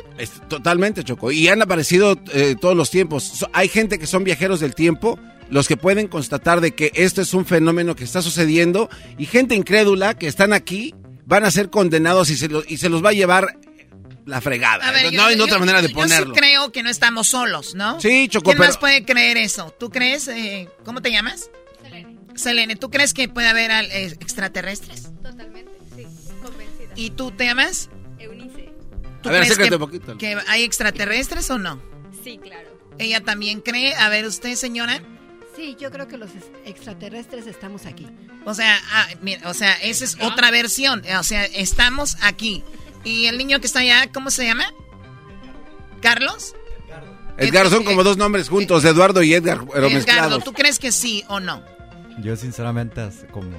[0.47, 1.31] totalmente, Choco.
[1.31, 3.45] Y han aparecido eh, todos los tiempos.
[3.53, 5.19] hay gente que son viajeros del tiempo
[5.49, 9.55] los que pueden constatar de que esto es un fenómeno que está sucediendo y gente
[9.55, 10.93] incrédula que están aquí
[11.30, 13.56] van a ser condenados y se, y se los va a llevar
[14.26, 14.91] la fregada.
[15.11, 16.30] no, hay otra manera de ponerlo.
[16.30, 17.99] Yo sí creo que no estamos solos, ¿no?
[18.01, 19.73] Sí, Choco, ¿Quién más puede creer eso?
[19.80, 20.27] ¿Tú crees?
[20.27, 21.51] Eh, ¿Cómo te llamas?
[21.84, 22.18] Selene.
[22.35, 25.03] Selene, ¿tú crees que puede haber eh, extraterrestres?
[25.22, 26.07] Totalmente, sí,
[26.43, 26.93] convencida.
[26.95, 27.89] ¿Y tú te llamas?
[28.18, 28.73] Eunice.
[29.22, 31.80] ¿Tú crees que, que hay extraterrestres o no?
[32.23, 32.69] Sí, claro.
[32.97, 33.93] ¿Ella también cree?
[33.95, 35.01] A ver, ¿usted, señora?
[35.55, 36.30] Sí, yo creo que los
[36.65, 38.07] extraterrestres estamos aquí.
[38.45, 41.03] O sea, ah, mira, o sea, esa es otra versión.
[41.19, 42.63] O sea, estamos aquí.
[43.03, 44.65] ¿Y el niño que está allá, cómo se llama?
[46.01, 46.55] ¿Carlos?
[47.38, 51.23] Edgar, son como dos nombres juntos, Eduardo y Edgar, pero Edgardo, ¿tú crees que sí
[51.30, 51.63] o no?
[52.21, 53.55] Yo sinceramente, como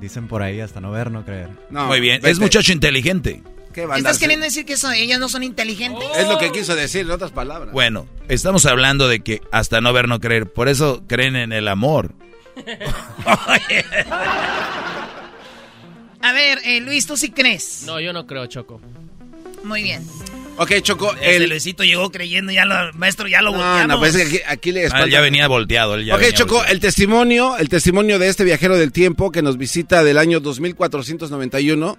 [0.00, 1.48] dicen por ahí, hasta no ver, no creer.
[1.70, 3.42] Muy bien, es muchacho inteligente.
[3.72, 6.08] ¿Qué va a ¿Estás queriendo decir que eso- ellas no son inteligentes?
[6.16, 7.72] Es lo que quiso decir, en otras palabras.
[7.72, 10.46] Bueno, estamos hablando de que hasta no ver, no creer.
[10.50, 12.12] Por eso creen en el amor.
[16.22, 17.84] A ver, eh, Luis, ¿tú sí crees?
[17.86, 18.80] No, yo no creo, Choco.
[19.64, 20.06] Muy bien.
[20.58, 21.48] Ok, Choco, el...
[21.48, 23.88] Luisito llegó creyendo, ya lo, maestro, ya lo No, volteamos.
[23.88, 25.94] no, pues aquí, aquí le Ah, ya venía volteado.
[25.94, 26.74] Él ya ok, venía Choco, volteado.
[26.74, 31.96] el testimonio, el testimonio de este viajero del tiempo que nos visita del año 2491.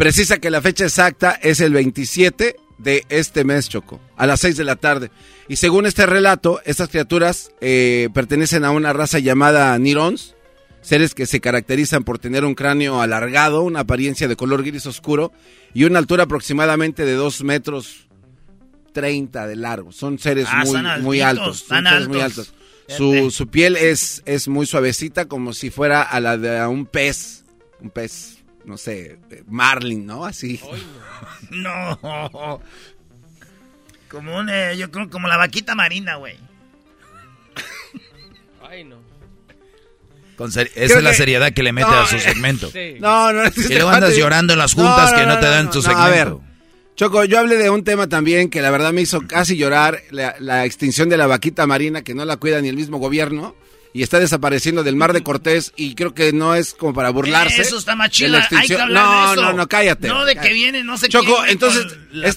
[0.00, 4.56] Precisa que la fecha exacta es el 27 de este mes, Choco, a las 6
[4.56, 5.10] de la tarde.
[5.46, 10.36] Y según este relato, estas criaturas eh, pertenecen a una raza llamada Nirons,
[10.80, 15.32] seres que se caracterizan por tener un cráneo alargado, una apariencia de color gris oscuro
[15.74, 18.08] y una altura aproximadamente de 2 metros
[18.94, 19.92] 30 de largo.
[19.92, 21.58] Son seres Ah, muy, muy altos.
[21.58, 22.48] Son están seres muy altos.
[22.48, 22.96] altos.
[22.96, 27.44] Su, su piel es, es muy suavecita, como si fuera a la de un pez.
[27.82, 29.18] Un pez, no sé,
[29.48, 30.24] marlin, ¿no?
[30.24, 30.60] Así.
[31.50, 32.60] No.
[34.08, 36.36] Como un, eh, yo creo como la vaquita marina, güey.
[38.68, 38.96] Ay, no.
[40.36, 42.20] Con ser- esa Creo es la que- seriedad que le mete No, a su eh,
[42.20, 42.70] segmento.
[42.70, 42.96] Sí.
[42.98, 43.42] No, no.
[43.46, 46.18] Y luego andas llorando en las juntas que no te dan tu no, A ver,
[46.28, 46.44] segmento.
[46.96, 50.34] Choco, yo hablé de un tema también que la verdad me hizo casi llorar, la,
[50.38, 53.54] la extinción de la vaquita marina que no la cuida ni el mismo gobierno
[53.92, 57.62] y está desapareciendo del mar de Cortés y creo que no es como para burlarse.
[57.62, 58.30] Eso está más de chido.
[58.30, 58.80] la Hay que extinción.
[58.82, 59.42] hablar no, de eso.
[59.42, 60.08] no, no, cállate.
[60.08, 61.86] No de que viene, no sé Choco, quién, güey, entonces,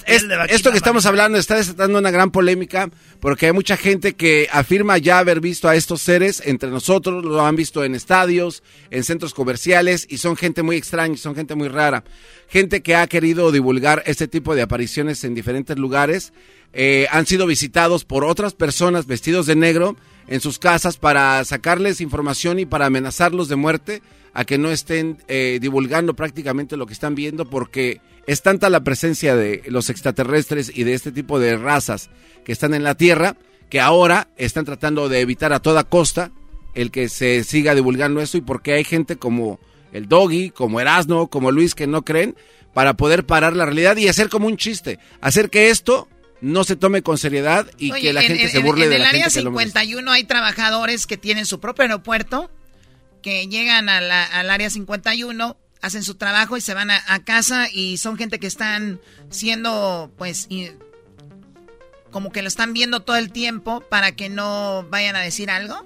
[0.06, 2.90] es- vaquita esto que estamos hablando está desatando una gran polémica
[3.20, 7.46] porque hay mucha gente que afirma ya haber visto a estos seres entre nosotros, lo
[7.46, 11.68] han visto en estadios, en centros comerciales y son gente muy extraña, son gente muy
[11.68, 12.04] rara.
[12.50, 16.34] Gente que ha querido divulgar este tipo de apariciones en diferentes lugares.
[16.74, 19.96] Eh, han sido visitados por otras personas vestidos de negro
[20.28, 24.02] en sus casas para sacarles información y para amenazarlos de muerte
[24.34, 28.84] a que no estén eh, divulgando prácticamente lo que están viendo porque es tanta la
[28.84, 32.10] presencia de los extraterrestres y de este tipo de razas
[32.44, 33.36] que están en la Tierra
[33.70, 36.32] que ahora están tratando de evitar a toda costa
[36.74, 39.60] el que se siga divulgando eso y porque hay gente como
[39.92, 42.36] el Doggy, como Erasno, como Luis que no creen
[42.74, 46.08] para poder parar la realidad y hacer como un chiste, hacer que esto
[46.44, 48.84] no se tome con seriedad y Oye, que la en- gente en- se en- burle
[48.86, 49.80] en de el la área gente que lo molesta.
[49.80, 52.52] 51 hay trabajadores que tienen su propio aeropuerto,
[53.22, 57.24] que llegan a la- al área 51, hacen su trabajo y se van a, a
[57.24, 59.00] casa y son gente que están
[59.30, 60.72] siendo, pues, y-
[62.12, 65.84] como que lo están viendo todo el tiempo para que no vayan a decir algo.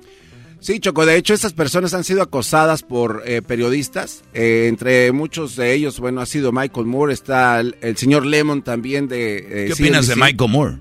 [0.59, 5.55] Sí, Choco, de hecho estas personas han sido acosadas por eh, periodistas, eh, entre muchos
[5.55, 9.37] de ellos, bueno, ha sido Michael Moore, está el, el señor Lemon también de...
[9.37, 10.15] eh, ¿Qué opinas de.
[10.15, 10.77] Michael Moore?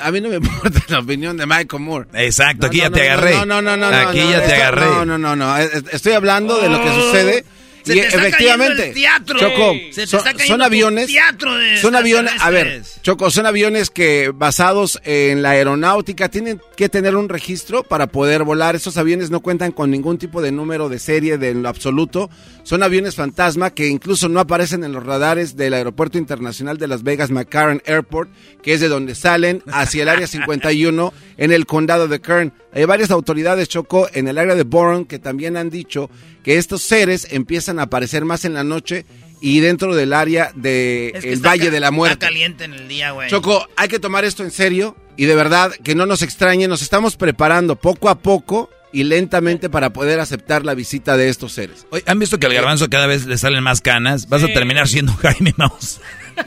[0.00, 2.08] A mí no me importa la opinión de Michael Moore.
[2.14, 3.32] Exacto, aquí No, ya no, te agarré.
[3.34, 3.86] No, no, no, no.
[3.86, 4.86] Aquí no, ya te agarré.
[4.86, 5.56] No, no, no, no.
[5.56, 7.44] es- Estoy hablando de lo que sucede.
[7.84, 9.38] Se y te está efectivamente, cayendo el teatro.
[9.38, 11.06] Choco, Se te son, aviones.
[11.06, 12.32] teatro de son aviones.
[12.40, 12.82] A ver.
[13.02, 18.44] Choco, son aviones que basados en la aeronáutica tienen que tener un registro para poder
[18.44, 18.74] volar.
[18.74, 22.30] Esos aviones no cuentan con ningún tipo de número de serie de en lo absoluto.
[22.62, 27.02] Son aviones fantasma que incluso no aparecen en los radares del Aeropuerto Internacional de Las
[27.02, 28.30] Vegas McCarran Airport,
[28.62, 32.52] que es de donde salen hacia el área 51 en el condado de Kern.
[32.72, 36.10] Hay varias autoridades, Choco, en el área de Boron que también han dicho
[36.44, 39.04] que estos seres empiezan a aparecer más en la noche
[39.40, 42.18] y dentro del área del Es que el está Valle de la Está Muerte.
[42.18, 43.28] caliente en el día, güey.
[43.28, 46.82] Choco, hay que tomar esto en serio y de verdad que no nos extrañe, nos
[46.82, 51.84] estamos preparando poco a poco y lentamente para poder aceptar la visita de estos seres.
[51.90, 54.28] Oye, ¿Han visto que al garbanzo cada vez le salen más canas?
[54.28, 56.02] Vas a terminar siendo Jaime Maussan.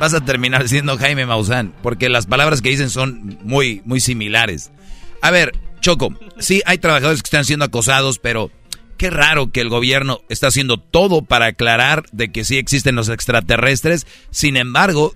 [0.00, 4.70] Vas a terminar siendo Jaime Maussan, porque las palabras que dicen son muy, muy similares.
[5.20, 8.50] A ver, Choco, sí hay trabajadores que están siendo acosados, pero
[8.96, 13.08] qué raro que el gobierno está haciendo todo para aclarar de que sí existen los
[13.08, 14.06] extraterrestres.
[14.30, 15.14] Sin embargo,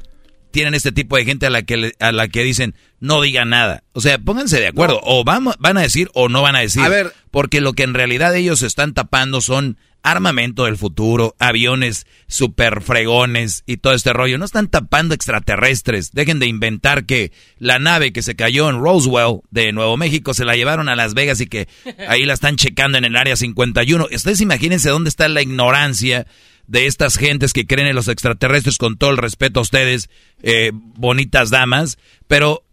[0.55, 3.51] tienen este tipo de gente a la que le- a la que dicen no digan
[3.51, 3.83] nada.
[3.93, 4.99] O sea, pónganse de acuerdo.
[5.03, 6.81] O van, van a decir o no van a decir.
[6.83, 7.13] A ver.
[7.31, 13.63] Porque lo que en realidad ellos están tapando son armamento del futuro, aviones super fregones
[13.67, 14.37] y todo este rollo.
[14.39, 16.11] No están tapando extraterrestres.
[16.13, 20.45] Dejen de inventar que la nave que se cayó en Roswell de Nuevo México se
[20.45, 21.69] la llevaron a Las Vegas y que
[22.09, 24.07] ahí la están checando en el área 51.
[24.15, 26.27] Ustedes imagínense dónde está la ignorancia
[26.66, 30.09] de estas gentes que creen en los extraterrestres con todo el respeto a ustedes,
[30.43, 32.65] eh, bonitas damas, pero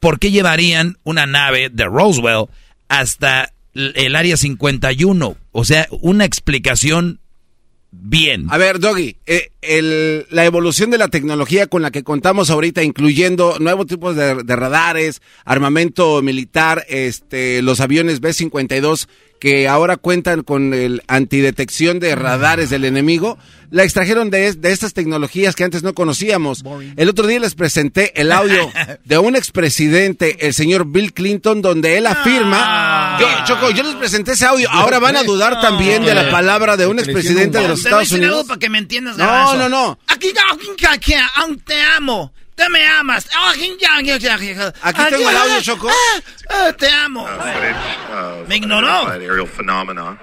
[0.00, 2.46] ¿por qué llevarían una nave de Roswell
[2.88, 5.36] hasta el área 51?
[5.52, 7.20] O sea, una explicación
[7.90, 8.46] bien.
[8.50, 12.82] A ver, Doggy, eh, el, la evolución de la tecnología con la que contamos ahorita,
[12.82, 19.06] incluyendo nuevos tipos de, de radares, armamento militar, este, los aviones B-52
[19.38, 23.38] que ahora cuentan con el antidetección de radares del enemigo,
[23.70, 26.62] la extrajeron de, de estas tecnologías que antes no conocíamos.
[26.96, 28.70] El otro día les presenté el audio
[29.06, 33.16] de un expresidente, el señor Bill Clinton, donde él afirma...
[33.18, 34.68] Yo, Choco, yo les presenté ese audio.
[34.70, 37.98] Ahora van a dudar también de la palabra de un expresidente de los Te voy
[37.98, 38.46] a Estados decir algo Unidos.
[38.48, 39.24] para que me entiendas, No,
[39.58, 39.68] Garbanzo.
[39.68, 39.98] no, no.
[40.08, 42.32] Aquí, aquí, aquí, aún te amo.
[42.54, 43.26] Te me amas.
[43.48, 43.76] Aquí
[44.82, 45.90] Aquí tengo el audio, Choco.
[46.78, 47.24] Te amo.
[47.24, 48.86] uh, Me ignoró.
[48.86, 50.18] identified aerial phenomena.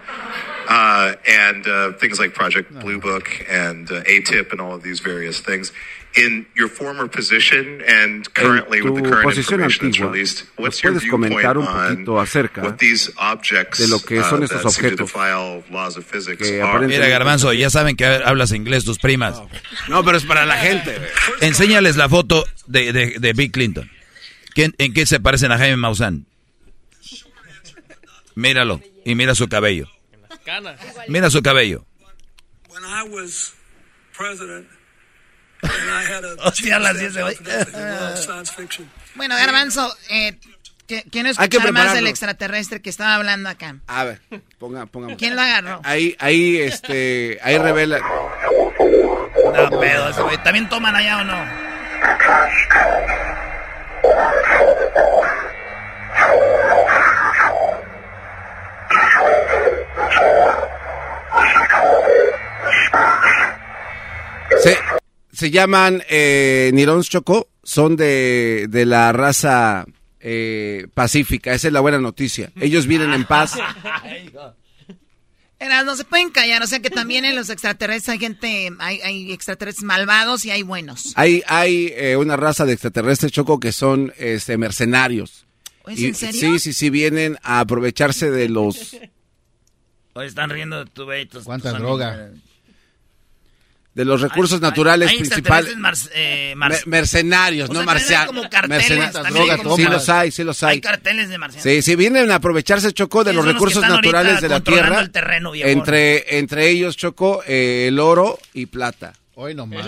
[0.70, 5.00] Uh, and uh, things like Project Blue Book and uh, ATIP and all of these
[5.00, 5.72] various things.
[6.18, 10.58] In your former position and currently with the tu current posición information that's released, ¿nos
[10.58, 14.24] what's your puedes viewpoint comentar un on poquito acerca what these objects de lo que
[14.24, 15.12] son uh, estos objetos
[15.70, 16.88] laws of physics are?
[16.88, 19.40] Mira, Garbanzo, ya saben que hablas inglés tus primas.
[19.90, 20.98] No, pero es para la gente.
[21.42, 23.90] Enséñales la foto de, de, de Bill Clinton.
[24.56, 26.26] ¿Quién- ¿En qué se parecen a Jaime Maussan?
[28.36, 28.82] Míralo.
[29.06, 29.88] Y mira su cabello.
[31.08, 31.86] Mira su cabello.
[32.70, 33.54] When I was
[34.14, 34.68] president,
[36.44, 37.36] Hostia, las dice hoy.
[37.36, 38.90] science fiction.
[39.16, 40.38] Bueno, Garbanzo, eh,
[41.12, 43.78] quiero escuchar más del extraterrestre que estaba hablando acá.
[43.88, 44.22] A ver,
[44.60, 45.16] ponga, ponga.
[45.16, 45.82] ¿Quién lo agarró?
[45.84, 48.00] Ahí, ahí, este, ahí revela.
[48.00, 50.38] No, pedo, ese güey.
[50.44, 51.68] ¿También toman allá o no?
[64.62, 64.78] Se,
[65.38, 69.86] se llaman eh, Nirons Choco, son de, de la raza
[70.20, 72.52] eh, pacífica, esa es la buena noticia.
[72.60, 73.54] Ellos vienen en paz.
[75.60, 79.00] Eras, no se pueden callar, o sea que también en los extraterrestres hay gente, hay,
[79.02, 81.14] hay extraterrestres malvados y hay buenos.
[81.16, 85.46] Hay, hay eh, una raza de extraterrestres Choco que son este, mercenarios.
[85.86, 86.42] ¿Es Y- en serio?
[86.42, 88.96] Sí, sí, sí, vienen a aprovecharse de los...
[90.14, 91.44] Hoy están riendo de tu beito.
[91.44, 92.32] ¿Cuánta droga?
[93.98, 95.74] De los recursos naturales hay principales.
[96.14, 96.54] eh,
[96.86, 98.28] mercenarios, O no sea, marcianos.
[98.28, 99.12] como carteles,
[99.64, 100.76] como sí los hay, sí los hay.
[100.76, 101.64] Hay carteles de marcianos.
[101.64, 105.00] Sí, sí, vienen a aprovecharse, Choco, de Sí, los recursos naturales de la tierra.
[105.00, 105.72] el terreno, viejón.
[105.72, 109.14] entre, entre ellos, Choco, eh, el oro y plata.
[109.34, 109.84] Hoy nomás.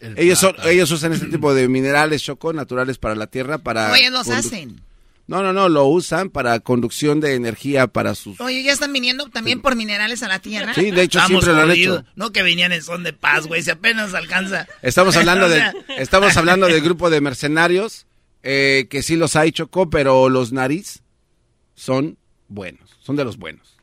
[0.00, 3.92] El Ellos, son, ellos usan este tipo de minerales, Choco, naturales para la tierra, para...
[3.92, 4.80] Oye, los hacen.
[5.28, 8.40] No, no, no, lo usan para conducción de energía para sus...
[8.40, 10.72] Oye, ya están viniendo también por minerales a la Tierra.
[10.72, 12.04] Sí, de hecho, Estamos siempre lo han hecho.
[12.14, 13.60] No que venían en son de paz, güey.
[13.62, 14.68] Si apenas alcanza.
[14.82, 15.64] Estamos hablando de,
[15.98, 18.06] estamos hablando del grupo de mercenarios
[18.44, 21.02] eh, que sí los hay, Choco, pero los nariz
[21.74, 22.16] son
[22.48, 23.76] buenos, son de los buenos.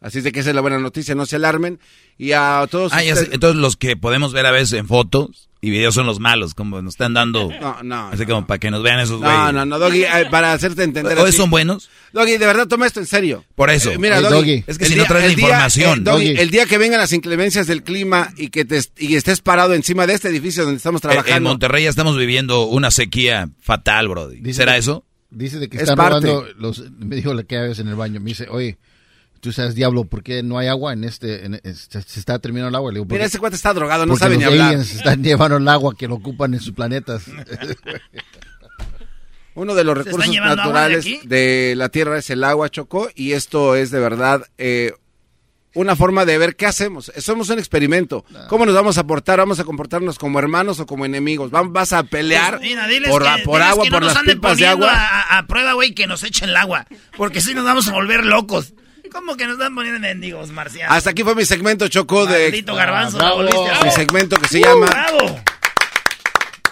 [0.00, 1.78] Así es de que esa es la buena noticia, no se alarmen.
[2.18, 3.20] Y a todos Ah, ya sé.
[3.22, 6.54] ustedes- Entonces los que podemos ver a veces en fotos y videos son los malos,
[6.54, 7.50] como nos están dando.
[7.60, 8.08] No, no.
[8.08, 9.36] Así como para que nos vean esos güeyes.
[9.36, 11.18] No, no, no, Doggy, eh, para hacerte entender.
[11.18, 11.32] ¿O a ti.
[11.32, 11.90] son buenos?
[12.12, 13.44] Doggy, de verdad, toma esto en serio.
[13.54, 13.90] Por eso.
[13.90, 14.64] Eh, mira, Eh, Doggy, Doggy.
[14.66, 15.98] Es que el si no traes la información.
[15.98, 16.40] eh, Doggy, Doggy.
[16.40, 20.06] el día que vengan las inclemencias del clima y que te, y estés parado encima
[20.06, 21.50] de este edificio donde estamos En- En trabajando.
[21.50, 24.30] Monterrey ya estamos viviendo una sequía fatal, bro.
[24.52, 25.04] ¿Será que- eso?
[25.30, 26.26] Dice de que Es están parte.
[26.28, 28.78] robando los me dijo la que vez en el baño, me dice, "Oye,
[29.46, 32.38] tú sabes diablo, ¿por qué no hay agua en este en- es- se, se está
[32.40, 34.52] terminando el agua?" Le digo, Mira, "Porque- ese cuate está drogado, no sabe ni los
[34.52, 34.74] hablar.
[34.74, 37.22] están llevando el agua que lo ocupan en sus planetas.
[39.54, 43.08] Uno de los ¿Se están recursos de naturales de, la tierra es el agua, Chocó,
[43.14, 44.92] y esto es de verdad eh,
[45.72, 47.10] una forma de ver qué hacemos.
[47.18, 48.24] Somos un experimento.
[48.48, 49.38] ¿Cómo nos vamos a portar?
[49.38, 51.50] ¿Vamos a comportarnos como hermanos o como enemigos?
[51.50, 54.12] ¿Vam- ¿Vas a pelear Pues, Mira, por, que, por diles agua, que no por nos
[54.12, 54.98] las anden pipas de poniendo agua?
[55.00, 56.86] A, a- a prueba, güey, que nos echen el agua.
[57.16, 58.74] Porque si nos vamos a volver locos.
[59.16, 60.94] ¿Cómo que nos están poniendo mendigos, marcianos?
[60.94, 62.42] Hasta aquí fue mi segmento, Chocó, de...
[62.44, 65.40] Maldito garbanzo, la volviste a Mi segmento que se Uh, llama bravo.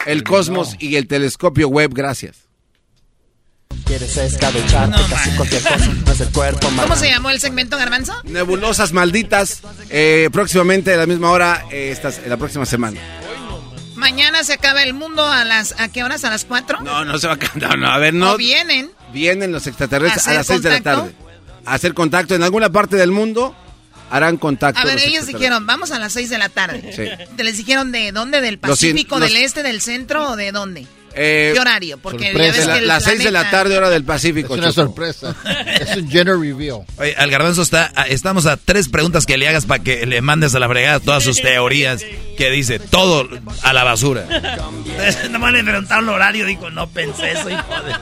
[0.05, 1.93] El Cosmos y el Telescopio Web.
[1.95, 2.37] Gracias.
[3.87, 6.85] Quieres escabecharte casi cualquier cosa, no es el cuerpo más.
[6.85, 8.13] ¿Cómo se llamó el segmento, Garbanzo?
[8.25, 9.63] Nebulosas malditas.
[9.89, 13.01] eh, próximamente a la misma hora, eh, estas, la próxima semana.
[13.97, 16.25] Mañana se acaba el mundo a las ¿a qué horas?
[16.25, 16.83] ¿A las 4?
[16.83, 18.33] No, no se va a no, no, a ver, no.
[18.33, 18.91] ¿O vienen?
[19.15, 21.15] Vienen los extraterrestres a ¿Hacer las 6 de la tarde.
[21.67, 23.55] Hacer contacto en alguna parte del mundo.
[24.11, 24.81] Harán contacto.
[24.81, 26.93] A ver, los ellos dijeron, vamos a las 6 de la tarde.
[26.95, 27.27] Sí.
[27.37, 28.41] ¿Te les dijeron de dónde?
[28.43, 30.87] ¿Del Pacífico, los- del Este, del Centro o de dónde?
[31.17, 31.97] Eh, ¿Qué horario?
[31.99, 34.55] Porque ya ves La- que el las 6 de la planeta- tarde, hora del Pacífico.
[34.55, 34.89] Es una Choco.
[34.89, 35.35] sorpresa.
[35.81, 36.81] es un gender reveal.
[36.99, 40.21] Oye, al garbanzo está, a- estamos a tres preguntas que le hagas para que le
[40.21, 42.05] mandes a la fregada todas sus teorías
[42.37, 43.29] que dice todo
[43.63, 44.27] a la basura.
[45.31, 47.95] Nomás le preguntaron el horario, dijo, no pensé eso, hijo de...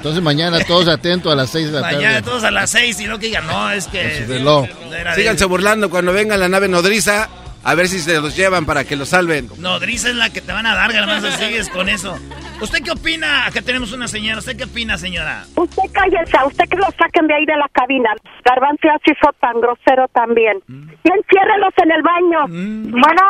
[0.00, 2.22] Entonces mañana todos atentos a las 6 de la Mañana tarde.
[2.22, 4.24] todos a las seis y no que digan, no, es que...
[4.42, 4.66] No
[5.14, 7.28] Síganse burlando cuando venga la nave nodriza.
[7.62, 9.50] A ver si se los llevan para que los salven.
[9.58, 12.18] Nodriza es la que te van a dar, garbanzo, sigues con eso.
[12.62, 13.44] ¿Usted qué opina?
[13.44, 14.38] Acá tenemos una señora.
[14.38, 15.44] ¿Usted qué opina, señora?
[15.54, 18.08] Usted cállese, a usted que lo saquen de ahí de la cabina.
[18.46, 20.56] Garbanzo ya se hizo tan grosero también.
[21.04, 22.46] Y enciérrelos en el baño.
[22.92, 23.22] Bueno,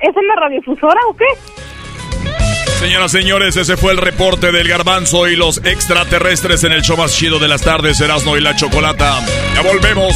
[0.00, 1.24] ¿es en la radiodifusora o qué?
[2.82, 7.14] Señoras, señores, ese fue el reporte del garbanzo y los extraterrestres en el show más
[7.14, 9.24] chido de las tardes, Erasmo y la Chocolata.
[9.54, 10.12] Ya volvemos.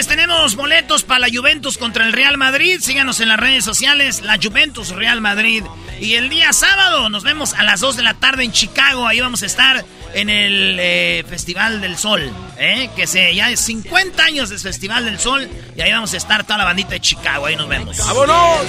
[0.00, 2.80] Señores, tenemos boletos para la Juventus contra el Real Madrid.
[2.80, 5.62] Síganos en las redes sociales, la Juventus Real Madrid.
[6.00, 9.06] Y el día sábado nos vemos a las 2 de la tarde en Chicago.
[9.06, 12.32] Ahí vamos a estar en el eh, Festival del Sol.
[12.56, 12.88] ¿eh?
[12.96, 15.46] Que se, ya es 50 años del Festival del Sol.
[15.76, 17.44] Y ahí vamos a estar toda la bandita de Chicago.
[17.44, 17.98] Ahí nos vemos.
[17.98, 18.60] ¡Vámonos!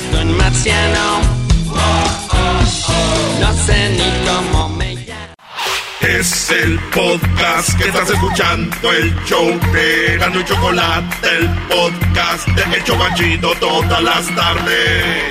[3.39, 4.90] No sé ni cómo me
[6.01, 12.83] Es el podcast que estás escuchando, el show de y Chocolate, el podcast de El
[12.83, 15.23] Chobachito todas las tardes.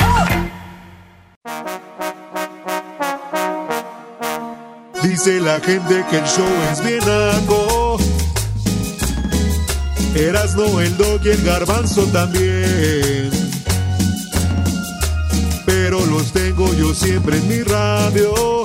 [5.03, 7.99] Dice la gente que el show es bien algo.
[10.15, 13.31] Erasno, el dog y el garbanzo también.
[15.67, 18.65] Pero los tengo yo siempre en mi radio.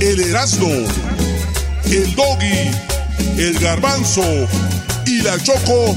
[0.00, 0.70] el Erasmo,
[1.84, 2.70] el Doggy,
[3.36, 4.24] el Garbanzo
[5.06, 5.96] y la Choco,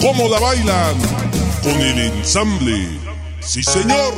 [0.00, 0.94] ¿cómo la bailan?
[1.62, 2.88] Con el ensamble.
[3.40, 4.14] Sí, señor.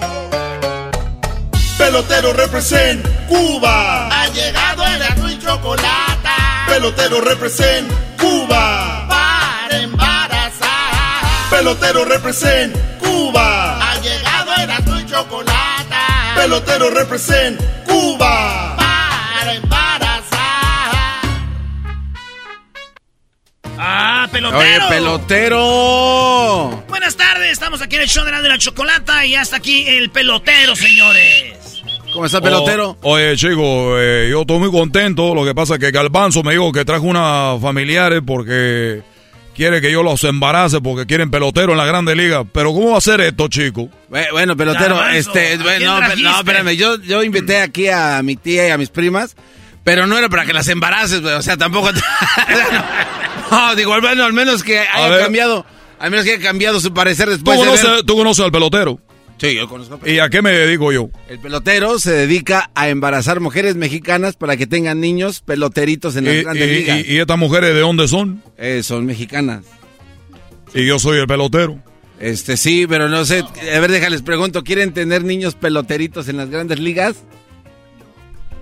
[1.78, 4.09] Pelotero represent Cuba.
[4.09, 6.28] Ha llegado el y chocolate
[6.68, 9.06] Pelotero represent Cuba.
[9.09, 11.51] para embarazar.
[11.51, 13.93] Pelotero represent Cuba.
[13.93, 15.55] Ha llegado el y chocolate
[16.36, 18.76] Pelotero represent Cuba.
[18.76, 21.20] para embarazar.
[23.78, 24.58] ¡Ah, pelotero!
[24.58, 26.84] Oye, pelotero.
[26.88, 29.88] Buenas tardes, estamos aquí en el show de la, de la chocolata y hasta aquí
[29.88, 31.82] el pelotero, señores.
[32.12, 32.96] ¿Cómo está, pelotero?
[33.02, 35.34] Oh, oye, chico, eh, yo estoy muy contento.
[35.34, 39.02] Lo que pasa es que Galbanzo me dijo que trajo una familiares porque
[39.56, 42.44] quiere que yo los embarace porque quieren pelotero en la Grande Liga.
[42.44, 43.88] Pero ¿cómo va a ser esto, chico?
[44.10, 48.20] Bue- Bueno, pelotero, Garbanzo, este, ¿a bueno, no, no, espérame, yo, yo invité aquí a
[48.22, 49.34] mi tía y a mis primas,
[49.82, 51.90] pero no era para que las embaraces, güey, o sea, tampoco...
[53.50, 55.64] no, digo, al menos, al menos que haya cambiado,
[55.98, 58.52] al menos que haya cambiado su parecer ¿Tú después de conoces, ver- tú conoces al
[58.52, 59.00] pelotero?
[59.38, 60.00] Sí, yo conozco.
[60.06, 61.10] ¿Y a qué me dedico yo?
[61.28, 66.34] El pelotero se dedica a embarazar mujeres mexicanas para que tengan niños peloteritos en las
[66.36, 66.98] ¿Y, grandes y- ligas.
[67.06, 68.42] y- y estas mujeres de dónde son?
[68.56, 69.64] Eh, son mexicanas.
[70.74, 71.78] Y yo soy el pelotero.
[72.18, 73.40] Este sí, pero no sé.
[73.74, 74.64] A ver, déjales pregunto.
[74.64, 77.16] ¿Quieren tener niños peloteritos en las grandes ligas?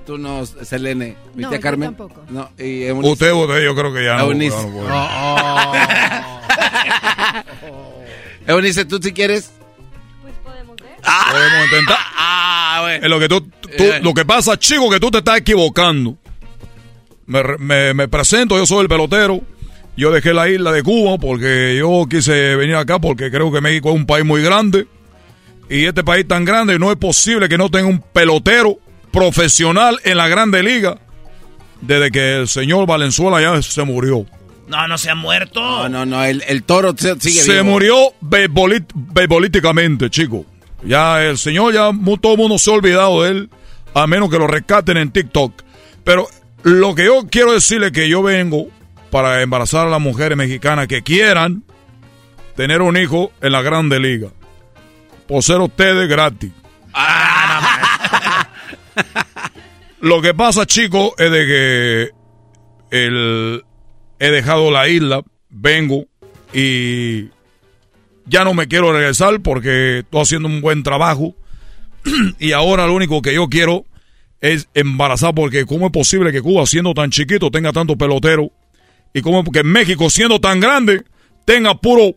[0.04, 1.16] Tú no, Selene.
[1.36, 1.94] ¿Mi No, tía yo Carmen?
[1.94, 2.24] tampoco.
[2.30, 3.12] No, y Eunice.
[3.12, 4.24] Usted, usted, yo creo que ya no.
[4.24, 4.56] Eunice.
[4.56, 4.90] no puede.
[8.46, 9.50] Eunice, ¿tú sí quieres?
[11.30, 11.98] Podemos intentar.
[12.16, 13.04] Ah, bueno.
[13.04, 13.40] Es lo que tú,
[13.76, 16.16] tú- lo que pasa, chico, que tú te estás equivocando.
[17.26, 19.40] Me, re- me- me presento, yo soy el pelotero.
[19.96, 23.90] Yo dejé la isla de Cuba porque yo quise venir acá porque creo que México
[23.90, 24.86] es un país muy grande.
[25.70, 28.78] Y este país tan grande, no es posible que no tenga un pelotero
[29.12, 30.98] profesional en la Grande Liga.
[31.80, 34.26] Desde que el señor Valenzuela ya se murió.
[34.66, 35.60] No, no se ha muerto.
[35.60, 36.24] No, no, no.
[36.24, 37.64] El, el toro se- sigue se vivo.
[37.64, 40.44] murió beisbolíticamente, chico.
[40.86, 41.90] Ya el señor, ya
[42.20, 43.50] todo el mundo se ha olvidado de él,
[43.94, 45.62] a menos que lo rescaten en TikTok.
[46.04, 46.28] Pero
[46.62, 48.66] lo que yo quiero decirle es que yo vengo
[49.10, 51.64] para embarazar a las mujeres mexicanas que quieran
[52.56, 54.28] tener un hijo en la Grande Liga.
[55.26, 56.52] Por ser ustedes gratis.
[60.00, 62.10] Lo que pasa, chicos, es de que
[62.90, 63.64] el,
[64.18, 66.04] he dejado la isla, vengo
[66.52, 67.30] y
[68.26, 71.34] ya no me quiero regresar porque estoy haciendo un buen trabajo.
[72.38, 73.86] Y ahora lo único que yo quiero
[74.40, 78.50] es embarazar porque cómo es posible que Cuba siendo tan chiquito tenga tanto pelotero
[79.14, 81.02] y cómo que México siendo tan grande
[81.46, 82.14] tenga puro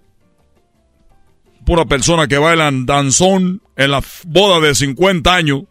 [1.66, 5.62] pura persona que bailan danzón en la boda de 50 años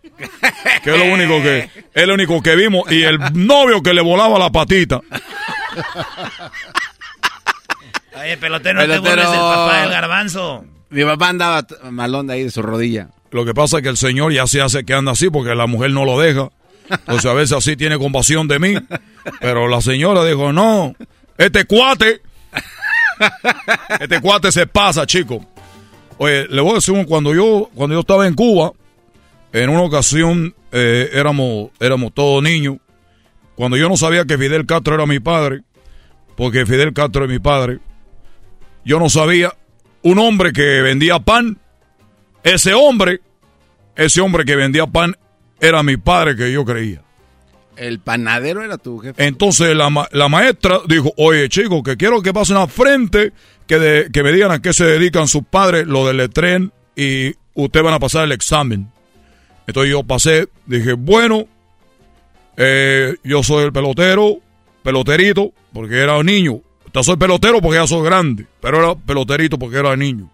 [0.82, 4.00] que es lo único que es lo único que vimos y el novio que le
[4.00, 5.02] volaba la patita
[8.20, 10.64] Oye, pelotero, no te burles del papá del garbanzo.
[10.90, 13.08] Mi papá andaba malón de ahí de su rodilla.
[13.30, 15.66] Lo que pasa es que el señor ya se hace que anda así porque la
[15.66, 16.48] mujer no lo deja.
[16.88, 18.74] Entonces a veces así tiene compasión de mí.
[19.40, 20.94] Pero la señora dijo, no,
[21.36, 22.22] este cuate,
[24.00, 25.44] este cuate se pasa, chico.
[26.18, 28.72] Oye, le voy a decir, cuando yo, cuando yo estaba en Cuba,
[29.52, 32.76] en una ocasión eh, éramos, éramos todos niños.
[33.54, 35.62] Cuando yo no sabía que Fidel Castro era mi padre,
[36.36, 37.78] porque Fidel Castro es mi padre,
[38.86, 39.52] yo no sabía
[40.02, 41.58] un hombre que vendía pan
[42.42, 43.20] ese hombre,
[43.96, 45.16] ese hombre que vendía pan,
[45.60, 47.02] era mi padre que yo creía.
[47.76, 49.26] El panadero era tu jefe.
[49.26, 53.32] Entonces la, ma- la maestra dijo, oye chicos, que quiero que pasen al frente,
[53.66, 57.34] que, de- que me digan a qué se dedican sus padres, lo del tren, y
[57.54, 58.90] ustedes van a pasar el examen.
[59.66, 61.46] Entonces yo pasé, dije, bueno,
[62.56, 64.38] eh, yo soy el pelotero,
[64.82, 66.60] peloterito, porque era un niño.
[66.96, 70.30] Yo soy pelotero porque ya soy grande, pero era peloterito porque era niño.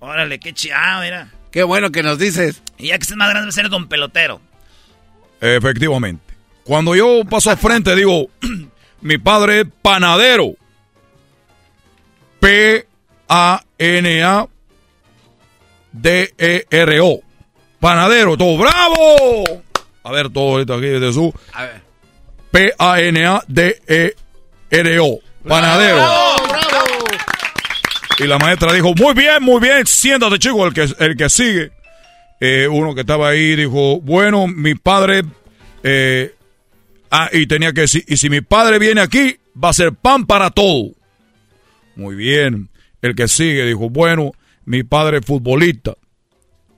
[0.00, 1.30] Órale, qué chiado, mira.
[1.52, 2.64] Qué bueno que nos dices.
[2.78, 4.40] Y ya que estés más grande, vas a ser don pelotero.
[5.40, 6.34] Efectivamente.
[6.64, 8.28] Cuando yo paso al frente, digo,
[9.02, 10.54] mi padre es panadero.
[12.40, 12.90] P-A-N-A-D-E-R-O.
[17.78, 19.62] Panadero, todo bravo.
[20.02, 21.32] A ver, todo ahorita aquí de su.
[21.52, 21.68] A
[25.44, 25.48] P-A-N-A-D-E-R-O.
[25.48, 26.04] Panadero.
[28.18, 31.72] Y la maestra dijo, muy bien, muy bien, siéntate chico, el que, el que sigue.
[32.38, 35.22] Eh, uno que estaba ahí dijo, bueno, mi padre...
[35.82, 36.34] eh,
[37.10, 40.26] ah, y tenía que decir, y si mi padre viene aquí, va a ser pan
[40.26, 40.90] para todo.
[41.96, 42.68] Muy bien.
[43.00, 44.32] El que sigue dijo, bueno,
[44.66, 45.94] mi padre es futbolista.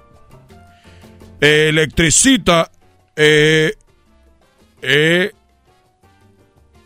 [1.40, 2.72] Electricita,
[3.16, 3.74] eh,
[4.82, 5.32] eh,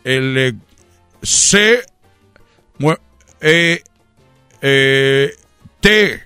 [0.04, 0.54] ele-
[1.22, 1.82] C,
[3.40, 3.82] eh,
[4.60, 5.32] eh,
[5.80, 6.22] T,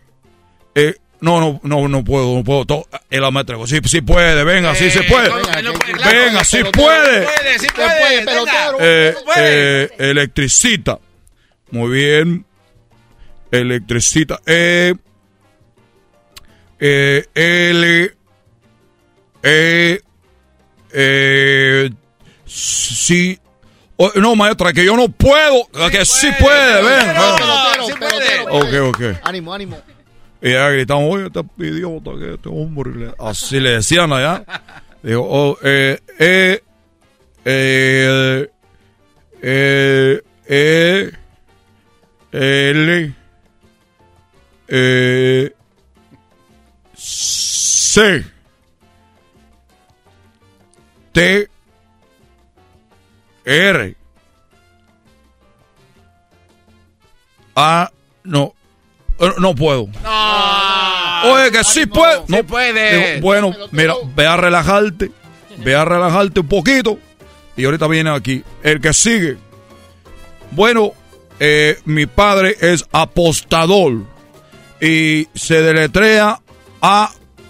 [0.74, 2.64] eh, no, no, no, no puedo, no puedo.
[2.66, 5.30] to- El maestra, sí, sí puede, venga, sí se puede.
[5.30, 7.26] Venga, sí puede.
[7.58, 8.76] sí puede, pelotero.
[8.80, 10.98] Eh, eh, electricita.
[11.70, 12.46] Muy bien.
[13.50, 14.40] Electricita.
[14.46, 14.94] Eh,
[16.78, 18.12] eh, L.
[19.42, 20.00] Eh,
[20.92, 21.90] eh,
[22.44, 23.38] sí.
[23.98, 25.66] Oh, no, maestra, que yo no puedo.
[25.90, 27.06] que sí puede, ven.
[27.06, 27.14] ven.
[27.98, 29.02] pelotero, Ok, ok.
[29.24, 29.78] Ánimo, ánimo.
[30.42, 32.94] Y ya gritamos, oye, este idiota, que este hombre.
[32.94, 33.14] le-".
[33.18, 34.44] Así le decían allá.
[35.02, 36.62] Digo, oh, eh, eh,
[37.44, 38.50] eh,
[39.40, 41.12] eh, eh,
[42.32, 43.14] L,
[44.68, 45.52] eh,
[46.94, 48.24] C,
[51.12, 51.48] T,
[53.44, 53.96] R,
[57.54, 57.90] A,
[58.24, 58.54] no,
[59.38, 59.88] no puedo.
[61.24, 62.22] Oye, que sí puede.
[62.28, 63.14] No puede.
[63.14, 65.10] Digo, bueno, mira, ve a relajarte.
[65.58, 66.98] Ve a relajarte un poquito.
[67.56, 68.44] Y ahorita viene aquí.
[68.62, 69.38] El que sigue.
[70.50, 70.92] Bueno,
[71.40, 74.04] eh, mi padre es apostador.
[74.80, 76.40] Y se deletrea
[76.82, 77.42] A-P-O-S-T-A-D-O-R.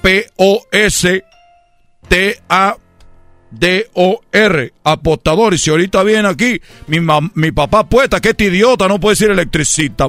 [4.85, 5.55] Apostador.
[5.55, 6.99] Y si ahorita viene aquí, mi,
[7.35, 10.09] mi papá puesta, que este idiota no puede decir electricista.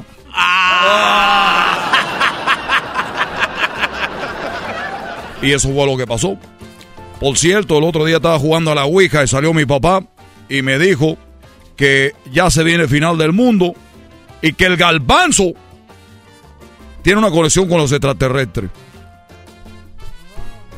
[5.40, 6.36] Y eso fue lo que pasó.
[7.20, 10.04] Por cierto, el otro día estaba jugando a la Ouija y salió mi papá
[10.48, 11.16] y me dijo
[11.76, 13.74] que ya se viene el final del mundo
[14.42, 15.52] y que el galbanzo
[17.02, 18.70] tiene una conexión con los extraterrestres.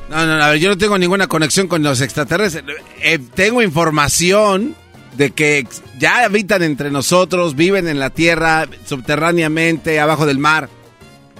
[0.09, 2.65] No, no, ver, yo no tengo ninguna conexión con los extraterrestres.
[3.01, 4.75] Eh, tengo información
[5.16, 5.66] de que
[5.99, 10.69] ya habitan entre nosotros, viven en la Tierra, subterráneamente, abajo del mar.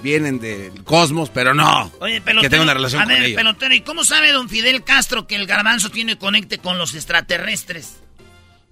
[0.03, 1.91] Vienen del cosmos, pero no.
[1.99, 2.41] Oye, pelotero.
[2.41, 3.35] que tenga una relación a con ellos.
[3.35, 7.99] pelotero, ¿y cómo sabe don Fidel Castro que el garbanzo tiene conecte con los extraterrestres?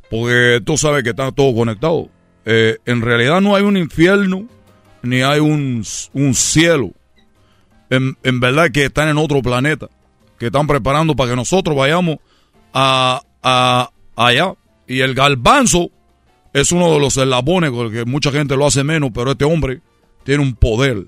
[0.09, 2.09] Porque tú sabes que está todo conectado.
[2.45, 4.47] Eh, en realidad no hay un infierno
[5.03, 6.91] ni hay un, un cielo.
[7.91, 9.87] En, en verdad que están en otro planeta.
[10.39, 12.17] Que están preparando para que nosotros vayamos
[12.73, 14.53] a, a allá.
[14.89, 15.89] Y el galbanzo
[16.51, 19.79] es uno de los eslabones, porque mucha gente lo hace menos, pero este hombre
[20.25, 21.05] tiene un poder.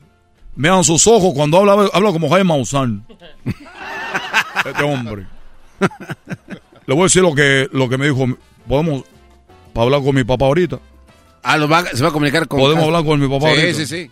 [0.56, 3.06] Vean sus ojos cuando habla, habla como Jaime Maussan.
[4.66, 5.26] Este hombre.
[6.86, 8.28] Le voy a decir lo que, lo que me dijo.
[8.68, 9.03] Podemos
[9.74, 10.80] hablar con mi papá ahorita.
[11.41, 12.60] Ah, lo va- se va a comunicar con...
[12.60, 13.78] Podemos hablar con mi papá Sí, ahorita.
[13.80, 14.12] sí, sí.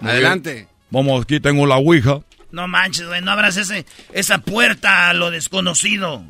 [0.00, 0.54] Muy Adelante.
[0.54, 0.68] bien.
[0.90, 2.20] Vamos, aquí tengo la ouija.
[2.50, 6.24] No manches, güey, no abras ese, esa puerta a lo desconocido.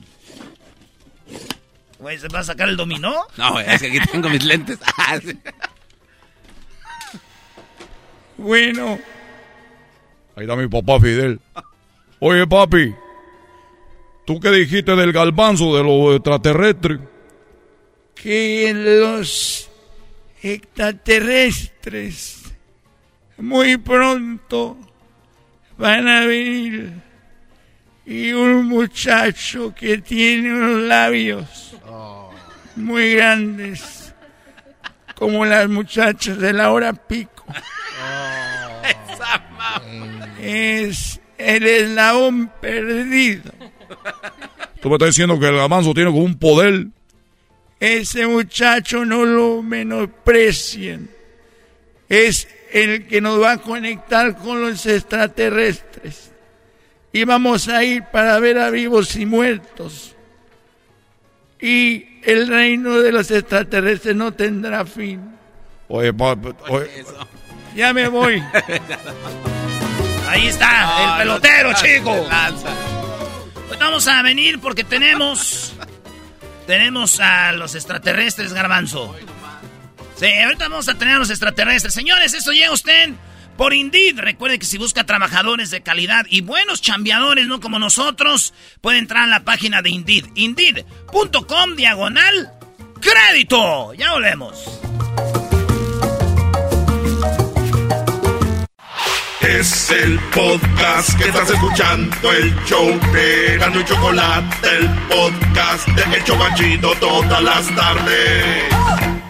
[1.99, 3.27] Güey, ¿se va a sacar el dominó?
[3.37, 4.79] No, es que aquí tengo mis lentes.
[4.99, 5.19] Ah.
[8.37, 8.99] Bueno.
[10.37, 11.41] Ahí está mi papá Fidel.
[12.19, 12.93] Oye, papi.
[14.27, 16.99] ¿Tú qué dijiste del galbanzo de los extraterrestres?
[18.25, 19.71] que los
[20.43, 22.43] extraterrestres
[23.37, 24.79] muy pronto
[25.77, 27.03] van a venir
[28.07, 31.77] y un muchacho que tiene unos labios
[32.77, 34.13] muy grandes
[35.15, 37.45] como las muchachas de la hora pico
[40.41, 43.53] es el eslabón perdido
[44.85, 46.89] Tú me estás diciendo que el galbanzo tiene como un poder.
[47.81, 51.09] Ese muchacho no lo menosprecien.
[52.07, 56.33] Es el que nos va a conectar con los extraterrestres.
[57.15, 60.17] Y vamos a ir para ver a vivos y muertos.
[61.61, 65.23] Y el reino de los extraterrestres no tendrá fin.
[65.87, 66.49] Oye, papi.
[66.69, 67.05] Oye,
[67.77, 68.43] Ya me voy.
[70.29, 72.29] Ahí está, el No, pelotero, no, chico.
[73.69, 75.73] Pues vamos a venir porque tenemos.
[76.67, 79.15] Tenemos a los extraterrestres, Garbanzo.
[80.17, 81.95] Sí, ahorita vamos a tener a los extraterrestres.
[81.95, 83.11] Señores, esto llega usted
[83.57, 84.19] por Indeed.
[84.19, 89.25] Recuerde que si busca trabajadores de calidad y buenos chambeadores, no como nosotros, puede entrar
[89.25, 90.27] a la página de Indeed.
[90.35, 92.53] Indeed.com diagonal
[93.01, 93.95] crédito.
[93.95, 94.81] Ya volvemos.
[99.41, 106.17] Es el podcast que estás escuchando, el show de Gano y Chocolate, el podcast de
[106.17, 109.24] El Chobachito todas las tardes.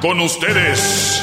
[0.00, 1.22] Con ustedes.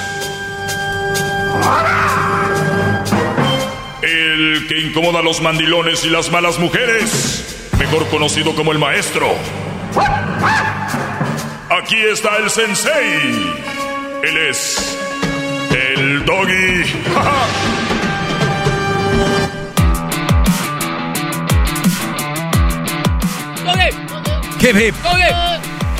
[4.04, 9.34] El que incomoda a los mandilones y las malas mujeres, mejor conocido como el maestro.
[11.70, 13.56] Aquí está el sensei.
[14.24, 14.98] Él es
[15.72, 16.84] el doggy.
[24.60, 24.96] Hip, hip.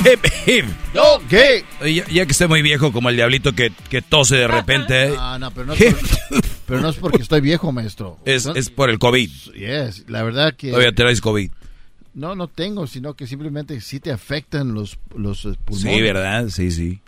[0.04, 0.87] Hip, hip.
[1.28, 1.64] ¿Qué?
[1.80, 5.04] Oye, Ya, ya que esté muy viejo como el diablito que, que tose de repente.
[5.06, 5.12] ¿eh?
[5.14, 8.18] No, no, pero no, es por- pero no es porque estoy viejo, maestro.
[8.24, 9.30] Es, No- es por el COVID.
[9.54, 10.70] Yes, la verdad que...
[10.70, 11.50] Todavía traes COVID.
[12.14, 15.94] No, no tengo, sino que simplemente sí te afectan los, los eh, pulmones.
[15.96, 16.48] Sí, ¿verdad?
[16.48, 17.00] Sí, sí.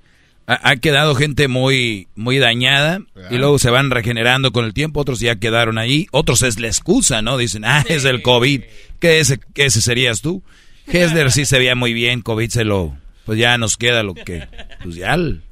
[0.46, 3.00] Ha, ha quedado gente muy, muy dañada
[3.30, 5.00] y luego se van regenerando con el tiempo.
[5.00, 6.06] Otros ya quedaron ahí.
[6.12, 7.36] Otros es la excusa, ¿no?
[7.38, 8.62] Dicen, ah, es el COVID.
[9.00, 10.42] ¿Qué ese, qué ese serías tú?
[10.86, 12.20] Hesler sí se veía muy bien.
[12.22, 12.96] COVID se lo...
[13.30, 14.48] Pues ya nos queda lo que...
[14.82, 15.42] Pues ya el,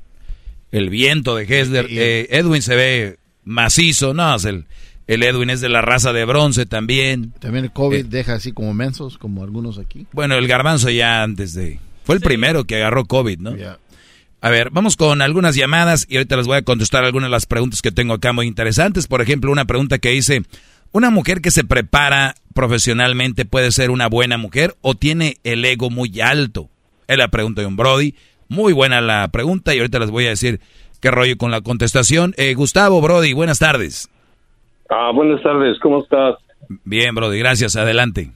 [0.73, 1.87] el viento de Hesler.
[1.89, 4.15] Eh, Edwin se ve macizo.
[4.15, 4.65] No, es el,
[5.07, 7.31] el Edwin es de la raza de bronce también.
[7.39, 8.03] También el COVID Eh.
[8.09, 10.09] deja así como mensos, como algunos aquí.
[10.11, 11.79] Bueno, el garbanzo ya antes de...
[12.03, 13.55] Fue el primero que agarró COVID, ¿no?
[13.57, 13.79] Ya.
[14.41, 17.47] A ver, vamos con algunas llamadas y ahorita les voy a contestar algunas de las
[17.47, 19.07] preguntas que tengo acá muy interesantes.
[19.07, 20.43] Por ejemplo, una pregunta que dice,
[20.91, 25.91] ¿una mujer que se prepara profesionalmente puede ser una buena mujer o tiene el ego
[25.91, 26.71] muy alto?
[27.09, 28.15] Es la pregunta de un Brody.
[28.51, 30.61] Muy buena la pregunta y ahorita les voy a decir
[31.01, 32.35] qué rollo con la contestación.
[32.37, 34.11] Eh, Gustavo, Brody, buenas tardes.
[34.91, 36.37] Ah, buenas tardes, ¿cómo estás?
[36.85, 37.77] Bien, Brody, gracias.
[37.77, 38.31] Adelante.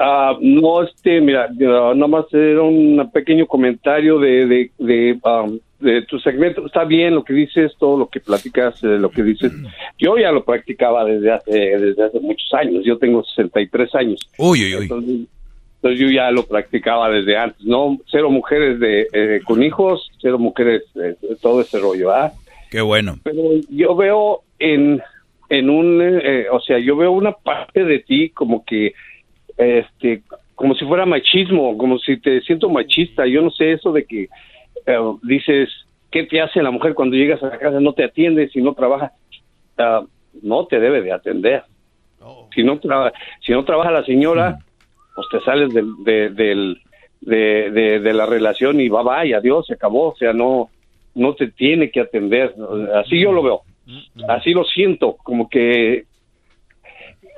[0.00, 6.02] Ah, no, este, mira, yo nomás era un pequeño comentario de, de, de, um, de
[6.02, 6.66] tu segmento.
[6.66, 9.52] Está bien lo que dices, todo lo que platicas, eh, lo que dices.
[10.00, 12.82] Yo ya lo practicaba desde hace, desde hace muchos años.
[12.84, 14.28] Yo tengo 63 años.
[14.36, 14.82] Uy, uy, uy.
[14.82, 15.20] Entonces,
[15.84, 17.62] entonces yo ya lo practicaba desde antes.
[17.66, 22.32] No, cero mujeres de, eh, con hijos, cero mujeres, eh, todo ese rollo, ¿ah?
[22.70, 23.18] Qué bueno.
[23.22, 23.38] pero
[23.68, 25.00] yo veo en
[25.50, 28.94] en un eh, o sea yo veo una parte de ti como que
[29.58, 30.22] este
[30.54, 34.22] como si fuera machismo como si te siento machista yo no sé eso de que
[34.86, 35.68] eh, dices
[36.10, 38.72] qué te hace la mujer cuando llegas a la casa no te atiende si no
[38.72, 39.12] trabaja
[39.76, 40.02] Ah,
[40.42, 41.62] no te debe de atender
[42.54, 43.12] si no traba-
[43.44, 44.58] si no trabaja la señora
[45.14, 45.82] pues te sales de,
[46.30, 50.10] de, de- de la relación y va bye adiós se acabó.
[50.12, 50.68] O sea no
[51.14, 52.54] no te tiene que atender.
[52.96, 53.60] Así yo lo veo.
[54.28, 55.94] Así lo siento como que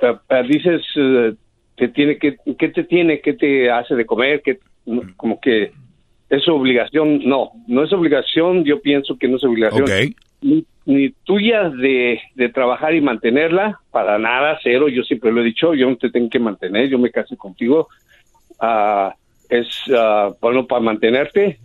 [0.01, 1.33] eh, eh, dices eh,
[1.75, 4.59] te tiene que qué te tiene qué te hace de comer que
[5.15, 5.71] como que
[6.29, 9.83] es obligación no no es obligación yo pienso que no es obligación.
[9.83, 10.15] Ok.
[10.47, 12.21] Ni- ni tuyas de,
[12.53, 16.29] trabajar y mantenerla, para nada, cero, yo siempre lo he dicho, yo no te tengo
[16.29, 17.89] que mantener, yo me casé contigo,
[18.59, 19.13] ah,
[19.49, 21.59] es ah, bueno para mantenerte,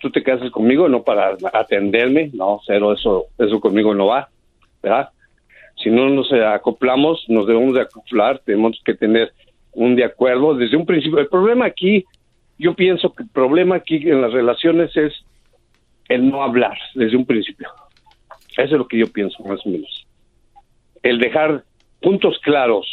[0.00, 4.28] tú te casas conmigo, no para atenderme, no, cero, eso, eso conmigo no va,
[4.82, 5.10] ¿verdad?
[5.82, 9.32] Si no nos acoplamos, nos debemos de acoplar, tenemos que tener
[9.72, 11.20] un de acuerdo desde un principio.
[11.20, 12.04] El problema aquí,
[12.58, 15.12] yo pienso que el problema aquí en las relaciones es
[16.08, 17.68] el no hablar desde un principio.
[18.56, 20.06] Eso es lo que yo pienso, más o menos.
[21.02, 21.64] El dejar
[22.00, 22.86] puntos claros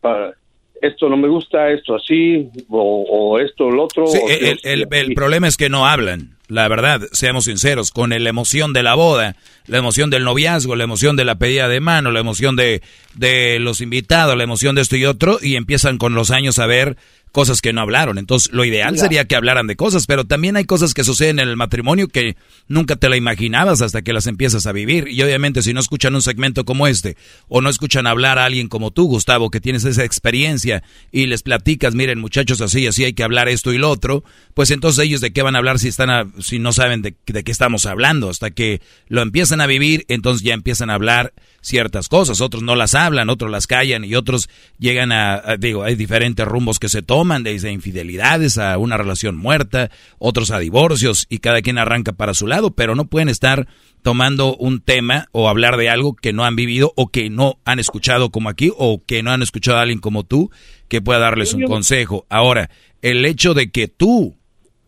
[0.00, 0.34] para
[0.82, 4.06] esto no me gusta, esto así, o, o esto, lo otro.
[4.08, 6.36] Sí, o- el, el- el problema es que no hablan.
[6.48, 9.34] La verdad, seamos sinceros, con la emoción de la boda,
[9.66, 12.82] la emoción del noviazgo, la emoción de la pedida de mano, la emoción de,
[13.14, 16.66] de los invitados, la emoción de esto y otro, y empiezan con los años a
[16.66, 16.96] ver
[17.36, 18.16] cosas que no hablaron.
[18.16, 21.50] Entonces, lo ideal sería que hablaran de cosas, pero también hay cosas que suceden en
[21.50, 22.34] el matrimonio que
[22.66, 25.06] nunca te la imaginabas hasta que las empiezas a vivir.
[25.08, 27.18] Y obviamente, si no escuchan un segmento como este,
[27.48, 30.82] o no escuchan hablar a alguien como tú, Gustavo, que tienes esa experiencia
[31.12, 34.70] y les platicas, miren, muchachos, así, así hay que hablar esto y lo otro, pues
[34.70, 37.44] entonces ellos de qué van a hablar si están a- si no saben de, de
[37.44, 38.30] qué estamos hablando.
[38.30, 41.34] Hasta que lo empiezan a vivir, entonces ya empiezan a hablar
[41.66, 42.40] ciertas cosas.
[42.40, 44.48] Otros no las hablan, otros las callan y otros
[44.78, 49.36] llegan a, a- digo, hay diferentes rumbos que se toman, desde infidelidades a una relación
[49.36, 53.66] muerta, otros a divorcios y cada quien arranca para su lado, pero no pueden estar
[54.02, 57.80] tomando un tema o hablar de algo que no han vivido o que no han
[57.80, 60.50] escuchado como aquí o que no han escuchado a alguien como tú
[60.88, 62.24] que pueda darles un consejo.
[62.30, 62.70] Ahora,
[63.02, 64.36] el hecho de que tú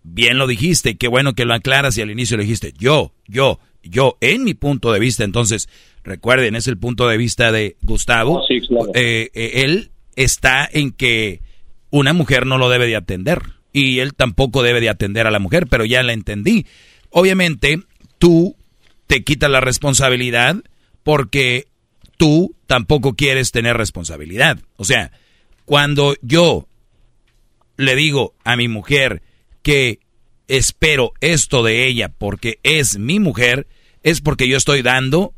[0.05, 3.59] bien lo dijiste, qué bueno que lo aclaras y al inicio le dijiste, yo, yo,
[3.83, 5.69] yo, en mi punto de vista, entonces,
[6.09, 8.43] recuerden, es el punto de vista de Gustavo,
[8.95, 11.41] Eh, eh, él está en que
[11.91, 15.39] una mujer no lo debe de atender y él tampoco debe de atender a la
[15.39, 16.67] mujer, pero ya la entendí.
[17.11, 17.81] Obviamente,
[18.19, 18.57] tú
[19.07, 20.57] te quitas la responsabilidad
[21.03, 21.69] porque
[22.17, 24.59] tú tampoco quieres tener responsabilidad.
[24.77, 25.13] O sea,
[25.65, 26.67] cuando yo
[27.77, 29.23] le digo a mi mujer
[29.63, 30.01] que
[30.49, 33.67] espero esto de ella porque es mi mujer,
[34.03, 35.35] es porque yo estoy dando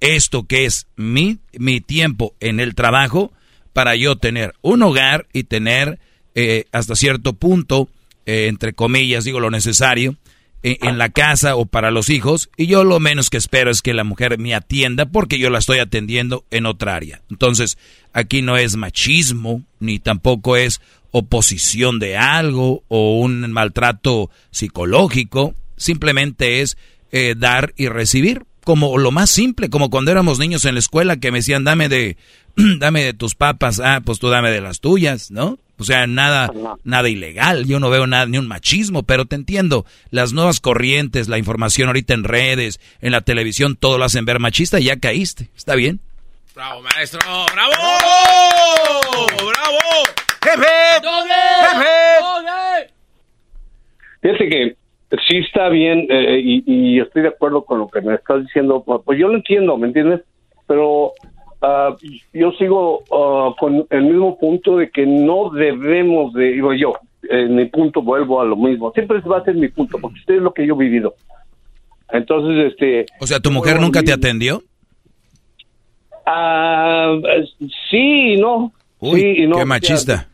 [0.00, 3.32] esto que es mi, mi tiempo en el trabajo
[3.72, 5.98] para yo tener un hogar y tener
[6.34, 7.88] eh, hasta cierto punto,
[8.26, 10.16] eh, entre comillas, digo lo necesario,
[10.62, 12.50] eh, en la casa o para los hijos.
[12.56, 15.58] Y yo lo menos que espero es que la mujer me atienda porque yo la
[15.58, 17.22] estoy atendiendo en otra área.
[17.30, 17.78] Entonces,
[18.12, 20.80] aquí no es machismo, ni tampoco es
[21.12, 25.54] oposición de algo o un maltrato psicológico.
[25.76, 26.76] Simplemente es
[27.38, 31.32] dar y recibir como lo más simple, como cuando éramos niños en la escuela que
[31.32, 32.16] me decían, dame de,
[32.54, 35.58] dame de tus papas, ah, pues tú dame de las tuyas, ¿no?
[35.76, 36.52] O sea, nada,
[36.84, 41.26] nada ilegal, yo no veo nada, ni un machismo, pero te entiendo, las nuevas corrientes,
[41.26, 45.00] la información ahorita en redes, en la televisión, todo lo hacen ver machista y ya
[45.00, 45.98] caíste, ¿está bien?
[46.54, 47.18] Bravo, maestro,
[47.52, 47.72] bravo.
[49.36, 49.78] ¡Bravo!
[50.44, 50.66] ¡Jefe!
[54.22, 54.79] Fíjate que
[55.28, 58.82] sí está bien eh, y, y estoy de acuerdo con lo que me estás diciendo.
[58.84, 60.22] Pues pues yo lo entiendo, ¿me entiendes?
[60.66, 61.12] Pero
[61.62, 61.96] ah,
[62.32, 66.94] yo sigo ah, con el mismo punto de que no debemos de, digo yo,
[67.28, 68.92] en mi punto vuelvo a lo mismo.
[68.92, 71.14] Siempre va a ser mi punto, porque usted es lo que yo he vivido.
[72.12, 73.06] Entonces, este...
[73.20, 74.62] O sea, ¿tu mujer nunca te atendió?
[76.26, 77.16] Ah,
[77.90, 78.72] sí y no.
[78.98, 79.56] Uy, sí y no.
[79.56, 80.28] qué machista.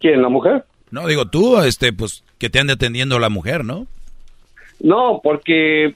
[0.00, 0.64] ¿Quién, la mujer?
[0.90, 3.86] No, digo tú, este, pues, que te ande atendiendo la mujer, ¿no?
[4.80, 5.94] No, porque,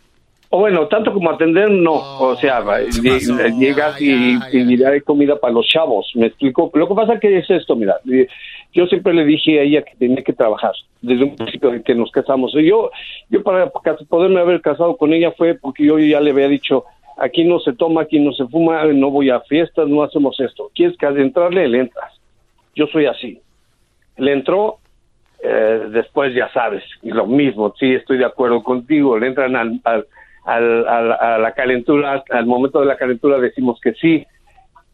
[0.51, 1.93] o bueno, tanto como atender, no.
[2.21, 6.71] o sea, lle- llegas y, y hay comida para los chavos, ¿me explico?
[6.75, 8.27] Lo que pasa que es esto, mira, eh,
[8.73, 11.95] yo siempre le dije a ella que tenía que trabajar, desde un principio de que
[11.95, 12.53] nos casamos.
[12.55, 12.91] Y yo,
[13.31, 13.71] yo para
[14.09, 16.85] poderme haber casado con ella fue porque yo ya le había dicho,
[17.19, 20.71] aquí no se toma, aquí no se fuma, no voy a fiestas, no hacemos esto.
[20.75, 21.69] ¿Quieres que entrarle?
[21.69, 22.13] Le entras.
[22.77, 23.41] Yo soy así.
[24.19, 24.79] Le entró,
[25.43, 29.81] eh, después ya sabes, y lo mismo, sí, estoy de acuerdo contigo, le entran al,
[29.85, 30.07] al-
[30.45, 34.27] al- a la calentura, al momento de la calentura decimos que sí,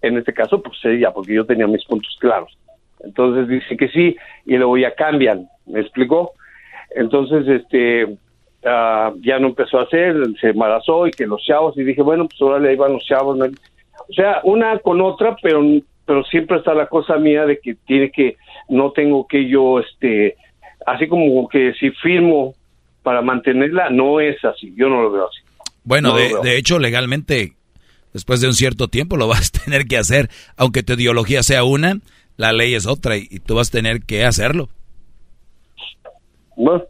[0.02, 2.56] en este caso, pues ella, porque yo tenía mis puntos claros.
[3.02, 6.32] Entonces dice que sí, y luego ya cambian, ¿me explicó?
[6.94, 8.16] Entonces, este,
[8.64, 12.26] ah, ya no empezó a hacer, se embarazó y que los chavos, y dije, bueno,
[12.28, 13.36] pues ahora le iban los chavos.
[13.36, 13.46] ¿no?
[13.46, 15.62] O sea, una con otra, pero,
[16.04, 18.36] pero siempre está la cosa mía de que tiene que,
[18.68, 20.36] no tengo que yo, este,
[20.86, 22.54] así como que si firmo
[23.02, 25.40] para mantenerla, no es así, yo no lo veo así.
[25.84, 26.40] Bueno, No de, veo.
[26.42, 27.52] de hecho, legalmente,
[28.12, 30.30] después de un cierto tiempo lo vas a tener que hacer.
[30.56, 31.98] Aunque tu ideología sea una,
[32.36, 34.68] la ley es otra y, y tú vas a tener que hacerlo.
[36.56, 36.84] Bueno,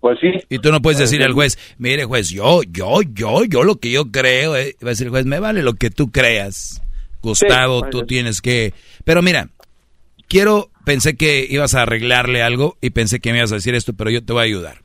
[0.00, 0.30] Pues sí.
[0.48, 3.90] Y tú no puedes decir al juez, mire juez, yo, yo, yo, yo lo que
[3.90, 4.76] yo creo, eh.
[4.82, 6.82] va a decir el juez, me vale lo que tú creas.
[7.22, 8.72] Gustavo, Sí, tú tienes que...
[9.04, 9.48] Pero mira,
[10.28, 13.94] quiero, pensé que ibas a arreglarle algo y pensé que me ibas a decir esto,
[13.94, 14.82] pero yo te voy a ayudar.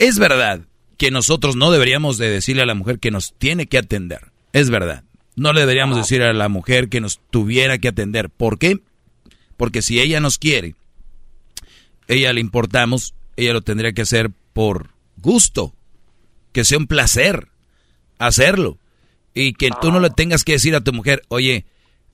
[0.00, 0.62] Es verdad
[0.98, 4.32] que nosotros no deberíamos de decirle a la mujer que nos tiene que atender.
[4.52, 5.04] Es verdad.
[5.36, 8.30] No le deberíamos decir a la mujer que nos tuviera que atender.
[8.30, 8.80] ¿Por qué?
[9.56, 10.74] Porque si ella nos quiere,
[12.08, 15.72] ella le importamos, ella lo tendría que hacer por gusto,
[16.50, 17.46] que sea un placer
[18.18, 18.76] hacerlo.
[19.34, 21.64] Y que tú no le tengas que decir a tu mujer, oye,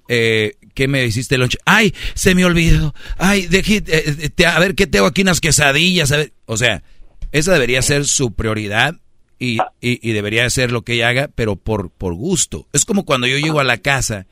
[0.09, 1.57] eh, ¿qué me hiciste el lunch?
[1.65, 2.95] Ay, se me olvidó.
[3.19, 5.23] Ay, dejé, eh, te- a ver, ¿qué tengo aquí?
[5.23, 6.11] Unas quesadillas.
[6.13, 6.33] A ver.
[6.47, 6.83] O sea,
[7.33, 8.97] esa debería ser su prioridad
[9.39, 12.67] y, y- debería ser lo que ella haga, pero por, por gusto.
[12.73, 14.27] Es como cuando yo llego a la casa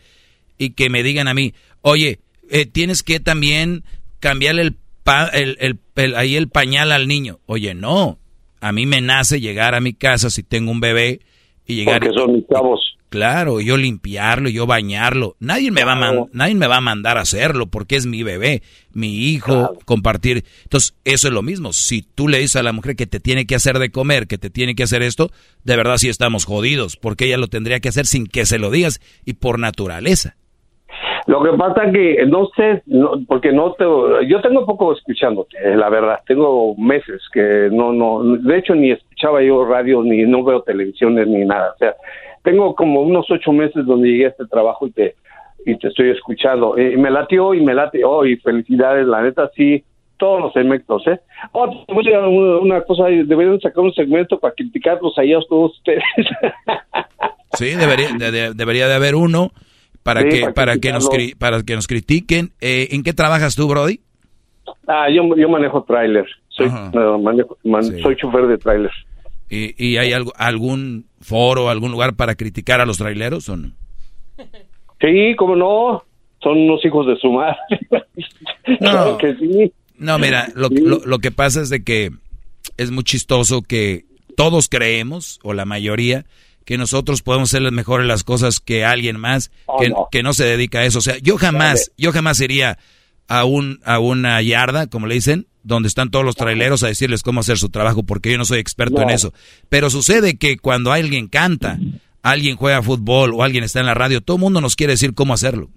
[0.59, 2.19] y que me digan a mí, oye,
[2.51, 3.85] eh, tienes que también
[4.19, 5.59] cambiarle el, pa- el,
[5.94, 7.39] el- ahí el pañal al niño.
[7.47, 8.19] Oye, no,
[8.61, 11.20] a mí me nace llegar a mi casa si tengo un bebé
[11.66, 12.01] y llegar...
[12.01, 12.95] Porque son mis chavos.
[13.16, 15.36] Claro, yo limpiarlo, yo bañarlo.
[15.40, 18.22] Nadie me va a man- nadie me va a mandar a hacerlo porque es mi
[18.22, 18.62] bebé,
[18.93, 20.44] mi hijo, compartir.
[20.64, 21.72] Entonces, eso es lo mismo.
[21.72, 24.36] Si tú le dices a la mujer que te tiene que hacer de comer, que
[24.36, 25.30] te tiene que hacer esto,
[25.64, 28.70] de verdad sí estamos jodidos, porque ella lo tendría que hacer sin que se lo
[28.70, 30.36] digas y por naturaleza.
[31.26, 33.84] Lo que pasa que no sé, no- porque no te,
[34.28, 38.93] yo tengo poco escuchándote, eh, la verdad, tengo meses que no, no, de hecho ni
[38.93, 41.94] escuchaba yo radio, ni no veo televisiones, ni nada, o sea,
[42.47, 45.16] tengo como unos ocho meses donde llegué a este trabajo y te,
[45.66, 49.20] y te estoy escuchando, Eh, y me latió y me late, oh, y felicidades, la
[49.23, 49.82] neta, sí,
[50.16, 51.18] todos los segmentos, ¿eh?
[51.51, 55.43] Oh, te voy a una, una cosa, deberían sacar un segmento para criticarlos allá a
[55.48, 56.05] todos ustedes.
[57.52, 59.51] Sí, debería de, de- debería de haber uno
[60.02, 61.09] para Sí, que para para que nos
[61.39, 62.51] para que nos critiquen.
[62.60, 64.01] Eh, ¿En qué trabajas tú, Brody?
[64.86, 68.90] ah, yo, yo manejo tráiler, soy, no, manejo- man- soy chofer de tráiler.
[69.48, 73.73] ¿Y, y hay algo, algún foro, algún lugar para criticar a los traileros o no?
[75.01, 76.02] Sí, cómo no,
[76.43, 77.56] son unos hijos de su madre.
[78.81, 79.73] Claro que sí.
[79.98, 82.10] No, mira, lo, lo- lo que pasa es de que
[82.77, 84.05] es muy chistoso que
[84.36, 86.27] todos creemos, o la mayoría,
[86.64, 90.09] que nosotros podemos hacer mejores las cosas que alguien más Oh, que, no.
[90.10, 90.98] que no se dedica a eso.
[90.98, 92.77] O sea, yo jamás, yo jamás iría
[93.28, 97.22] a un a una yarda, como le dicen, donde están todos los traileros a decirles
[97.22, 99.32] cómo hacer su trabajo, porque yo no soy experto en eso.
[99.68, 101.78] Pero sucede que cuando alguien canta,
[102.22, 105.12] alguien juega fútbol o alguien está en la radio, todo el mundo nos quiere decir
[105.14, 105.68] cómo hacerlo.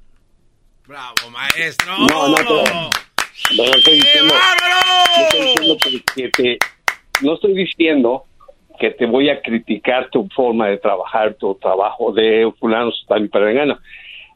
[0.88, 1.98] Bravo, maestro.
[1.98, 2.64] No, no, pero-
[3.56, 4.34] no estoy diciendo,
[5.18, 5.78] no estoy diciendo
[6.16, 6.58] que, te,
[7.22, 8.24] no estoy diciendo
[8.80, 13.28] que te voy a criticar tu forma de trabajar, tu trabajo de fulano, tal y
[13.28, 13.80] perengano.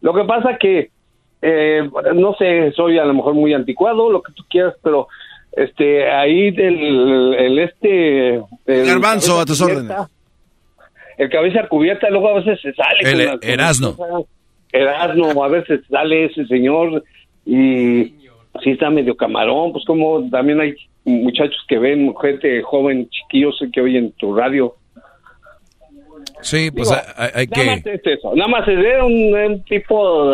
[0.02, 0.90] Lo que pasa que,
[1.42, 5.08] eh, no sé, soy a lo mejor muy anticuado, lo que tú quieras, pero
[5.56, 8.36] este, ahí del el este...
[8.66, 9.96] el Garbanzo, a tus órdenes.
[11.18, 13.00] El cabeza cubierta luego a veces se sale.
[13.04, 13.96] El con Erasno.
[13.96, 14.26] cosas.
[14.72, 17.04] Erasno, a veces sale ese señor
[17.46, 18.16] y
[18.64, 20.76] sí está medio camarón, pues como también hay
[21.06, 24.76] muchachos que ven, gente joven, chiquillos que oyen tu radio.
[26.44, 29.64] Sí, pues Digo, hay, hay Nada más es eso, nada más es de un, un
[29.64, 30.26] tipo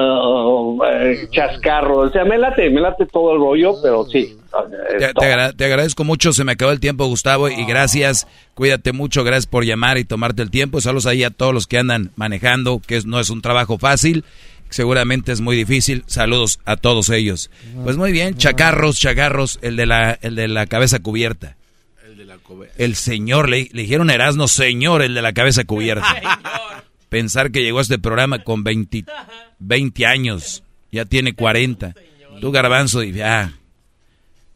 [0.76, 0.81] uh,
[1.31, 4.36] chascarro, o sea, me late, me late todo el rollo, pero sí.
[4.98, 8.91] Te, te agra- te agradezco mucho, se me acabó el tiempo, Gustavo, y gracias, cuídate
[8.94, 10.81] mucho, gracias por llamar y tomarte el tiempo.
[10.81, 14.23] Saludos ahí a todos los que andan manejando, que es- no es un trabajo fácil,
[14.69, 16.03] seguramente es muy difícil.
[16.07, 17.52] Saludos a todos ellos.
[17.84, 21.56] Pues muy bien, chacarros, chacarros, el de la, el de la cabeza cubierta.
[22.77, 26.15] El señor, le, le dijeron Erasmo, señor, el de la cabeza cubierta.
[27.09, 29.05] Pensar que llegó a este programa con 20,
[29.59, 31.95] 20 años, ya tiene 40.
[32.39, 33.53] Tú, Garbanzo, y ya,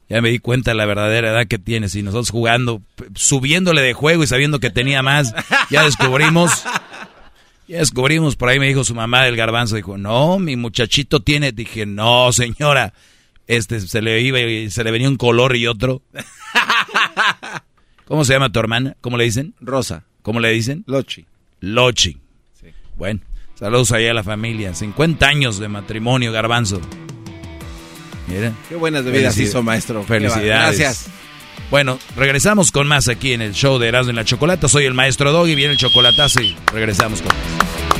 [0.07, 1.95] ya me di cuenta de la verdadera edad que tienes.
[1.95, 2.82] Y nosotros jugando,
[3.15, 5.34] subiéndole de juego y sabiendo que tenía más,
[5.70, 6.64] ya descubrimos.
[7.68, 11.53] Ya descubrimos, por ahí me dijo su mamá del garbanzo, dijo, no, mi muchachito tiene,
[11.53, 12.94] dije, no, señora,
[13.48, 16.02] este se le iba y se le venía un color y otro.
[18.06, 18.96] ¿Cómo se llama tu hermana?
[19.02, 19.54] ¿Cómo le dicen?
[19.62, 20.04] Rosa.
[20.22, 20.84] ¿Cómo le dicen?
[20.88, 21.26] Lochi.
[21.60, 22.18] Lochi.
[22.96, 23.22] Bueno,
[23.56, 24.74] saludos ahí a la familia.
[24.74, 26.80] 50 años de matrimonio, garbanzo.
[28.28, 28.54] Mira.
[28.70, 30.04] Qué buenas bebidas hizo, maestro.
[30.04, 30.78] Felicidades.
[30.80, 31.10] Gracias.
[31.70, 34.68] Bueno, regresamos con más aquí en el show de Erasmo y la Chocolata.
[34.68, 37.93] Soy el maestro Doggy, viene el chocolatazo y regresamos con más.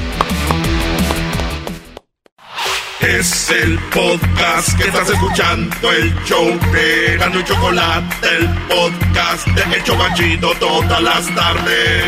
[3.08, 9.76] Es el podcast que estás escuchando, el show de Gano y Chocolate, el podcast de
[9.76, 12.04] El Chobachito todas las tardes.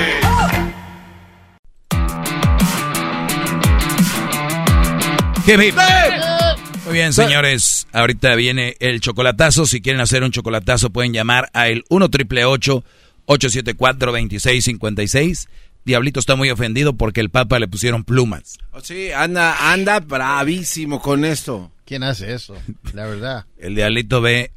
[5.45, 5.75] Hip, hip.
[6.85, 7.87] Muy bien, señores.
[7.91, 9.65] Ahorita viene el chocolatazo.
[9.65, 15.49] Si quieren hacer un chocolatazo, pueden llamar a el 1 triple 874 2656
[15.85, 18.57] Diablito está muy ofendido porque el Papa le pusieron plumas.
[18.71, 21.71] Oh, sí, anda, anda bravísimo con esto.
[21.85, 22.55] ¿Quién hace eso?
[22.93, 23.45] La verdad.
[23.57, 24.51] El Diablito ve...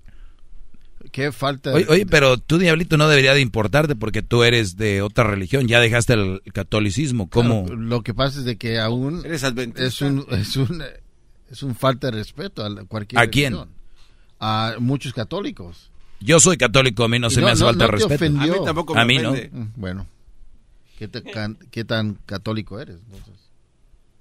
[1.12, 1.72] Qué falta...
[1.72, 5.66] Oye, oye, pero tú, Diablito, no debería de importarte porque tú eres de otra religión.
[5.68, 7.28] Ya dejaste el catolicismo.
[7.30, 7.64] ¿Cómo?
[7.66, 9.22] Claro, lo que pasa es de que aún...
[9.24, 9.84] ¿Eres adventista?
[9.86, 10.82] Es un, es un,
[11.50, 13.52] es un falta de respeto a cualquier ¿A quién?
[13.54, 13.74] religión.
[14.40, 15.90] A muchos católicos.
[16.20, 18.14] Yo soy católico, a mí no Y se me hace falta respeto.
[18.14, 18.54] ofendió.
[18.54, 19.30] A mí tampoco me A mí no.
[19.30, 19.50] ofende.
[19.52, 20.06] Mm, Bueno.
[20.98, 22.96] ¿Qué, te- can- qué tan católico eres?
[23.06, 23.34] entonces?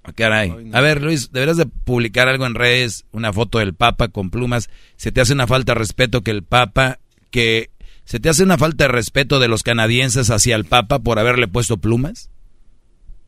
[0.04, 0.70] Ah, Caray.
[0.72, 4.70] A ver, Luis, deberás de publicar algo en redes, una foto del Papa con plumas.
[4.96, 6.98] Se te hace una falta de respeto que el Papa,
[7.30, 7.70] que
[8.04, 11.48] se te hace una falta de respeto de los canadienses hacia el Papa por haberle
[11.48, 12.30] puesto plumas.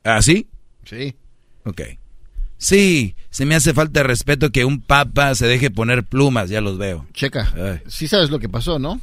[0.04, 0.46] ¿Ah, sí?
[0.84, 1.16] Sí.
[1.64, 1.82] Ok.
[2.56, 6.60] Sí, se me hace falta de respeto que un Papa se deje poner plumas, ya
[6.60, 7.06] los veo.
[7.14, 7.52] Checa.
[7.56, 7.80] Ay.
[7.88, 9.00] Sí sabes lo que pasó, ¿no?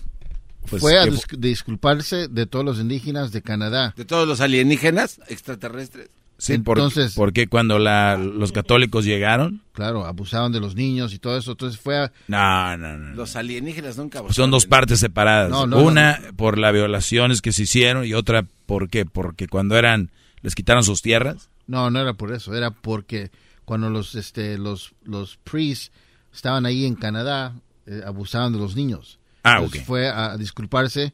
[0.70, 3.94] Pues, Fue a ¿qué dis- disculparse de todos los indígenas de Canadá.
[3.96, 6.10] ¿De todos los alienígenas extraterrestres?
[6.40, 11.20] Sí, por- Entonces- porque cuando la, los católicos llegaron, Claro, abusaban de los niños y
[11.20, 11.52] todo eso.
[11.52, 12.12] Entonces fue a...
[12.28, 13.16] no, no, no.
[13.16, 14.22] Los alienígenas nunca...
[14.30, 15.50] Son dos partes separadas.
[15.50, 19.78] No, no, Una por las violaciones que se hicieron y otra por qué, porque cuando
[19.78, 20.12] eran
[20.42, 21.50] les quitaron sus tierras.
[21.66, 22.54] No, no era por eso.
[22.56, 23.32] Era porque
[23.66, 25.92] cuando los, este, los, los priests
[26.34, 27.54] estaban ahí en Canadá,
[27.88, 29.20] eh, abusaban de los niños.
[29.44, 29.78] Ah, ok.
[29.86, 31.14] Fue a disculparse.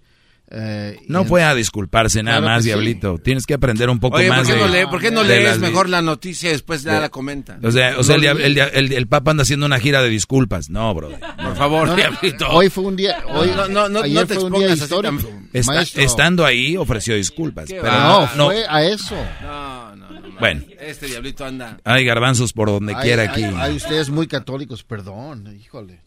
[0.56, 2.70] eh, No en- fue a disculparse nada Claro más, sí.
[2.70, 3.18] diablito.
[3.18, 4.60] Tienes que aprender un poco Oye, ¿por más qué de.
[4.60, 7.10] no, lee- ¿por qué no lees las mejor la noticia y después ya de- la
[7.10, 7.58] comenta?
[7.64, 10.10] O sea, o sea, el, No el el- el Papa anda haciendo una gira de
[10.10, 10.70] disculpas.
[10.70, 11.10] No, bro.
[11.42, 12.50] Por favor, diablito.
[12.52, 13.24] Hoy fue un día.
[13.30, 15.30] Hoy, No, no, no, ayer no te fue un día histórico.
[15.54, 17.68] Está- estando ahí ofreció disculpas.
[17.70, 19.16] Qué Pero No, no, fue a eso.
[19.42, 20.40] No, no, no.
[20.40, 20.62] Bueno.
[20.80, 21.78] Este diablito anda...
[21.84, 23.44] Hay garbanzos por donde quiera aquí.
[23.44, 25.56] ay, ustedes muy católicos, perdón.
[25.60, 26.02] Híjole.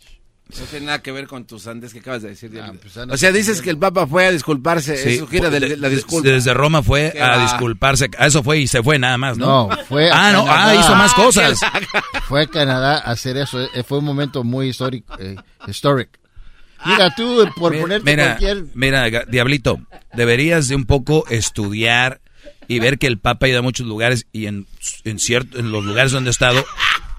[0.48, 2.52] No tiene nada que ver con tus andes que acabas de decir.
[2.62, 5.26] Ah, pues, anda o sea, dices que el Papa fue a disculparse Sí, en su
[5.26, 6.28] gira de, de- la disculpa.
[6.28, 7.42] Desde Roma fue Qué a va.
[7.42, 8.08] disculparse.
[8.16, 9.68] A eso fue y se fue nada más, ¿no?
[9.68, 10.70] No, fue a Ah, no, Canadá.
[10.70, 11.58] ah, hizo más cosas.
[12.28, 13.60] Fue a Canadá a hacer eso.
[13.60, 15.16] eh, Fue un momento muy histórico.
[15.18, 15.36] Eh,
[15.66, 16.10] historic.
[16.84, 18.64] Mira, tú, por Mira, ponerte mira, cualquier...
[18.74, 19.80] mira, Diablito,
[20.14, 22.20] deberías de un poco estudiar
[22.68, 24.66] y ver que el Papa ha ido a muchos lugares y en,
[25.04, 26.64] en, cierto, en los lugares donde ha estado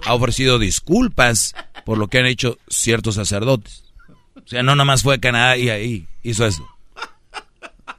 [0.05, 1.55] ha ofrecido disculpas
[1.87, 3.85] por lo que han hecho ciertos sacerdotes.
[4.35, 6.67] O sea, no nomás fue a Canadá y ahí hizo eso.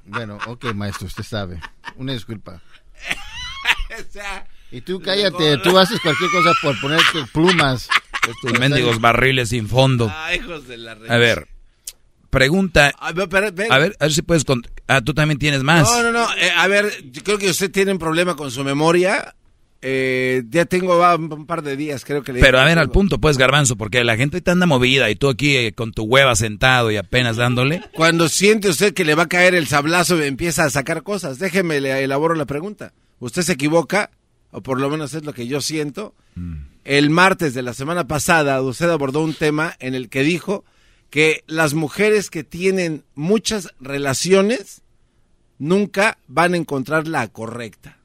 [0.05, 1.59] Bueno, ok, maestro, usted sabe.
[1.97, 2.61] Una disculpa.
[4.71, 7.89] Y tú cállate, tú haces cualquier cosa por ponerte plumas.
[8.29, 10.13] Estos mendigos barriles sin fondo.
[10.15, 10.93] Ah, hijos de la.
[10.93, 11.49] A ver,
[12.29, 12.93] pregunta.
[12.99, 13.47] A ver, pero-.
[13.47, 14.45] A ver, a ver si puedes...
[14.47, 15.91] cont- Ah, tú también tienes más.
[15.91, 16.35] No, no, no.
[16.37, 19.35] eh, a ver, yo creo que usted tiene un problema con su memoria.
[19.81, 22.91] Eh, ya tengo va, un, par de días, creo que le Pero a ver, al
[22.91, 26.03] punto, pues, Garbanzo, porque la gente te anda movida y tú aquí eh, con tu
[26.03, 27.83] hueva sentado y apenas dándole.
[27.95, 31.39] Cuando siente usted que le va a caer el sablazo y empieza a sacar cosas,
[31.39, 32.93] déjeme, le elaboro la pregunta.
[33.21, 34.11] Usted se equivoca,
[34.51, 36.15] o por lo menos es lo que yo siento.
[36.85, 40.65] El martes de la semana pasada, usted abordó un tema en el que dijo
[41.11, 44.83] que las mujeres que tienen muchas relaciones
[45.59, 47.98] nunca van a encontrar la correcta.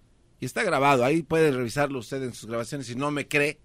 [0.43, 3.59] Y está grabado, ahí puede revisarlo usted en sus grabaciones si no me cree,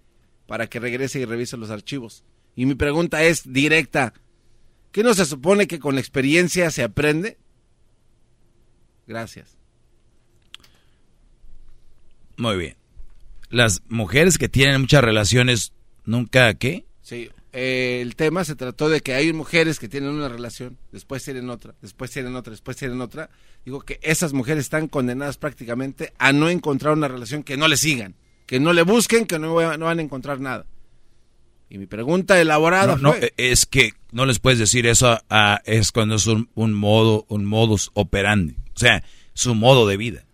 [0.46, 2.22] para que regrese y revise los archivos.
[2.54, 4.14] Y mi pregunta es directa.
[4.92, 7.36] ¿Qué no se supone que con la experiencia se aprende?
[9.08, 9.58] Gracias.
[12.36, 12.76] Muy bien.
[13.50, 15.72] Las mujeres que tienen muchas relaciones,
[16.04, 16.84] ¿nunca qué?
[17.02, 21.24] Sí, eh, el tema se trató de que hay mujeres que tienen una relación, después
[21.24, 23.30] tienen otra, después tienen otra, después tienen otra.
[23.68, 27.76] Digo que esas mujeres están condenadas prácticamente a no encontrar una relación que no le
[27.76, 28.14] sigan,
[28.46, 30.64] que no le busquen, que no, no van a encontrar nada.
[31.68, 35.60] Y mi pregunta elaborada No, fue, eh, es que no les puedes decir eso a,
[35.66, 38.56] es cuando es un, un modo, un modus operandi.
[38.74, 40.24] O sea, su modo de vida.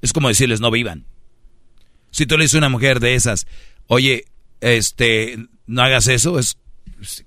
[0.00, 1.04] Es como decirles no vivan.
[2.10, 3.46] Si tú le dices a una mujer de esas,
[3.86, 4.24] oye,
[4.62, 5.36] este,
[5.66, 6.56] no hagas eso, es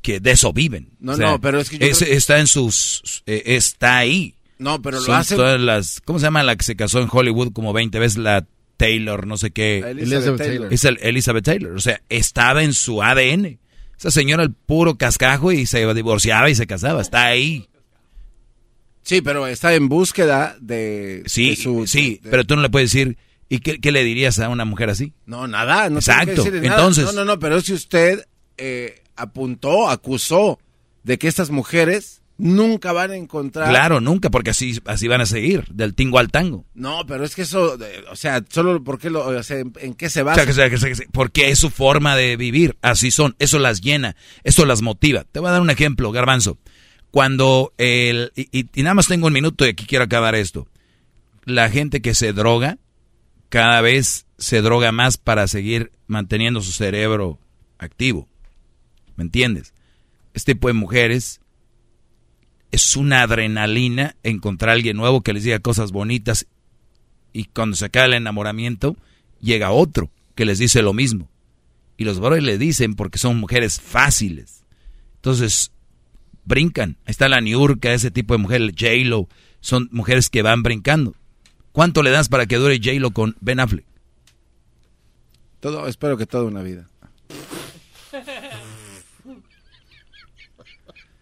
[0.02, 0.90] que de eso viven.
[1.00, 3.44] No, O sea, no, pero es que yo es- creo que- está en sus, eh,
[3.46, 4.32] está ahí.
[4.58, 7.10] No, pero lo Son hace- todas las, ¿cómo se llama la que se casó en
[7.12, 8.18] Hollywood como 20 veces?
[8.18, 8.46] La
[8.78, 9.80] Taylor, no sé qué.
[9.80, 10.74] Elizabeth Elizabeth Taylor.
[10.74, 11.72] Es el Elizabeth Taylor.
[11.76, 13.60] O sea, estaba en su ADN.
[13.98, 17.02] Esa señora el puro cascajo y se divorciaba y se casaba.
[17.02, 17.68] Está ahí.
[19.04, 21.24] sí, pero está en búsqueda de...
[21.28, 23.18] Sí, de su- sí, de- pero tú no le puedes decir.
[23.48, 25.14] ¿Y qué, qué le dirías a una mujer así?
[25.28, 26.44] No, nada, no que Exacto.
[26.46, 26.58] nada.
[26.58, 28.26] Entonces, No, no, no, pero si usted
[28.58, 30.60] eh, apuntó, acusó
[31.04, 33.70] de que estas mujeres nunca van a encontrar.
[33.70, 36.66] Claro, nunca, porque así, así van a seguir, del tingo al tango.
[36.74, 37.78] No, pero es que eso,
[38.12, 40.52] o sea, solo porque lo, o sea, ¿en, en qué se O basa?
[40.54, 40.78] sea, que
[41.12, 45.24] porque es su forma de vivir, así son, eso las llena, eso las motiva.
[45.32, 46.58] Te voy a dar un ejemplo, Garbanzo.
[47.12, 50.68] Cuando el, y, y- y nada más tengo un minuto y aquí quiero acabar esto.
[51.46, 52.78] La gente que se droga,
[53.48, 57.40] cada vez se droga más para seguir manteniendo su cerebro
[57.78, 58.28] activo.
[59.16, 59.74] ¿Me entiendes?
[60.34, 61.40] Este tipo de mujeres
[62.72, 66.48] es una adrenalina encontrar a alguien nuevo que les diga cosas bonitas
[67.34, 68.96] y cuando se acaba el enamoramiento
[69.42, 71.30] llega otro que les dice lo mismo.
[71.98, 74.64] Y los brothers le dicen porque son mujeres fáciles.
[75.16, 75.72] Entonces,
[76.46, 76.98] brincan.
[77.06, 79.28] Ahí está la Niurka, ese tipo de mujer, J-Lo.
[79.60, 81.16] Son mujeres que van brincando.
[81.72, 83.86] ¿Cuánto le das para que dure J-Lo con Ben Affleck?
[85.60, 86.88] Todo, espero que toda una vida.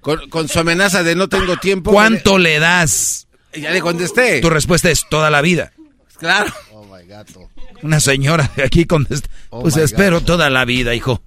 [0.03, 1.91] Con, con su amenaza de no tengo tiempo.
[1.91, 3.27] ¿Cuánto le das?
[3.55, 4.39] Ya le contesté.
[4.41, 5.73] Tu respuesta es toda la vida.
[6.17, 6.53] Claro.
[6.71, 7.49] Oh my gato.
[7.81, 9.29] Una señora de aquí contesta.
[9.49, 11.21] Oh pues espero toda la vida, hijo.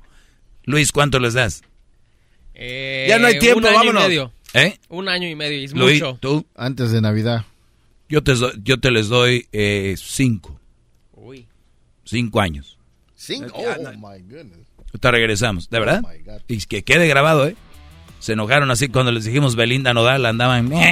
[0.65, 1.63] Luis, ¿cuánto les das?
[2.55, 4.03] Eh, Ya no hay tiempo, un año vámonos.
[4.05, 4.33] Y medio.
[4.55, 4.79] ¿Eh?
[4.89, 6.19] Un año y medio, es Luis, mucho.
[6.21, 6.47] tú.
[6.55, 7.45] Antes de Navidad.
[8.09, 10.59] Yo te, yo te les doy eh, cinco.
[11.13, 11.47] Uy.
[12.05, 12.79] Cinco años.
[13.15, 13.53] Cinco.
[13.55, 14.67] Oh my goodness.
[14.79, 16.03] Ahorita regresamos, ¿de verdad?
[16.05, 16.41] Oh my God.
[16.49, 17.57] y que quede grabado, ¿eh?
[18.27, 20.73] Se enojaron así cuando les dijimos Belinda Nodal, andaban...
[20.73, 20.83] El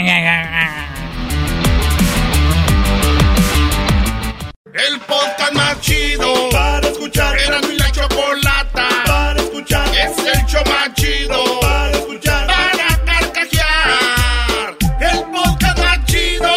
[5.00, 7.36] podcast más chido para escuchar.
[7.36, 9.88] Era mi la chocolata para escuchar.
[9.88, 12.46] Es el show más chido para escuchar.
[12.46, 14.76] Para carcajear.
[15.00, 16.54] El podcast más chido.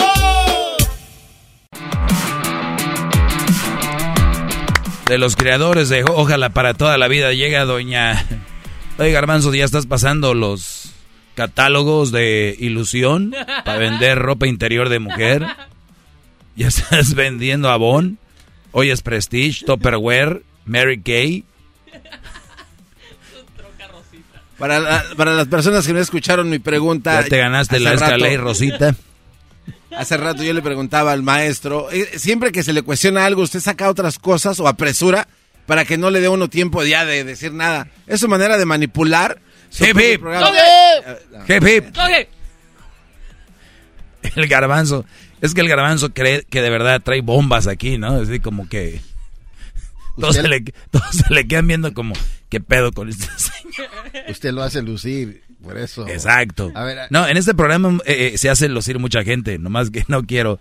[5.07, 8.23] De los creadores de Ojalá para toda la vida llega doña...
[8.97, 10.91] Oye, Garbanzo, ya estás pasando los
[11.35, 15.45] catálogos de ilusión para vender ropa interior de mujer.
[16.55, 18.17] Ya estás vendiendo Avon.
[18.71, 21.43] Hoy es Prestige, Tupperware, Mary Kay.
[24.57, 27.21] Para, la- para las personas que no escucharon mi pregunta.
[27.21, 28.95] Ya te ganaste la escalera Rosita.
[29.95, 33.59] Hace rato yo le preguntaba al maestro, eh, siempre que se le cuestiona algo, ¿usted
[33.59, 35.27] saca otras cosas o apresura
[35.67, 37.87] para que no le dé uno tiempo ya de decir nada?
[38.07, 39.39] Es su manera de manipular.
[39.79, 40.49] Hip, propio
[41.47, 41.63] hip.
[41.67, 42.27] hip.
[44.35, 45.05] El garbanzo.
[45.41, 48.19] Es que el garbanzo cree que de verdad trae bombas aquí, ¿no?
[48.21, 49.01] Así como que...
[50.19, 52.15] Todos se, le, todos se le quedan viendo como,
[52.49, 53.87] ¿qué pedo con este señor?
[54.29, 56.07] Usted lo hace lucir, por eso.
[56.07, 56.71] Exacto.
[56.73, 59.91] A ver, a- No, en este programa eh, eh, se hace lucir mucha gente, nomás
[59.91, 60.59] que no quiero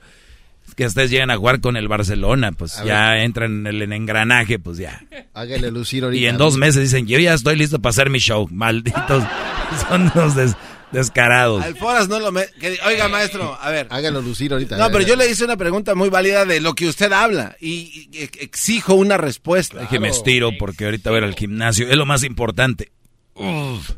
[0.77, 4.59] que ustedes lleguen a jugar con el Barcelona, pues A ya entran en el engranaje,
[4.59, 5.03] pues ya.
[5.35, 6.23] hágale lucir ahorita.
[6.23, 8.47] Y en dos meses dicen, yo ya estoy listo para hacer mi show.
[8.53, 9.25] Malditos,
[9.89, 10.55] son los des-
[10.93, 11.65] descarados.
[11.65, 12.43] Al Foras no lo me...
[12.61, 13.87] que- oiga, maestro, a ver.
[13.91, 14.77] Hágalo lucir ahorita.
[14.77, 18.09] No, pero yo le hice una pregunta muy válida de lo que usted habla y,
[18.13, 19.89] y exijo una respuesta.
[19.89, 21.89] Que me estiro porque ahorita voy a ir al gimnasio.
[21.89, 22.93] Es lo más importante.
[23.35, 23.91] Uf.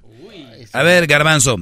[0.73, 1.57] A ver, Garbanzo,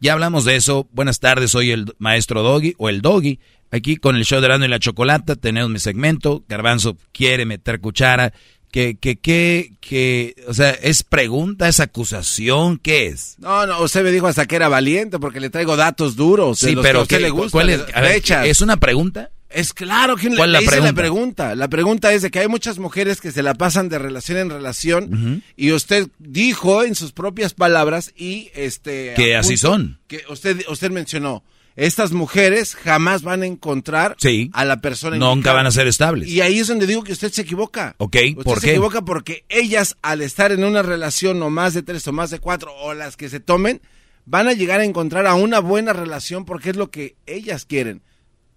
[0.00, 0.88] ya hablamos de eso.
[0.92, 3.40] Buenas tardes, soy el maestro Doggy o el Doggy.
[3.72, 6.44] Aquí con el show de Rando y la Chocolata tenemos mi segmento.
[6.48, 8.32] Garbanzo quiere meter cuchara.
[8.72, 12.78] Que, que, que, que, o sea, ¿es pregunta, es acusación?
[12.78, 13.34] ¿Qué es?
[13.40, 16.60] No, no, usted me dijo hasta que era valiente porque le traigo datos duros.
[16.60, 17.50] Sí, los pero que a usted ¿qué- le gusta.
[17.50, 17.80] ¿cuál es?
[17.92, 18.22] A ver.
[18.46, 19.30] ¿Es una pregunta?
[19.48, 20.86] Es claro que ¿Cuál le, la pregunta?
[20.92, 21.54] la pregunta.
[21.56, 24.50] La pregunta es de que hay muchas mujeres que se la pasan de relación en
[24.50, 29.98] relación y usted dijo en sus propias palabras y este Que así son.
[30.06, 31.42] Que usted usted mencionó
[31.86, 34.50] estas mujeres jamás van a encontrar Sí.
[34.52, 35.56] a la persona Nunca indicada.
[35.56, 36.28] van a ser estables.
[36.28, 37.94] Y ahí es donde digo que usted se equivoca.
[37.98, 38.70] Ok, Usted ¿por se qué?
[38.72, 42.38] equivoca porque ellas, al estar en una relación o más de tres o más de
[42.38, 43.80] cuatro o las que se tomen,
[44.26, 48.02] van a llegar a encontrar a una buena relación porque es lo que ellas quieren.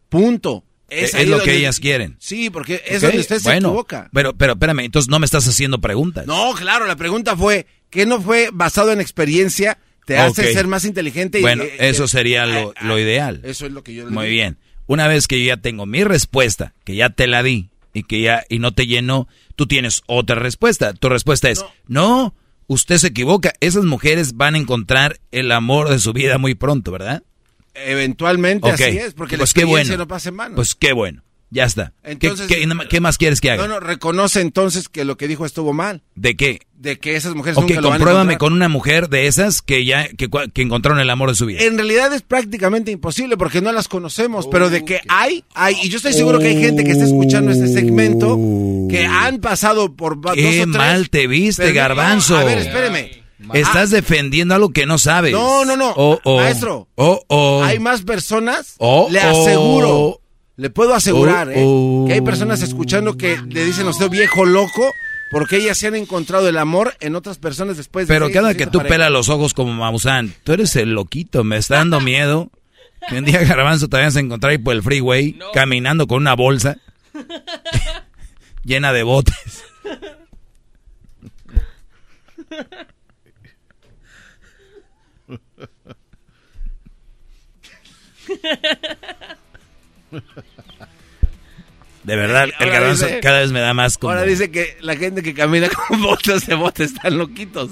[0.09, 0.63] Punto.
[0.89, 2.17] Es, ahí lo que ellas quieren.
[2.19, 4.09] Sí, porque es donde usted se bueno, equivoca.
[4.13, 6.27] Pero, pero espérame, entonces no me estás haciendo preguntas.
[6.27, 9.79] No, claro, la pregunta fue, ¿qué no fue basado en experiencia?
[10.05, 11.39] Te hace ser más inteligente.
[11.39, 13.41] y- Bueno, eh, eso eh, sería lo, ah, lo ideal.
[13.43, 14.33] Eso es lo que yo le Muy digo.
[14.35, 14.57] bien.
[14.85, 18.21] Una vez que yo ya tengo mi respuesta, que ya te la di y que
[18.21, 20.93] ya y no te llenó, tú tienes otra respuesta.
[20.93, 22.35] Tu respuesta es, no,
[22.67, 23.53] usted se equivoca.
[23.61, 27.23] Esas mujeres van a encontrar el amor de su vida muy pronto, ¿verdad?
[27.75, 30.03] Eventualmente así es, porque Pues la qué experiencia bueno.
[30.03, 30.55] no pasa en vano.
[30.55, 31.23] Pues qué bueno.
[31.53, 31.93] Ya está.
[32.03, 33.67] ¿Qué- Entonces- qué, qué más quieres que haga?
[33.67, 36.01] No, no, reconoce entonces que lo que dijo estuvo mal.
[36.15, 36.61] ¿De qué?
[36.73, 39.61] De que esas mujeres Ok, nunca lo van a compruébame con una mujer de esas
[39.61, 41.61] que ya que, encontraron el amor de su vida.
[41.61, 45.75] En realidad es prácticamente imposible porque no las conocemos, pero de que hay, hay.
[45.83, 48.35] Y yo estoy seguro que hay gente que está escuchando este segmento
[48.89, 50.67] que han pasado por Qué dos o tres.
[50.69, 52.35] mal te viste, Pero no, garbanzo.
[52.35, 53.23] A ver, espéreme.
[53.53, 55.33] Estás defendiendo algo que no sabes.
[55.33, 55.93] No, no, no.
[55.95, 56.37] Oh, oh.
[56.37, 56.87] Maestro.
[56.95, 57.61] Oh, oh.
[57.63, 58.75] Hay más personas.
[59.11, 60.22] Le aseguro.
[60.55, 61.63] Le puedo asegurar, Oh, ¿eh?
[61.65, 62.05] oh.
[62.07, 64.93] Que hay personas escuchando que le dicen a usted viejo loco
[65.31, 68.67] porque ellas se han encontrado el amor en otras personas después de Pero cada que
[68.67, 68.95] tú parejas.
[68.97, 72.51] pelas los ojos como Maussan, tú eres el loquito, me está dando miedo.
[73.09, 76.35] Que un día Garbanzo te vayas a encontrar ahí por el freeway, caminando con una
[76.35, 76.77] bolsa
[78.63, 79.63] llena de botes.
[92.03, 94.97] De verdad, el garbanzo dice- cada vez me da más como Ahora dice que la
[94.97, 97.69] gente que camina con botas de bote están loquitos.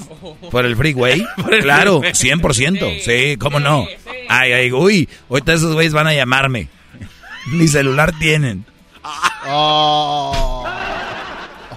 [0.49, 1.25] por el freeway.
[1.43, 2.39] Por el claro, freeway.
[2.39, 3.01] 100%.
[3.01, 3.85] Sí, cómo no.
[4.29, 6.69] Ay, ay, uy, ahorita esos güeyes van a llamarme.
[7.51, 8.63] Ni celular tienen.
[9.47, 10.65] Oh,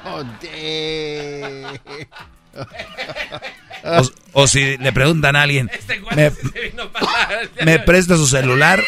[0.06, 0.24] oh.
[4.32, 8.26] O, o si le preguntan a alguien, Este me, se vino para- me presta su
[8.26, 8.82] celular,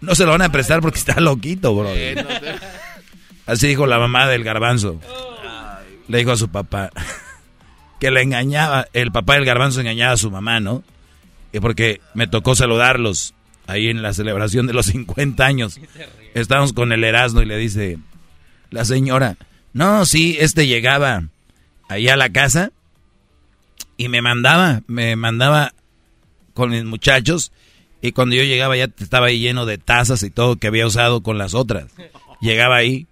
[0.00, 1.88] no se lo van a prestar porque está loquito, bro.
[1.90, 2.16] Eh,
[3.46, 5.00] Así dijo la mamá del garbanzo.
[6.08, 6.90] Le dijo a su papá
[8.00, 10.82] que le engañaba, el papá del garbanzo engañaba a su mamá, ¿no?
[11.52, 13.34] Y porque me tocó saludarlos
[13.66, 15.80] ahí en la celebración de los 50 años.
[16.34, 17.98] Estábamos con el Erasmo y le dice
[18.70, 19.36] la señora,
[19.72, 21.22] no, sí, este llegaba
[21.88, 22.72] ahí a la casa
[23.96, 25.72] y me mandaba, me mandaba
[26.52, 27.52] con mis muchachos
[28.06, 31.22] y cuando yo llegaba ya estaba ahí lleno de tazas y todo que había usado
[31.22, 31.86] con las otras.
[32.40, 33.08] Llegaba ahí,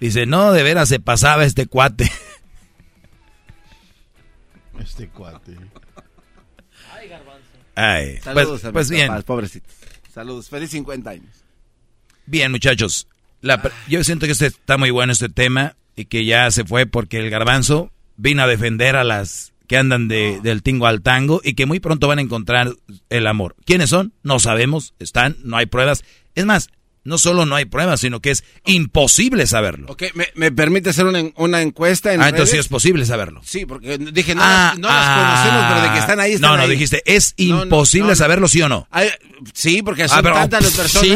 [0.00, 2.10] dice, no, de veras se pasaba este cuate.
[4.78, 5.56] Este cuate.
[7.76, 9.72] Ay, pues, Saludos a pues bien, papás, pobrecitos.
[10.12, 11.44] Saludos, feliz 50 años.
[12.26, 13.06] bien muchachos.
[13.40, 16.86] La yo siento que este está muy bueno este tema y que ya se fue
[16.86, 21.40] porque el garbanzo vino a defender a las que andan de, del tingo al tango
[21.42, 22.72] y que muy pronto van a encontrar
[23.10, 23.56] el amor.
[23.64, 24.12] ¿Quiénes son?
[24.22, 26.04] No sabemos, están, no hay pruebas.
[26.34, 26.68] Es más,
[27.02, 29.86] no solo no hay pruebas, sino que es imposible saberlo.
[29.90, 32.66] Ok, ¿me, me permite hacer una, una encuesta en Ah, entonces sí redes?
[32.66, 33.40] es posible saberlo.
[33.44, 35.16] Sí, porque dije, no, Ah, las, no las ah.
[35.44, 36.70] conocemos, pero de que están ahí, están No, no, ahí.
[36.70, 38.86] dijiste, es No, imposible no, saberlo, ¿sí o no?
[38.90, 39.08] Ay,
[39.52, 41.14] sí, porque son Ah, pero, tantas las sí.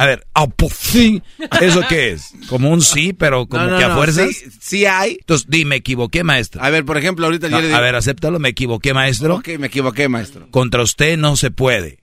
[0.00, 0.26] A ver,
[0.72, 1.22] sí.
[1.60, 2.32] ¿Eso qué es?
[2.48, 4.34] Como un sí, pero como No, no, que a no, fuerzas.
[4.34, 5.18] Sí, sí hay.
[5.20, 6.62] Entonces, di, me equivoqué, maestro.
[6.62, 7.76] A ver, por ejemplo, ahorita yo le digo.
[7.76, 9.34] a ver, acéptalo, me equivoqué, maestro.
[9.34, 10.50] Ok, me equivoqué, maestro.
[10.50, 11.98] Contra usted no se puede.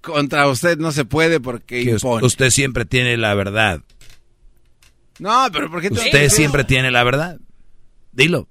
[0.00, 2.24] Contra usted no se puede porque impone.
[2.24, 3.82] usted siempre tiene la verdad.
[5.18, 7.40] No, pero ¿por qué tengo que Usted siempre tiene la verdad.
[8.12, 8.46] Dilo.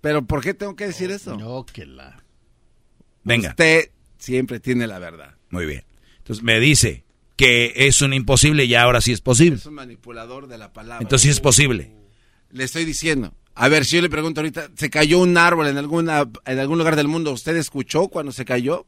[0.00, 1.36] Pero ¿por qué tengo que decir eso?
[1.36, 2.22] No, que la.
[3.24, 3.48] Venga.
[3.48, 5.34] Usted siempre tiene la verdad.
[5.50, 5.82] Muy bien.
[6.22, 7.04] Entonces me dice
[7.36, 9.56] que es un imposible y ahora sí es posible.
[9.56, 11.02] Es un manipulador de la palabra.
[11.02, 11.92] Entonces sí es posible.
[12.50, 13.34] Le estoy diciendo.
[13.54, 16.78] A ver, si yo le pregunto ahorita, ¿se cayó un árbol en alguna en algún
[16.78, 17.32] lugar del mundo?
[17.32, 18.86] ¿Usted escuchó cuando se cayó?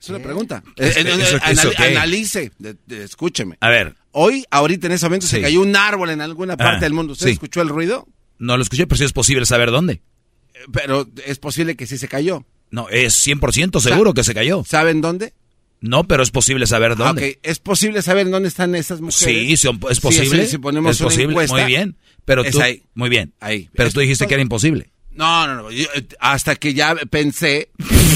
[0.00, 0.62] Es una pregunta.
[0.76, 3.56] Eh, ¿Eso- eh, eso- anal- analice, de- de- escúcheme.
[3.60, 6.80] A ver, Hoy, ahorita en ese momento, se cayó un árbol en alguna parte Ah,
[6.80, 7.12] del mundo.
[7.12, 7.32] ¿Usted sí.
[7.32, 8.06] escuchó el ruido?
[8.38, 9.94] no lo escuché, pero sí es posible saber dónde.
[10.54, 12.44] Eh, Pero es posible que sí se cayó.
[12.70, 14.62] No, es 100% seguro que se cayó.
[14.66, 15.32] ¿Saben dónde?
[15.80, 17.30] No, pero es posible saber Ah, dónde.
[17.30, 17.38] ok.
[17.42, 19.18] ¿Es posible saber dónde están esas mujeres?
[19.48, 20.44] Sí, son- es Sí, posible.
[20.44, 21.96] sí, si ponemos es una posible, encuesta, muy bien.
[22.24, 22.82] Pero es tú, ahí.
[22.94, 23.32] muy bien.
[23.40, 23.70] Ahí.
[23.74, 24.90] Pero Es- tú dijiste que era imposible.
[25.12, 25.70] No, no, no.
[25.70, 27.70] yo, eh, hasta que ya pensé,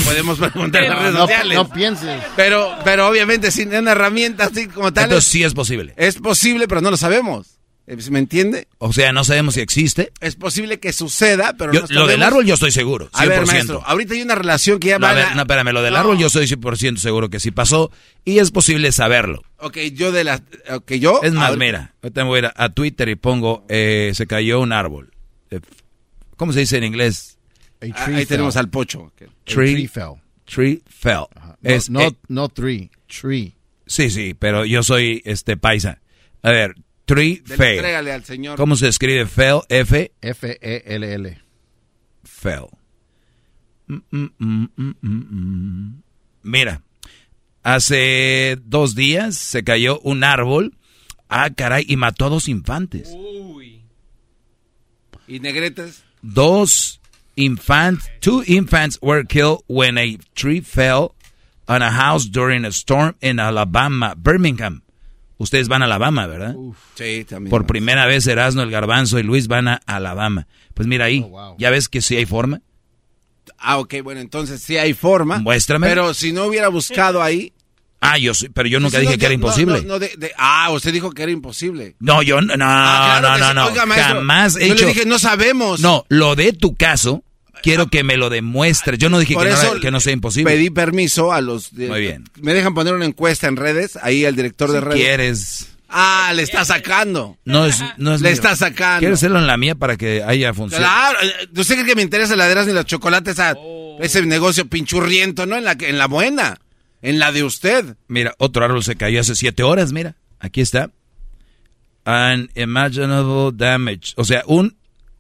[0.05, 1.55] podemos preguntar en las redes No, sociales.
[1.57, 2.23] no pienses.
[2.37, 5.05] Pero, pero obviamente sin una herramienta así como tal.
[5.05, 5.95] Entonces sí es posible.
[5.97, 7.59] Es posible, pero no lo sabemos.
[7.93, 8.69] Eh, ¿Me entiende?
[8.79, 10.13] O sea, no sabemos si existe.
[10.21, 13.21] Es posible que suceda, pero Yo- no lo del árbol yo estoy seguro, 100%.
[13.21, 15.73] A ver, maestro, ahorita hay una relación que ya No, va a ver, no, espérame,
[15.73, 17.91] lo del árbol yo estoy 100% seguro que sí pasó
[18.25, 19.43] y es posible saberlo.
[19.59, 20.43] Ok, yo de la...
[20.71, 21.21] Ok, yo...
[21.23, 24.27] Es más, ahorita- mira, ahorita me voy a ir a, Twitter y pongo, eh, se
[24.27, 25.13] cayó un árbol.
[25.51, 25.61] Eh,
[26.37, 27.39] ¿Cómo se dice en inglés?
[27.81, 28.61] A Ah, tree ahí tenemos fell.
[28.61, 29.01] al pocho.
[29.03, 29.23] ok.
[29.23, 30.15] A Tree, tree fell.
[30.47, 31.25] tree fell.
[31.35, 32.91] No, Es, no, eh, no three.
[33.07, 33.55] Tree.
[33.87, 36.01] sí, sí, pero yo soy este paisa.
[36.43, 36.75] A ver,
[37.05, 37.43] tree
[37.95, 38.57] al señor.
[38.57, 39.61] ¿Cómo se escribe fell?
[39.69, 41.39] F, F-E-L-L.
[42.25, 42.69] fell.
[43.87, 46.03] Mm, mm, mm, mm, mm.
[46.43, 46.83] Mira,
[47.63, 50.77] hace dos días se cayó un árbol.
[51.29, 53.11] Ah, caray, y mató a dos infantes.
[53.15, 53.83] Uy.
[55.27, 56.05] ¿Y negretes?
[56.21, 57.01] Dos
[57.37, 61.15] infants, two infants were killed when a tree fell
[61.67, 64.82] on a house during a storm in Alabama, Birmingham.
[65.43, 66.55] Ustedes van a Alabama, ¿verdad?
[66.95, 67.51] Sí, también.
[67.51, 70.47] Por primera vez Erasmo, el Garbanzo y Luis van a Alabama.
[70.73, 71.57] Pues mira ahí, Oh, wow.
[71.59, 72.61] ya ves que sí hay forma.
[73.59, 75.39] Ah, ok, bueno, entonces sí hay forma.
[75.39, 75.89] Muéstrame.
[75.89, 77.53] Pero si no hubiera buscado ahí,
[78.05, 79.83] Ah, yo sí, pero yo nunca Sí, dije no, que era yo- no, imposible.
[79.83, 81.95] no, no, de- de- ah, usted dijo que era imposible.
[82.01, 83.55] No, yo no, no, Ah, claro no, no, sí.
[83.55, 84.87] no, Oiga, maestro, jamás he yo le hecho.
[84.89, 85.79] dije, no sabemos.
[85.81, 87.23] No, lo de tu caso,
[87.63, 88.99] quiero que me lo demuestres.
[88.99, 90.53] Yo no dije Por que no, eso era- que no sea imposible.
[90.53, 91.73] Pedí permiso a los...
[91.73, 92.25] Muy bien.
[92.41, 93.99] ¿Me dejan poner una encuesta en redes?
[94.03, 95.01] Ahí el director de redes.
[95.01, 95.69] quieres.
[95.95, 97.37] Ah, le está sacando.
[97.45, 98.35] No es, no es Le mío.
[98.35, 99.01] está sacando.
[99.01, 100.81] ¿Quieres hacerlo en la mía para que haya función?
[100.81, 103.55] Claro, eh, ¿usted cree que me interesa la de y los chocolates a
[104.01, 105.57] ese negocio pinchurriento, no?
[105.57, 106.59] En la, en la buena,
[107.03, 107.97] en la de usted.
[108.09, 110.17] Mira, otro árbol se cayó hace siete horas, mira.
[110.41, 110.91] Aquí está.
[112.07, 114.15] Unimaginable damage.
[114.17, 114.77] O sea, un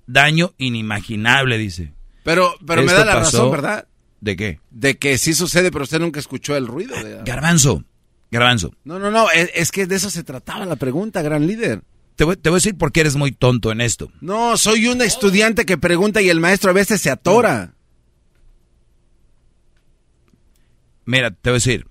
[0.06, 1.92] daño inimaginable, dice.
[2.24, 3.86] Pero, pero me da la razón, ¿verdad?
[4.20, 4.60] ¿De qué?
[4.70, 6.94] De que sí sucede, pero usted nunca escuchó el ruido.
[7.02, 7.84] de- Garbanzo.
[8.30, 8.72] Garbanzo.
[8.84, 11.82] No, no, no, es, es que de eso se trataba la pregunta, gran líder.
[12.16, 14.10] Te voy, te voy a decir por qué eres muy tonto en esto.
[14.20, 17.74] No, soy un estudiante que pregunta y el maestro a veces se atora.
[21.04, 21.86] Mira, te voy a decir.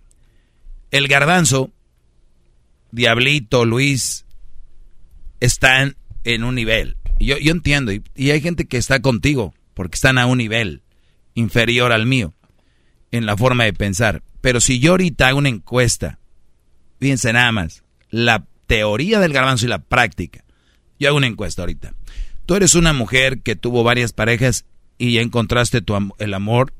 [0.91, 1.71] El garbanzo,
[2.91, 4.25] Diablito, Luis,
[5.39, 6.97] están en un nivel.
[7.19, 7.91] Yo, yo entiendo.
[7.91, 10.81] Y, y hay gente que está contigo porque están a un nivel
[11.33, 12.33] inferior al mío
[13.11, 14.23] en la forma de pensar.
[14.41, 16.19] Pero si yo ahorita hago una encuesta,
[16.99, 20.43] fíjense nada más, la teoría del garbanzo y la práctica.
[20.99, 21.93] Yo hago una encuesta ahorita.
[22.45, 24.65] Tú eres una mujer que tuvo varias parejas
[24.97, 26.73] y ya encontraste tu el amor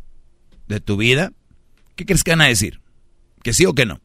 [0.68, 1.34] de tu vida.
[1.96, 2.82] ¿Qué crees que van a decir?
[3.44, 4.00] ¿Que sí o que no?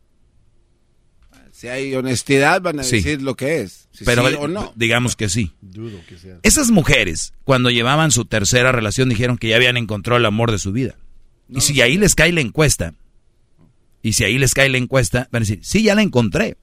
[1.58, 2.96] Si hay honestidad, van a Sí.
[2.96, 3.88] decir lo que es.
[3.90, 4.74] Si Pero sí o no.
[4.76, 5.52] digamos que sí.
[5.62, 6.36] Dudo que sea.
[6.42, 10.58] Esas mujeres, cuando llevaban su tercera relación, dijeron que ya habían encontrado el amor de
[10.58, 10.96] su vida.
[11.48, 12.92] y si ahí les cae la encuesta,
[14.02, 16.56] y si ahí les cae la encuesta, van a decir, sí, ya la encontré.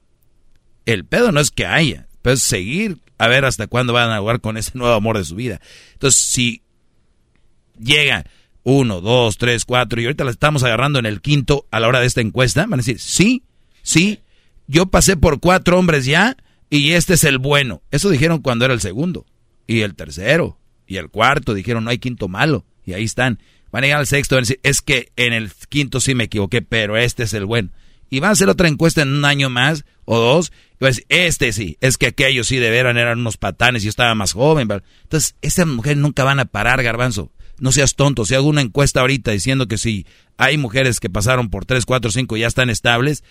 [0.86, 4.18] El pedo no es que haya, pero es seguir a ver hasta cuándo van a
[4.20, 5.60] jugar con ese nuevo amor de su vida.
[5.94, 6.62] Entonces, si
[7.80, 8.26] llega
[8.62, 12.00] uno, dos, tres, cuatro, y ahorita la estamos agarrando en el quinto a la hora
[12.00, 13.42] de esta encuesta, van a decir, sí,
[13.82, 14.20] sí,
[14.66, 16.36] yo pasé por cuatro hombres ya,
[16.70, 17.82] y este es el bueno.
[17.90, 19.26] Eso dijeron cuando era el segundo,
[19.66, 23.40] y el tercero, y el cuarto, dijeron, no hay quinto malo, y ahí están.
[23.70, 27.24] Van a llegar al sexto, es que en el quinto sí me equivoqué, pero este
[27.24, 27.70] es el bueno.
[28.10, 30.90] Y van a hacer otra encuesta en un año más o dos, y van a
[30.90, 34.14] decir, este sí, es que aquellos sí de veras eran unos patanes y yo estaba
[34.14, 34.68] más joven.
[35.02, 37.32] Entonces, esas mujeres nunca van a parar, garbanzo.
[37.58, 41.50] No seas tonto, si hago una encuesta ahorita diciendo que si hay mujeres que pasaron
[41.50, 43.22] por tres, cuatro, cinco y ya están estables,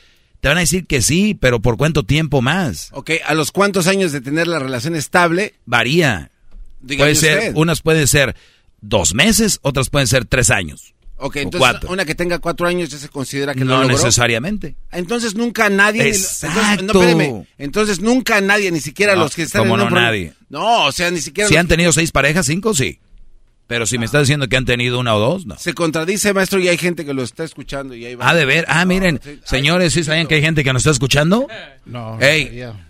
[0.43, 2.89] te van a decir que sí, pero ¿por cuánto tiempo más?
[2.91, 5.53] Ok, ¿a los cuántos años de tener la relación estable?
[5.65, 6.31] Varía.
[6.81, 7.51] Dígame Puede ser, usted.
[7.55, 8.35] unas pueden ser
[8.81, 10.93] dos meses, otras pueden ser tres años.
[11.15, 11.89] Ok, entonces cuatro.
[11.91, 13.87] una que tenga cuatro años ya se considera que No logró.
[13.95, 14.75] necesariamente.
[14.91, 16.09] Entonces nunca nadie...
[16.09, 16.57] Exacto.
[16.81, 17.47] Entonces, no, espéreme.
[17.57, 20.33] Entonces nunca nadie, ni siquiera No, los que están ¿cómo en no nadie?
[20.49, 21.47] No, o sea, ni siquiera...
[21.47, 22.99] Si los- han tenido seis parejas, cinco, sí.
[23.67, 25.57] Pero si me estás diciendo que han tenido una o dos, no.
[25.57, 28.29] Se contradice, maestro, y hay gente que lo está escuchando y ahí va.
[28.29, 28.65] Ah, de ver.
[28.67, 31.47] Ah, miren, señores, ¿sí saben que hay gente que nos está escuchando?
[31.85, 32.19] No.
[32.19, 32.89] Ey, ya.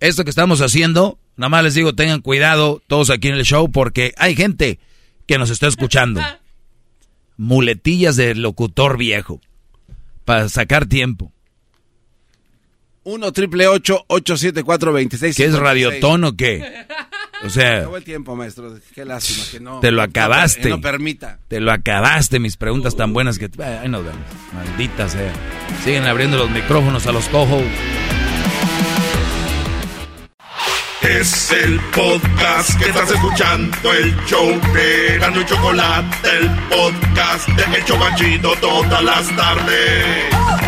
[0.00, 3.70] esto que estamos haciendo, nada más les digo, tengan cuidado todos aquí en el show
[3.70, 4.80] porque hay gente
[5.26, 6.20] que nos está escuchando.
[7.36, 9.40] Muletillas de locutor viejo.
[10.24, 11.32] Para sacar tiempo.
[13.08, 16.84] 1 triple 874 26 ¿Qué es radiotón o qué?
[17.44, 18.74] O sea, Acabó el tiempo, maestro.
[18.92, 19.78] Qué lástima que no.
[19.78, 20.70] te lo acabaste.
[20.70, 21.38] No, permita.
[21.46, 23.48] Te lo acabaste, mis preguntas tan buenas que...
[23.62, 24.20] Ahí nos vemos.
[24.52, 25.32] Maldita sea.
[25.84, 27.62] Siguen abriendo los micrófonos a los cojos.
[31.02, 37.76] Es el podcast que estás escuchando, el show de Gano y Chocolate, el podcast de
[37.76, 40.67] El Chobachito todas las tardes.